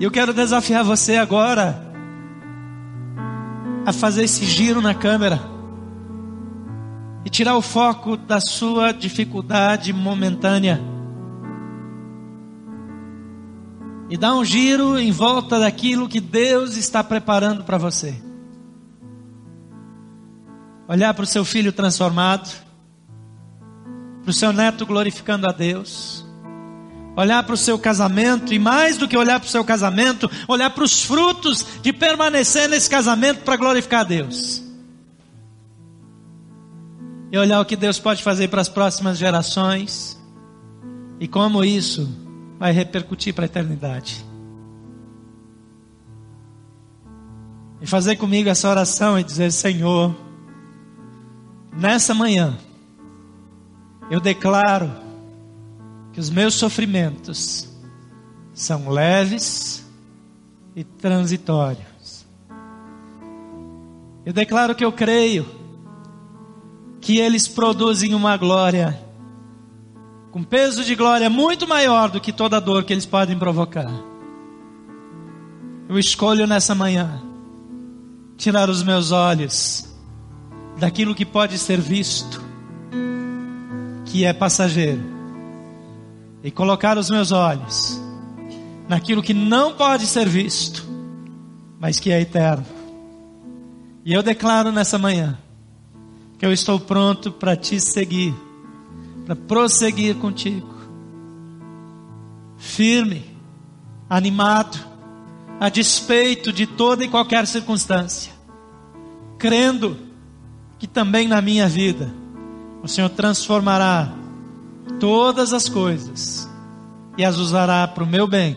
E 0.00 0.04
eu 0.04 0.10
quero 0.10 0.32
desafiar 0.32 0.84
você 0.84 1.16
agora 1.16 1.87
a 3.88 3.92
fazer 3.92 4.24
esse 4.24 4.44
giro 4.44 4.82
na 4.82 4.94
câmera 4.94 5.40
e 7.24 7.30
tirar 7.30 7.56
o 7.56 7.62
foco 7.62 8.18
da 8.18 8.38
sua 8.38 8.92
dificuldade 8.92 9.94
momentânea 9.94 10.78
e 14.10 14.16
dar 14.18 14.34
um 14.34 14.44
giro 14.44 14.98
em 14.98 15.10
volta 15.10 15.58
daquilo 15.58 16.06
que 16.06 16.20
Deus 16.20 16.76
está 16.76 17.02
preparando 17.02 17.64
para 17.64 17.78
você. 17.78 18.14
Olhar 20.86 21.14
para 21.14 21.24
o 21.24 21.26
seu 21.26 21.42
filho 21.42 21.72
transformado, 21.72 22.50
para 24.20 24.30
o 24.30 24.34
seu 24.34 24.52
neto 24.52 24.84
glorificando 24.84 25.48
a 25.48 25.52
Deus, 25.52 26.26
olhar 27.18 27.42
para 27.42 27.54
o 27.54 27.56
seu 27.56 27.76
casamento 27.76 28.54
e 28.54 28.60
mais 28.60 28.96
do 28.96 29.08
que 29.08 29.16
olhar 29.16 29.40
para 29.40 29.48
o 29.48 29.50
seu 29.50 29.64
casamento, 29.64 30.30
olhar 30.46 30.70
para 30.70 30.84
os 30.84 31.02
frutos 31.02 31.66
de 31.82 31.92
permanecer 31.92 32.68
nesse 32.68 32.88
casamento 32.88 33.42
para 33.42 33.56
glorificar 33.56 34.02
a 34.02 34.04
Deus. 34.04 34.62
E 37.32 37.36
olhar 37.36 37.60
o 37.60 37.64
que 37.64 37.74
Deus 37.74 37.98
pode 37.98 38.22
fazer 38.22 38.46
para 38.46 38.60
as 38.60 38.68
próximas 38.68 39.18
gerações 39.18 40.16
e 41.18 41.26
como 41.26 41.64
isso 41.64 42.08
vai 42.56 42.70
repercutir 42.70 43.34
para 43.34 43.46
a 43.46 43.46
eternidade. 43.46 44.24
E 47.80 47.86
fazer 47.86 48.14
comigo 48.14 48.48
essa 48.48 48.68
oração 48.68 49.18
e 49.18 49.24
dizer: 49.24 49.50
Senhor, 49.50 50.14
nessa 51.72 52.14
manhã, 52.14 52.56
eu 54.08 54.20
declaro 54.20 55.07
que 56.18 56.20
os 56.20 56.30
meus 56.30 56.54
sofrimentos 56.54 57.68
são 58.52 58.88
leves 58.88 59.86
e 60.74 60.82
transitórios. 60.82 62.26
Eu 64.26 64.32
declaro 64.32 64.74
que 64.74 64.84
eu 64.84 64.90
creio 64.90 65.46
que 67.00 67.18
eles 67.18 67.46
produzem 67.46 68.16
uma 68.16 68.36
glória 68.36 69.00
com 70.32 70.42
peso 70.42 70.82
de 70.82 70.96
glória 70.96 71.30
muito 71.30 71.68
maior 71.68 72.10
do 72.10 72.20
que 72.20 72.32
toda 72.32 72.60
dor 72.60 72.82
que 72.82 72.92
eles 72.92 73.06
podem 73.06 73.38
provocar. 73.38 73.88
Eu 75.88 75.96
escolho 76.00 76.48
nessa 76.48 76.74
manhã 76.74 77.22
tirar 78.36 78.68
os 78.68 78.82
meus 78.82 79.12
olhos 79.12 79.86
daquilo 80.80 81.14
que 81.14 81.24
pode 81.24 81.56
ser 81.58 81.80
visto, 81.80 82.42
que 84.04 84.24
é 84.24 84.32
passageiro, 84.32 85.17
e 86.48 86.50
colocar 86.50 86.96
os 86.96 87.10
meus 87.10 87.30
olhos 87.30 88.00
naquilo 88.88 89.22
que 89.22 89.34
não 89.34 89.74
pode 89.74 90.06
ser 90.06 90.26
visto, 90.26 90.82
mas 91.78 92.00
que 92.00 92.10
é 92.10 92.22
eterno. 92.22 92.64
E 94.02 94.14
eu 94.14 94.22
declaro 94.22 94.72
nessa 94.72 94.96
manhã 94.96 95.38
que 96.38 96.46
eu 96.46 96.50
estou 96.50 96.80
pronto 96.80 97.30
para 97.30 97.54
te 97.54 97.78
seguir 97.78 98.34
para 99.26 99.36
prosseguir 99.36 100.16
contigo. 100.16 100.66
Firme, 102.56 103.26
animado, 104.08 104.78
a 105.60 105.68
despeito 105.68 106.50
de 106.50 106.66
toda 106.66 107.04
e 107.04 107.08
qualquer 107.08 107.46
circunstância, 107.46 108.32
crendo 109.38 109.98
que 110.78 110.86
também 110.86 111.28
na 111.28 111.42
minha 111.42 111.68
vida 111.68 112.10
o 112.82 112.88
Senhor 112.88 113.10
transformará 113.10 114.14
todas 114.98 115.52
as 115.52 115.68
coisas 115.68 116.48
e 117.16 117.24
as 117.24 117.36
usará 117.36 117.86
para 117.88 118.04
o 118.04 118.06
meu 118.06 118.26
bem, 118.26 118.56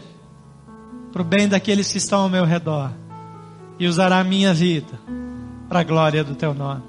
para 1.11 1.21
o 1.21 1.25
bem 1.25 1.47
daqueles 1.47 1.91
que 1.91 1.97
estão 1.97 2.21
ao 2.21 2.29
meu 2.29 2.45
redor, 2.45 2.91
e 3.79 3.87
usará 3.87 4.19
a 4.19 4.23
minha 4.23 4.53
vida 4.53 4.99
para 5.67 5.79
a 5.79 5.83
glória 5.83 6.23
do 6.23 6.35
teu 6.35 6.53
nome. 6.53 6.83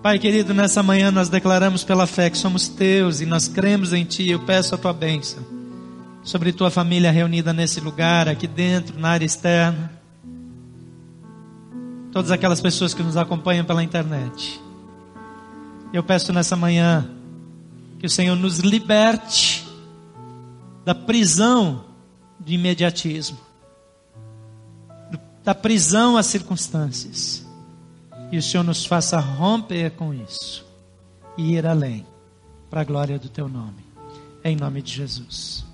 Pai 0.00 0.18
querido, 0.18 0.54
nessa 0.54 0.80
manhã 0.82 1.10
nós 1.10 1.28
declaramos 1.28 1.82
pela 1.82 2.06
fé 2.06 2.30
que 2.30 2.38
somos 2.38 2.68
teus 2.68 3.20
e 3.20 3.26
nós 3.26 3.48
cremos 3.48 3.92
em 3.92 4.04
Ti. 4.04 4.30
Eu 4.30 4.38
peço 4.40 4.74
a 4.74 4.78
Tua 4.78 4.92
bênção 4.92 5.42
sobre 6.22 6.52
Tua 6.52 6.70
família 6.70 7.10
reunida 7.10 7.52
nesse 7.52 7.80
lugar, 7.80 8.28
aqui 8.28 8.46
dentro, 8.46 8.98
na 8.98 9.10
área 9.10 9.26
externa. 9.26 9.90
Todas 12.12 12.30
aquelas 12.30 12.60
pessoas 12.60 12.94
que 12.94 13.02
nos 13.02 13.16
acompanham 13.16 13.64
pela 13.64 13.82
internet. 13.82 14.60
Eu 15.92 16.04
peço 16.04 16.32
nessa 16.32 16.54
manhã 16.54 17.17
que 17.98 18.06
o 18.06 18.10
Senhor 18.10 18.36
nos 18.36 18.58
liberte 18.58 19.66
da 20.84 20.94
prisão 20.94 21.84
de 22.40 22.54
imediatismo, 22.54 23.38
da 25.44 25.54
prisão 25.54 26.16
às 26.16 26.26
circunstâncias 26.26 27.46
e 28.30 28.38
o 28.38 28.42
Senhor 28.42 28.62
nos 28.62 28.84
faça 28.84 29.18
romper 29.18 29.92
com 29.92 30.12
isso 30.12 30.66
e 31.36 31.54
ir 31.54 31.66
além, 31.66 32.06
para 32.68 32.82
a 32.82 32.84
glória 32.84 33.18
do 33.18 33.28
teu 33.28 33.48
nome. 33.48 33.86
Em 34.44 34.56
nome 34.56 34.82
de 34.82 34.92
Jesus. 34.92 35.67